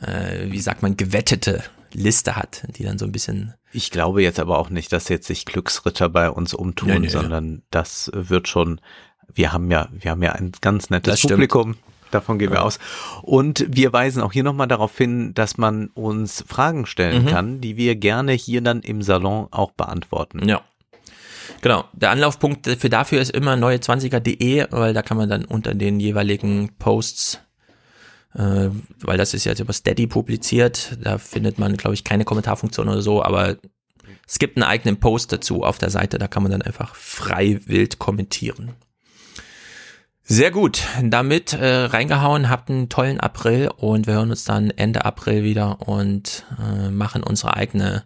[0.00, 1.62] äh, wie sagt man, gewettete
[1.92, 3.54] Liste hat, die dann so ein bisschen.
[3.72, 7.08] Ich glaube jetzt aber auch nicht, dass jetzt sich Glücksritter bei uns umtun, nee, nee,
[7.08, 7.60] sondern ja.
[7.70, 8.80] das wird schon,
[9.32, 11.76] wir haben ja, wir haben ja ein ganz nettes Publikum.
[12.10, 12.62] Davon gehen wir ja.
[12.62, 12.78] aus.
[13.22, 17.28] Und wir weisen auch hier nochmal darauf hin, dass man uns Fragen stellen mhm.
[17.28, 20.46] kann, die wir gerne hier dann im Salon auch beantworten.
[20.46, 20.60] Ja.
[21.62, 25.98] Genau, der Anlaufpunkt für dafür ist immer neue20er.de, weil da kann man dann unter den
[26.00, 27.40] jeweiligen Posts
[28.34, 28.70] äh,
[29.00, 30.96] weil das ist jetzt über Steady publiziert.
[31.02, 33.56] Da findet man, glaube ich, keine Kommentarfunktion oder so, aber
[34.26, 37.60] es gibt einen eigenen Post dazu auf der Seite, da kann man dann einfach frei
[37.66, 38.72] wild kommentieren.
[40.24, 45.04] Sehr gut, damit äh, reingehauen, habt einen tollen April und wir hören uns dann Ende
[45.04, 48.04] April wieder und äh, machen unsere eigene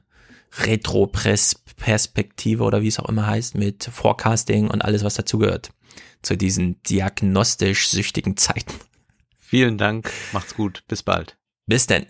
[1.76, 5.70] Retro-Perspektive oder wie es auch immer heißt mit Forecasting und alles, was dazugehört
[6.22, 8.74] zu diesen diagnostisch süchtigen Zeiten.
[9.38, 11.36] Vielen Dank, macht's gut, bis bald.
[11.66, 12.06] Bis denn.